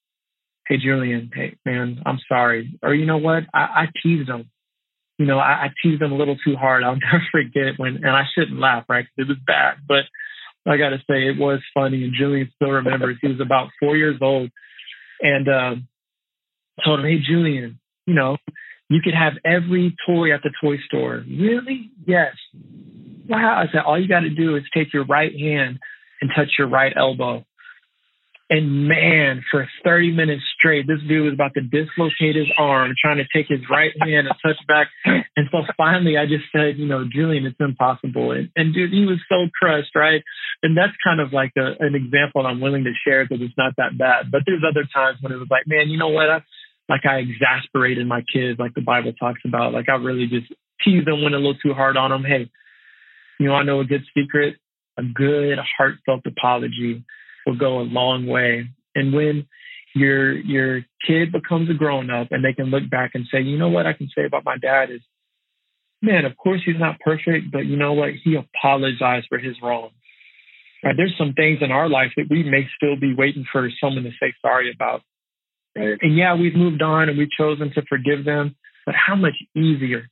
Hey, 0.68 0.78
Julian, 0.78 1.30
hey, 1.34 1.58
man, 1.66 2.02
I'm 2.06 2.20
sorry. 2.28 2.80
Or 2.82 2.94
you 2.94 3.06
know 3.06 3.18
what? 3.18 3.44
I, 3.54 3.60
I 3.60 3.86
teased 4.02 4.30
him. 4.30 4.50
You 5.18 5.26
know, 5.26 5.38
I, 5.38 5.66
I 5.66 5.68
teased 5.84 6.02
him 6.02 6.12
a 6.12 6.18
little 6.18 6.38
too 6.44 6.56
hard. 6.56 6.84
I'll 6.84 6.96
never 7.12 7.24
forget 7.32 7.78
when, 7.78 7.98
and 7.98 8.10
I 8.10 8.24
shouldn't 8.34 8.60
laugh, 8.60 8.86
right? 8.88 9.06
Cause 9.06 9.26
It 9.26 9.28
was 9.28 9.38
bad, 9.46 9.76
but 9.88 10.06
I 10.66 10.78
got 10.78 10.90
to 10.90 10.98
say 11.00 11.28
it 11.28 11.38
was 11.38 11.60
funny, 11.74 12.04
and 12.04 12.14
Julian 12.18 12.50
still 12.56 12.72
remembers. 12.72 13.18
he 13.22 13.28
was 13.28 13.42
about 13.42 13.70
four 13.80 13.98
years 13.98 14.18
old, 14.22 14.50
and 15.22 15.48
uh, 15.48 15.76
told 16.86 17.02
him, 17.02 17.06
"Hey, 17.06 17.20
Julian, 17.20 17.80
you 18.06 18.14
know, 18.14 18.38
you 18.90 19.02
could 19.04 19.14
have 19.14 19.34
every 19.46 19.96
toy 20.08 20.34
at 20.34 20.42
the 20.42 20.52
toy 20.62 20.78
store." 20.88 21.24
Really? 21.28 21.92
Yes. 22.08 22.36
Wow. 23.28 23.62
I 23.62 23.72
said, 23.72 23.82
all 23.86 24.00
you 24.00 24.08
got 24.08 24.22
to 24.22 24.30
do 24.30 24.56
is 24.56 24.64
take 24.74 24.94
your 24.94 25.06
right 25.06 25.32
hand 25.38 25.80
and 26.22 26.32
touch 26.36 26.50
your 26.58 26.68
right 26.68 26.94
elbow. 26.96 27.46
And 28.54 28.88
man, 28.88 29.44
for 29.50 29.68
30 29.84 30.12
minutes 30.12 30.44
straight, 30.56 30.86
this 30.86 31.00
dude 31.08 31.26
was 31.26 31.34
about 31.34 31.56
to 31.56 31.62
dislocate 31.62 32.36
his 32.36 32.46
arm, 32.56 32.94
trying 33.02 33.18
to 33.18 33.26
take 33.34 33.48
his 33.50 33.62
right 33.68 33.90
hand 34.00 34.28
and 34.28 34.36
touch 34.46 34.62
back. 34.68 34.90
And 35.36 35.50
so 35.52 35.66
finally, 35.76 36.18
I 36.20 36.28
just 36.28 36.46
said, 36.54 36.78
you 36.78 36.86
know, 36.86 37.04
Julian, 37.04 37.48
it's 37.48 37.58
impossible. 37.60 38.30
And, 38.30 38.50
and 38.56 38.72
dude, 38.72 38.94
he 38.94 39.08
was 39.08 39.18
so 39.28 39.50
crushed, 39.60 39.96
right? 39.96 40.22
And 40.62 40.78
that's 40.78 40.94
kind 41.04 41.20
of 41.20 41.34
like 41.34 41.54
a, 41.58 41.74
an 41.80 41.96
example 41.96 42.46
I'm 42.46 42.62
willing 42.62 42.84
to 42.84 42.94
share 43.04 43.26
because 43.26 43.42
it's 43.42 43.58
not 43.58 43.74
that 43.78 43.98
bad. 43.98 44.30
But 44.30 44.44
there's 44.46 44.62
other 44.62 44.86
times 44.94 45.18
when 45.22 45.32
it 45.32 45.38
was 45.38 45.50
like, 45.50 45.64
man, 45.66 45.90
you 45.90 45.98
know 45.98 46.10
what? 46.10 46.30
I, 46.30 46.44
like 46.88 47.08
I 47.10 47.26
exasperated 47.26 48.06
my 48.06 48.22
kids, 48.22 48.60
like 48.60 48.76
the 48.76 48.86
Bible 48.86 49.14
talks 49.14 49.42
about. 49.46 49.74
Like 49.74 49.90
I 49.90 49.96
really 49.96 50.28
just 50.28 50.54
teased 50.86 51.08
them, 51.08 51.24
went 51.24 51.34
a 51.34 51.40
little 51.40 51.58
too 51.58 51.74
hard 51.74 51.98
on 51.98 52.12
them. 52.12 52.24
Hey, 52.24 52.52
you 53.40 53.48
know, 53.48 53.56
I 53.56 53.64
know 53.64 53.80
a 53.80 53.86
good 53.86 54.04
secret, 54.16 54.58
a 55.00 55.02
good 55.02 55.58
heartfelt 55.76 56.22
apology 56.28 57.04
will 57.46 57.58
go 57.58 57.80
a 57.80 57.84
long 57.84 58.28
way. 58.28 58.68
And 58.96 59.14
when 59.14 59.48
your 59.96 60.34
your 60.34 60.82
kid 61.06 61.32
becomes 61.32 61.70
a 61.70 61.74
grown 61.74 62.10
up 62.10 62.28
and 62.32 62.44
they 62.44 62.54
can 62.54 62.66
look 62.66 62.90
back 62.90 63.12
and 63.14 63.26
say, 63.32 63.42
you 63.42 63.58
know 63.58 63.70
what 63.70 63.86
I 63.86 63.94
can 63.94 64.10
say 64.16 64.26
about 64.26 64.46
my 64.46 64.58
dad 64.58 64.90
is, 64.92 65.02
man, 66.02 66.26
of 66.26 66.36
course 66.38 66.62
he's 66.66 66.80
not 66.80 67.00
perfect, 67.00 67.52
but 67.52 67.66
you 67.66 67.78
know 67.78 67.94
what? 67.94 68.10
He 68.24 68.36
apologized 68.36 69.28
for 69.30 69.38
his 69.38 69.56
wrongs. 69.62 69.94
Right? 70.84 70.96
There's 70.98 71.16
some 71.18 71.34
things 71.34 71.60
in 71.62 71.72
our 71.72 71.88
life 71.90 72.12
that 72.18 72.28
we 72.30 72.44
may 72.44 72.68
still 72.76 73.00
be 73.00 73.14
waiting 73.16 73.46
for 73.52 73.70
someone 73.82 74.04
to 74.04 74.12
say 74.20 74.34
sorry 74.42 74.72
about. 74.74 75.02
Right? 75.76 75.98
And 76.02 76.18
yeah, 76.18 76.36
we've 76.36 76.56
moved 76.56 76.82
on 76.82 77.10
and 77.10 77.18
we've 77.18 77.32
chosen 77.38 77.72
to 77.76 77.84
forgive 77.88 78.26
them, 78.26 78.56
but 78.86 78.96
how 78.96 79.16
much 79.16 79.36
easier 79.56 80.10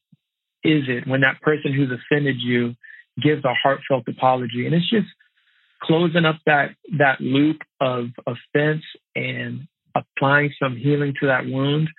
is 0.63 0.83
it 0.87 1.07
when 1.07 1.21
that 1.21 1.41
person 1.41 1.73
who's 1.73 1.91
offended 1.91 2.37
you 2.39 2.75
gives 3.21 3.43
a 3.43 3.53
heartfelt 3.61 4.07
apology? 4.07 4.65
And 4.65 4.73
it's 4.73 4.89
just 4.89 5.07
closing 5.83 6.25
up 6.25 6.37
that 6.45 6.75
that 6.97 7.19
loop 7.19 7.57
of 7.79 8.07
offense 8.27 8.83
and 9.15 9.67
applying 9.95 10.53
some 10.61 10.77
healing 10.77 11.13
to 11.19 11.27
that 11.27 11.45
wound 11.45 11.89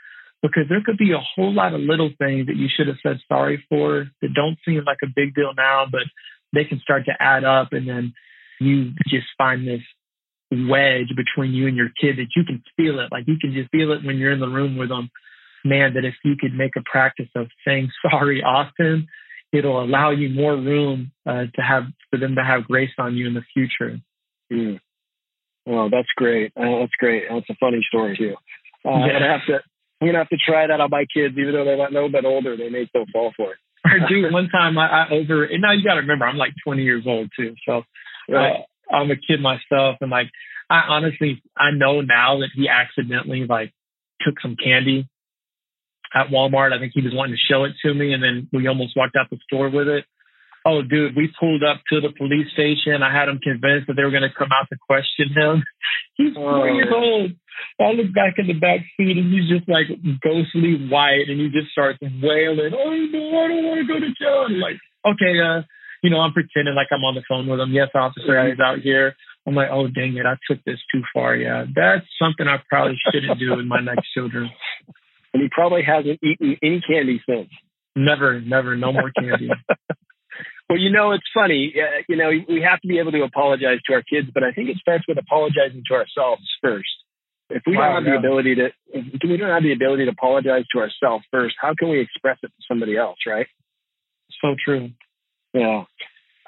because 0.42 0.64
there 0.68 0.82
could 0.84 0.98
be 0.98 1.12
a 1.12 1.22
whole 1.34 1.52
lot 1.52 1.74
of 1.74 1.80
little 1.80 2.10
things 2.18 2.46
that 2.46 2.56
you 2.56 2.68
should 2.74 2.88
have 2.88 2.96
said 3.02 3.18
sorry 3.28 3.64
for 3.68 4.06
that 4.20 4.34
don't 4.34 4.58
seem 4.64 4.82
like 4.84 4.98
a 5.02 5.12
big 5.14 5.34
deal 5.34 5.52
now, 5.56 5.86
but 5.90 6.02
they 6.52 6.64
can 6.64 6.80
start 6.80 7.04
to 7.06 7.12
add 7.20 7.44
up 7.44 7.68
and 7.72 7.88
then 7.88 8.12
you 8.60 8.92
just 9.08 9.26
find 9.38 9.66
this 9.66 9.80
wedge 10.50 11.08
between 11.16 11.52
you 11.52 11.66
and 11.66 11.76
your 11.76 11.88
kid 12.00 12.16
that 12.18 12.28
you 12.36 12.44
can 12.44 12.62
feel 12.76 13.00
it. 13.00 13.08
Like 13.10 13.24
you 13.26 13.36
can 13.40 13.52
just 13.54 13.70
feel 13.70 13.92
it 13.92 14.04
when 14.04 14.18
you're 14.18 14.32
in 14.32 14.40
the 14.40 14.48
room 14.48 14.76
with 14.76 14.88
them. 14.88 15.10
Man, 15.64 15.94
that 15.94 16.04
if 16.04 16.14
you 16.24 16.34
could 16.38 16.54
make 16.54 16.72
a 16.76 16.82
practice 16.84 17.28
of 17.36 17.46
saying 17.66 17.90
sorry 18.10 18.42
often, 18.42 19.06
it'll 19.52 19.82
allow 19.82 20.10
you 20.10 20.30
more 20.30 20.56
room 20.56 21.12
uh, 21.26 21.44
to 21.54 21.62
have 21.62 21.84
for 22.10 22.18
them 22.18 22.34
to 22.36 22.42
have 22.44 22.64
grace 22.64 22.90
on 22.98 23.16
you 23.16 23.26
in 23.26 23.34
the 23.34 23.42
future. 23.52 23.98
Mm. 24.52 24.80
Well, 25.66 25.90
that's 25.90 26.08
great. 26.16 26.52
Uh, 26.56 26.80
that's 26.80 26.96
great. 26.98 27.24
That's 27.30 27.48
a 27.50 27.54
funny 27.60 27.84
story 27.88 28.16
too. 28.16 28.34
Uh, 28.84 28.90
yeah. 28.90 28.94
I'm 28.94 29.12
gonna 29.12 29.32
have 29.38 29.46
to. 29.46 29.54
I'm 30.00 30.08
gonna 30.08 30.18
have 30.18 30.28
to 30.30 30.38
try 30.44 30.66
that 30.66 30.80
on 30.80 30.90
my 30.90 31.06
kids, 31.14 31.36
even 31.38 31.52
though 31.52 31.64
they're 31.64 31.76
not 31.76 31.90
a 31.90 31.94
little 31.94 32.10
bit 32.10 32.24
older. 32.24 32.56
They 32.56 32.70
may 32.70 32.86
still 32.86 33.04
fall 33.12 33.32
for 33.36 33.52
it. 33.52 33.58
Dude, 34.08 34.32
one 34.32 34.48
time 34.48 34.78
I, 34.78 35.04
I 35.04 35.10
over. 35.10 35.44
And 35.44 35.62
now 35.62 35.72
you 35.72 35.84
got 35.84 35.94
to 35.94 36.00
remember, 36.00 36.24
I'm 36.24 36.36
like 36.36 36.52
20 36.64 36.82
years 36.82 37.04
old 37.06 37.30
too, 37.36 37.54
so 37.66 37.82
right. 38.28 38.64
uh, 38.90 38.94
I'm 38.94 39.10
a 39.10 39.16
kid 39.16 39.40
myself, 39.40 39.96
and 40.00 40.10
like 40.10 40.28
I 40.70 40.82
honestly, 40.88 41.42
I 41.56 41.70
know 41.70 42.00
now 42.00 42.38
that 42.38 42.50
he 42.54 42.68
accidentally 42.68 43.46
like 43.48 43.72
took 44.20 44.40
some 44.40 44.56
candy 44.56 45.08
at 46.14 46.28
Walmart. 46.28 46.72
I 46.72 46.78
think 46.78 46.92
he 46.94 47.02
was 47.02 47.14
wanting 47.14 47.36
to 47.36 47.52
show 47.52 47.64
it 47.64 47.72
to 47.84 47.94
me, 47.94 48.12
and 48.12 48.22
then 48.22 48.48
we 48.52 48.68
almost 48.68 48.96
walked 48.96 49.16
out 49.16 49.30
the 49.30 49.38
store 49.48 49.70
with 49.70 49.88
it. 49.88 50.04
Oh, 50.64 50.82
dude, 50.82 51.16
we 51.16 51.32
pulled 51.40 51.64
up 51.64 51.82
to 51.90 52.00
the 52.00 52.14
police 52.16 52.46
station. 52.54 53.02
I 53.02 53.10
had 53.10 53.28
him 53.28 53.40
convinced 53.42 53.88
that 53.88 53.94
they 53.94 54.04
were 54.04 54.14
going 54.14 54.28
to 54.28 54.30
come 54.36 54.54
out 54.54 54.70
to 54.70 54.78
question 54.78 55.34
him. 55.34 55.64
He's 56.16 56.34
four 56.34 56.68
oh. 56.68 56.74
years 56.74 56.92
old. 56.94 57.32
I 57.80 57.92
look 57.92 58.14
back 58.14 58.38
in 58.38 58.46
the 58.46 58.54
back 58.54 58.80
seat, 58.96 59.16
and 59.16 59.32
he's 59.32 59.48
just 59.48 59.68
like 59.68 59.86
ghostly 60.24 60.88
white, 60.88 61.28
and 61.28 61.38
he 61.38 61.48
just 61.48 61.70
starts 61.70 61.98
wailing, 62.00 62.72
"Oh 62.74 62.90
no, 62.90 63.22
I 63.38 63.48
don't 63.48 63.64
want 63.64 63.80
to 63.80 63.86
go 63.86 64.00
to 64.00 64.10
jail." 64.18 64.48
I'm 64.48 64.58
like, 64.58 64.80
okay, 65.06 65.36
uh, 65.38 65.62
you 66.02 66.10
know, 66.10 66.18
I'm 66.20 66.32
pretending 66.32 66.74
like 66.74 66.88
I'm 66.90 67.04
on 67.04 67.14
the 67.14 67.22
phone 67.28 67.46
with 67.46 67.60
him. 67.60 67.72
Yes, 67.72 67.88
officer, 67.94 68.48
he's 68.48 68.58
out 68.58 68.80
here. 68.80 69.14
I'm 69.46 69.54
like, 69.54 69.68
oh 69.70 69.86
dang 69.86 70.16
it, 70.16 70.26
I 70.26 70.36
took 70.48 70.64
this 70.64 70.80
too 70.92 71.02
far. 71.14 71.36
Yeah, 71.36 71.64
that's 71.74 72.06
something 72.20 72.48
I 72.48 72.58
probably 72.68 72.98
shouldn't 73.12 73.38
do 73.38 73.56
with 73.56 73.66
my 73.66 73.80
next 73.80 74.08
children 74.14 74.50
and 75.32 75.42
he 75.42 75.48
probably 75.50 75.82
hasn't 75.82 76.20
eaten 76.22 76.56
any 76.62 76.80
candy 76.80 77.22
since. 77.28 77.48
Never, 77.94 78.40
never, 78.40 78.76
no 78.76 78.92
more 78.92 79.10
candy. 79.18 79.48
well, 80.68 80.78
you 80.78 80.90
know, 80.90 81.12
it's 81.12 81.28
funny. 81.34 81.74
Uh, 81.76 82.02
you 82.08 82.16
know, 82.16 82.30
we 82.48 82.62
have 82.62 82.80
to 82.80 82.88
be 82.88 82.98
able 82.98 83.12
to 83.12 83.22
apologize 83.22 83.78
to 83.86 83.94
our 83.94 84.02
kids, 84.02 84.28
but 84.32 84.42
I 84.42 84.52
think 84.52 84.70
it 84.70 84.78
starts 84.78 85.04
with 85.06 85.18
apologizing 85.18 85.82
to 85.88 85.94
ourselves 85.94 86.42
first. 86.62 86.88
If 87.50 87.62
we 87.66 87.76
wow, 87.76 87.94
don't 87.94 87.94
have 87.96 88.04
yeah. 88.06 88.12
the 88.12 88.18
ability 88.18 88.54
to, 88.56 88.66
if 88.88 89.28
we 89.28 89.36
don't 89.36 89.50
have 89.50 89.62
the 89.62 89.72
ability 89.72 90.06
to 90.06 90.12
apologize 90.12 90.64
to 90.72 90.80
ourselves 90.80 91.24
first, 91.30 91.54
how 91.60 91.74
can 91.78 91.90
we 91.90 92.00
express 92.00 92.38
it 92.42 92.48
to 92.48 92.62
somebody 92.66 92.96
else, 92.96 93.18
right? 93.26 93.46
So 94.40 94.54
true. 94.64 94.90
Yeah. 95.52 95.84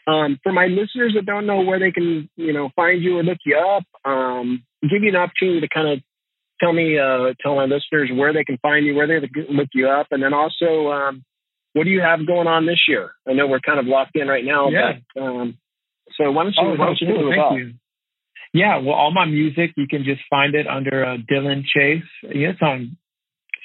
Um, 0.07 0.39
for 0.43 0.53
my 0.53 0.66
listeners 0.66 1.12
that 1.14 1.26
don't 1.26 1.47
know 1.47 1.62
where 1.62 1.78
they 1.78 1.93
can, 1.93 2.28
you 2.37 2.53
know, 2.53 2.70
find 2.76 3.03
you 3.03 3.18
or 3.18 3.22
look 3.22 3.39
you 3.45 3.57
up, 3.59 3.85
um, 4.05 4.64
give 4.82 5.03
you 5.03 5.09
an 5.09 5.16
opportunity 5.16 5.61
to 5.61 5.68
kind 5.68 5.89
of 5.89 6.01
tell 6.61 6.73
me, 6.73 6.99
uh, 6.99 7.35
tell 7.41 7.57
my 7.57 7.65
listeners 7.65 8.11
where 8.15 8.33
they 8.33 8.45
can 8.45 8.59
find 8.59 8.87
you, 8.87 8.95
where 8.95 9.07
they 9.07 9.27
can 9.27 9.47
look 9.57 9.69
you 9.75 9.89
up, 9.89 10.09
and 10.11 10.23
then 10.23 10.33
also, 10.33 10.91
um, 10.91 11.25
what 11.73 11.85
do 11.85 11.91
you 11.91 12.01
have 12.01 12.27
going 12.27 12.47
on 12.47 12.67
this 12.67 12.83
year? 12.89 13.13
I 13.29 13.33
know 13.33 13.47
we're 13.47 13.61
kind 13.61 13.81
of 13.81 13.87
locked 13.87 14.17
in 14.17 14.29
right 14.29 14.45
now, 14.45 14.69
yeah. 14.69 14.93
but 15.15 15.23
um, 15.23 15.59
so 16.17 16.31
why 16.31 16.45
don't 16.45 16.55
you, 16.57 16.63
oh, 16.63 16.75
why 16.77 16.87
don't 16.87 17.01
you 17.01 17.07
cool. 17.09 17.31
Thank 17.31 17.59
you. 17.59 17.75
Yeah, 18.53 18.79
well, 18.79 18.95
all 18.95 19.13
my 19.13 19.25
music 19.25 19.73
you 19.77 19.89
can 19.89 20.05
just 20.05 20.21
find 20.31 20.55
it 20.55 20.69
under 20.69 21.05
uh, 21.05 21.17
Dillon 21.29 21.65
Chase. 21.67 22.05
Yeah, 22.23 22.51
it's 22.51 22.63
on 22.63 22.97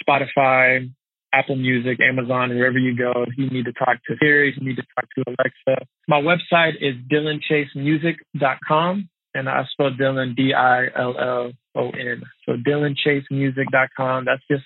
Spotify, 0.01 0.89
Apple 1.31 1.57
Music, 1.57 1.99
Amazon, 2.01 2.49
wherever 2.49 2.79
you 2.79 2.95
go. 2.97 3.23
If 3.27 3.37
you 3.37 3.49
need 3.49 3.65
to 3.65 3.73
talk 3.73 3.97
to 4.07 4.15
Siri, 4.19 4.49
if 4.49 4.55
you 4.59 4.67
need 4.67 4.77
to 4.77 4.85
talk 4.95 5.05
to 5.15 5.23
Alexa. 5.27 5.85
My 6.07 6.21
website 6.21 6.73
is 6.81 6.95
DillonChaseMusic.com, 7.11 9.09
and 9.33 9.47
I 9.49 9.63
spell 9.71 9.91
Dillon 9.91 10.33
D 10.35 10.53
I 10.53 10.85
L 10.95 11.15
L 11.19 11.51
O 11.75 11.89
N. 11.89 12.23
So 12.45 12.53
DillonChaseMusic.com. 12.53 14.25
That's 14.25 14.43
just 14.49 14.63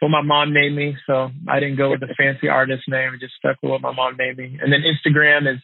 what 0.00 0.08
my 0.10 0.22
mom 0.22 0.52
named 0.52 0.76
me. 0.76 0.96
So 1.06 1.30
I 1.48 1.60
didn't 1.60 1.76
go 1.76 1.90
with 1.90 2.00
the 2.00 2.14
fancy 2.16 2.48
artist 2.48 2.84
name. 2.88 3.10
I 3.14 3.16
just 3.18 3.34
stuck 3.34 3.56
with 3.62 3.70
what 3.70 3.80
my 3.80 3.92
mom 3.92 4.16
named 4.18 4.38
me. 4.38 4.58
And 4.60 4.72
then 4.72 4.82
Instagram 4.82 5.52
is 5.52 5.60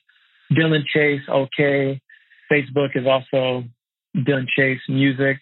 Dillon 0.55 0.85
Chase 0.93 1.23
OK. 1.29 2.01
Facebook 2.51 2.97
is 2.97 3.07
also 3.07 3.65
Dillon 4.15 4.47
Chase 4.57 4.81
Music. 4.89 5.39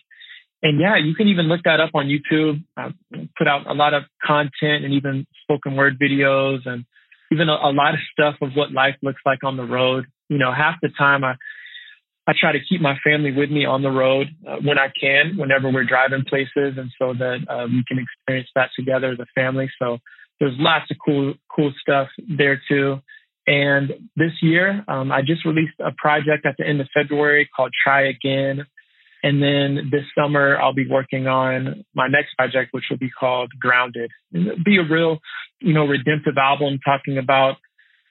And 0.62 0.80
yeah, 0.80 0.96
you 0.96 1.14
can 1.14 1.28
even 1.28 1.46
look 1.46 1.62
that 1.64 1.80
up 1.80 1.90
on 1.94 2.06
YouTube. 2.06 2.64
I 2.76 2.90
put 3.38 3.46
out 3.46 3.66
a 3.68 3.74
lot 3.74 3.94
of 3.94 4.02
content 4.24 4.84
and 4.84 4.92
even 4.92 5.26
spoken 5.42 5.76
word 5.76 5.98
videos 5.98 6.66
and 6.66 6.84
even 7.30 7.48
a, 7.48 7.52
a 7.52 7.72
lot 7.72 7.94
of 7.94 8.00
stuff 8.12 8.34
of 8.42 8.50
what 8.54 8.72
life 8.72 8.96
looks 9.02 9.20
like 9.24 9.44
on 9.44 9.56
the 9.56 9.64
road. 9.64 10.06
You 10.28 10.38
know, 10.38 10.52
half 10.52 10.74
the 10.82 10.88
time 10.98 11.24
I 11.24 11.34
I 12.28 12.34
try 12.38 12.52
to 12.52 12.58
keep 12.68 12.82
my 12.82 12.94
family 13.02 13.32
with 13.32 13.50
me 13.50 13.64
on 13.64 13.80
the 13.80 13.90
road 13.90 14.26
uh, 14.46 14.56
when 14.62 14.78
I 14.78 14.88
can, 15.00 15.38
whenever 15.38 15.72
we're 15.72 15.86
driving 15.86 16.24
places, 16.28 16.76
and 16.76 16.90
so 16.98 17.14
that 17.14 17.38
uh, 17.48 17.66
we 17.66 17.82
can 17.88 17.98
experience 17.98 18.50
that 18.54 18.68
together 18.78 19.12
as 19.12 19.18
a 19.18 19.26
family. 19.34 19.70
So 19.80 19.96
there's 20.38 20.52
lots 20.58 20.90
of 20.90 20.98
cool, 21.02 21.34
cool 21.48 21.72
stuff 21.80 22.08
there 22.28 22.60
too. 22.68 22.98
And 23.46 24.10
this 24.14 24.32
year, 24.42 24.84
um, 24.88 25.10
I 25.10 25.22
just 25.22 25.46
released 25.46 25.80
a 25.80 25.92
project 25.96 26.44
at 26.44 26.56
the 26.58 26.66
end 26.66 26.82
of 26.82 26.88
February 26.92 27.48
called 27.56 27.72
Try 27.82 28.08
Again. 28.08 28.66
And 29.22 29.42
then 29.42 29.88
this 29.90 30.04
summer, 30.16 30.60
I'll 30.60 30.74
be 30.74 30.86
working 30.86 31.26
on 31.26 31.82
my 31.94 32.08
next 32.08 32.34
project, 32.36 32.68
which 32.72 32.84
will 32.90 32.98
be 32.98 33.08
called 33.08 33.50
Grounded. 33.58 34.10
And 34.34 34.48
it'll 34.48 34.62
be 34.62 34.76
a 34.76 34.86
real, 34.88 35.18
you 35.60 35.72
know, 35.72 35.86
redemptive 35.86 36.36
album 36.36 36.78
talking 36.84 37.16
about 37.16 37.56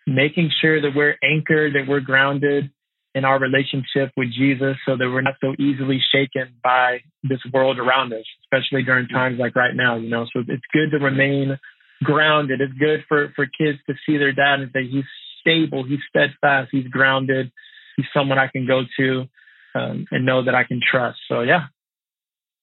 making 0.07 0.49
sure 0.59 0.81
that 0.81 0.95
we're 0.95 1.17
anchored, 1.23 1.75
that 1.75 1.87
we're 1.87 1.99
grounded, 1.99 2.71
in 3.17 3.25
our 3.25 3.39
relationship 3.39 4.11
with 4.15 4.29
Jesus 4.31 4.77
so 4.85 4.95
that 4.95 5.09
we're 5.09 5.21
not 5.21 5.35
so 5.41 5.53
easily 5.59 5.99
shaken 6.13 6.53
by 6.63 6.99
this 7.23 7.39
world 7.51 7.79
around 7.79 8.13
us, 8.13 8.25
especially 8.45 8.83
during 8.83 9.07
times 9.07 9.39
like 9.39 9.55
right 9.55 9.75
now, 9.75 9.97
you 9.97 10.09
know. 10.09 10.25
So 10.31 10.41
it's 10.47 10.63
good 10.71 10.91
to 10.91 11.03
remain 11.03 11.57
grounded. 12.03 12.61
It's 12.61 12.73
good 12.73 13.03
for, 13.07 13.33
for 13.35 13.45
kids 13.45 13.79
to 13.87 13.95
see 14.05 14.17
their 14.17 14.33
dad 14.33 14.59
and 14.59 14.69
say, 14.71 14.87
he's 14.87 15.03
stable, 15.41 15.83
he's 15.83 15.99
steadfast, 16.09 16.69
he's 16.71 16.87
grounded, 16.87 17.51
he's 17.95 18.05
someone 18.13 18.37
I 18.37 18.47
can 18.47 18.67
go 18.67 18.83
to 18.99 19.25
um, 19.73 20.05
and 20.11 20.25
know 20.25 20.45
that 20.45 20.53
I 20.53 20.63
can 20.63 20.79
trust. 20.79 21.17
So, 21.27 21.41
yeah. 21.41 21.67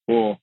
Cool. 0.08 0.38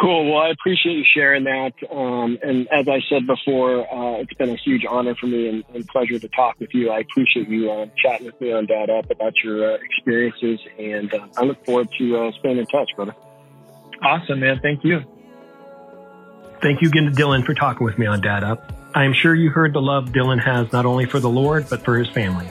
Cool. 0.00 0.32
Well, 0.32 0.40
I 0.40 0.48
appreciate 0.48 0.96
you 0.96 1.04
sharing 1.14 1.44
that. 1.44 1.72
Um, 1.90 2.38
and 2.42 2.66
as 2.72 2.88
I 2.88 3.00
said 3.08 3.26
before, 3.26 3.82
uh, 3.92 4.20
it's 4.20 4.32
been 4.34 4.48
a 4.48 4.56
huge 4.56 4.84
honor 4.88 5.14
for 5.14 5.26
me 5.26 5.48
and, 5.48 5.64
and 5.74 5.86
pleasure 5.86 6.18
to 6.18 6.28
talk 6.28 6.58
with 6.58 6.70
you. 6.72 6.90
I 6.90 7.00
appreciate 7.00 7.48
you 7.48 7.70
uh, 7.70 7.86
chatting 8.02 8.26
with 8.26 8.40
me 8.40 8.52
on 8.52 8.66
Dad 8.66 8.88
Up 8.88 9.10
about 9.10 9.34
your 9.44 9.74
uh, 9.74 9.76
experiences, 9.76 10.60
and 10.78 11.12
uh, 11.12 11.26
I 11.36 11.44
look 11.44 11.64
forward 11.66 11.88
to 11.98 12.16
uh, 12.16 12.32
staying 12.40 12.58
in 12.58 12.66
touch, 12.66 12.90
brother. 12.96 13.14
Awesome, 14.02 14.40
man. 14.40 14.60
Thank 14.62 14.82
you. 14.82 15.00
Thank 16.62 16.80
you 16.80 16.88
again 16.88 17.04
to 17.04 17.10
Dillon 17.10 17.42
for 17.42 17.54
talking 17.54 17.84
with 17.84 17.98
me 17.98 18.06
on 18.06 18.20
Dad 18.20 18.44
Up. 18.44 18.72
I 18.94 19.04
am 19.04 19.12
sure 19.12 19.34
you 19.34 19.50
heard 19.50 19.72
the 19.72 19.82
love 19.82 20.12
Dillon 20.12 20.38
has 20.38 20.72
not 20.72 20.86
only 20.86 21.06
for 21.06 21.20
the 21.20 21.28
Lord, 21.28 21.66
but 21.68 21.84
for 21.84 21.98
his 21.98 22.08
family. 22.08 22.50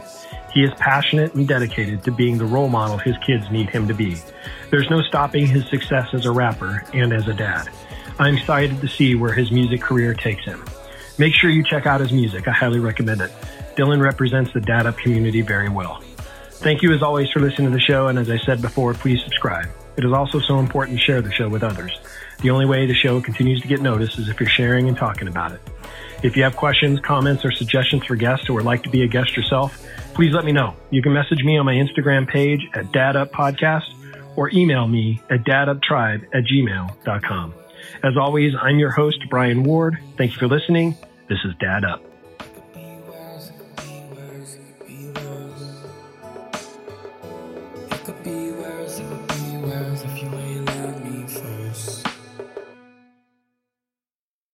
He 0.54 0.64
is 0.64 0.72
passionate 0.76 1.34
and 1.34 1.48
dedicated 1.48 2.04
to 2.04 2.12
being 2.12 2.38
the 2.38 2.46
role 2.46 2.68
model 2.68 2.98
his 2.98 3.18
kids 3.26 3.50
need 3.52 3.70
him 3.70 3.88
to 3.88 3.94
be. 3.94 4.18
There's 4.70 4.90
no 4.90 5.02
stopping 5.02 5.48
his 5.48 5.68
success 5.70 6.14
as 6.14 6.26
a 6.26 6.32
rapper 6.32 6.84
and 6.94 7.14
as 7.14 7.28
a 7.28 7.34
dad. 7.34 7.70
I'm 8.20 8.36
excited 8.36 8.82
to 8.82 8.88
see 8.88 9.16
where 9.16 9.34
his 9.34 9.52
music 9.52 9.82
career 9.82 10.14
takes 10.14 10.44
him. 10.44 10.64
Make 11.18 11.34
sure 11.34 11.50
you 11.50 11.64
check 11.64 11.86
out 11.86 12.02
his 12.02 12.12
music. 12.12 12.48
I 12.48 12.52
highly 12.52 12.80
recommend 12.80 13.22
it. 13.22 13.32
Dillon 13.76 14.02
represents 14.02 14.52
the 14.54 14.62
Dad 14.62 14.86
Up 14.86 14.98
community 14.98 15.42
very 15.42 15.70
well. 15.70 16.02
Thank 16.50 16.82
you 16.82 16.94
as 16.94 17.02
always 17.02 17.32
for 17.32 17.40
listening 17.40 17.70
to 17.70 17.74
the 17.74 17.82
show. 17.82 18.08
And 18.08 18.20
as 18.20 18.30
I 18.30 18.38
said 18.38 18.62
before, 18.62 18.94
please 18.94 19.24
subscribe. 19.24 19.68
It 19.98 20.06
is 20.06 20.12
also 20.12 20.40
so 20.40 20.60
important 20.60 21.00
to 21.00 21.04
share 21.04 21.22
the 21.22 21.32
show 21.32 21.50
with 21.50 21.64
others. 21.64 21.98
The 22.42 22.50
only 22.50 22.66
way 22.66 22.86
the 22.86 22.94
show 22.94 23.22
continues 23.22 23.62
to 23.62 23.68
get 23.68 23.82
noticed 23.82 24.20
is 24.20 24.30
if 24.30 24.40
you're 24.40 24.50
sharing 24.50 24.88
and 24.88 24.98
talking 24.98 25.28
about 25.28 25.52
it. 25.54 25.62
If 26.24 26.38
you 26.38 26.44
have 26.44 26.56
questions, 26.56 27.00
comments, 27.00 27.44
or 27.44 27.52
suggestions 27.52 28.06
for 28.06 28.16
guests 28.16 28.50
or 28.50 28.54
would 28.54 28.66
like 28.66 28.84
to 28.84 28.90
be 28.90 29.02
a 29.04 29.08
guest 29.08 29.36
yourself, 29.36 29.84
please 30.22 30.36
let 30.36 30.46
me 30.46 30.52
know. 30.52 30.76
You 30.92 31.02
can 31.02 31.14
message 31.14 31.44
me 31.44 31.58
on 31.58 31.66
my 31.66 31.74
Instagram 31.74 32.28
page 32.28 32.62
at 32.76 32.92
Dad 32.92 33.16
Podcast 33.32 33.92
or 34.36 34.52
email 34.52 34.88
me 34.88 35.20
at 35.32 35.44
daduptribe 35.46 36.28
at 36.32 36.44
gmail.com. 36.44 37.54
As 38.04 38.16
always, 38.18 38.54
I'm 38.62 38.78
your 38.78 38.92
host, 38.92 39.18
Brian 39.32 39.64
Ward. 39.64 39.98
Thank 40.18 40.34
you 40.34 40.38
for 40.38 40.48
listening. 40.48 40.96
This 41.28 41.40
is 41.44 41.56
Dad 41.60 41.84
Up. 41.86 42.11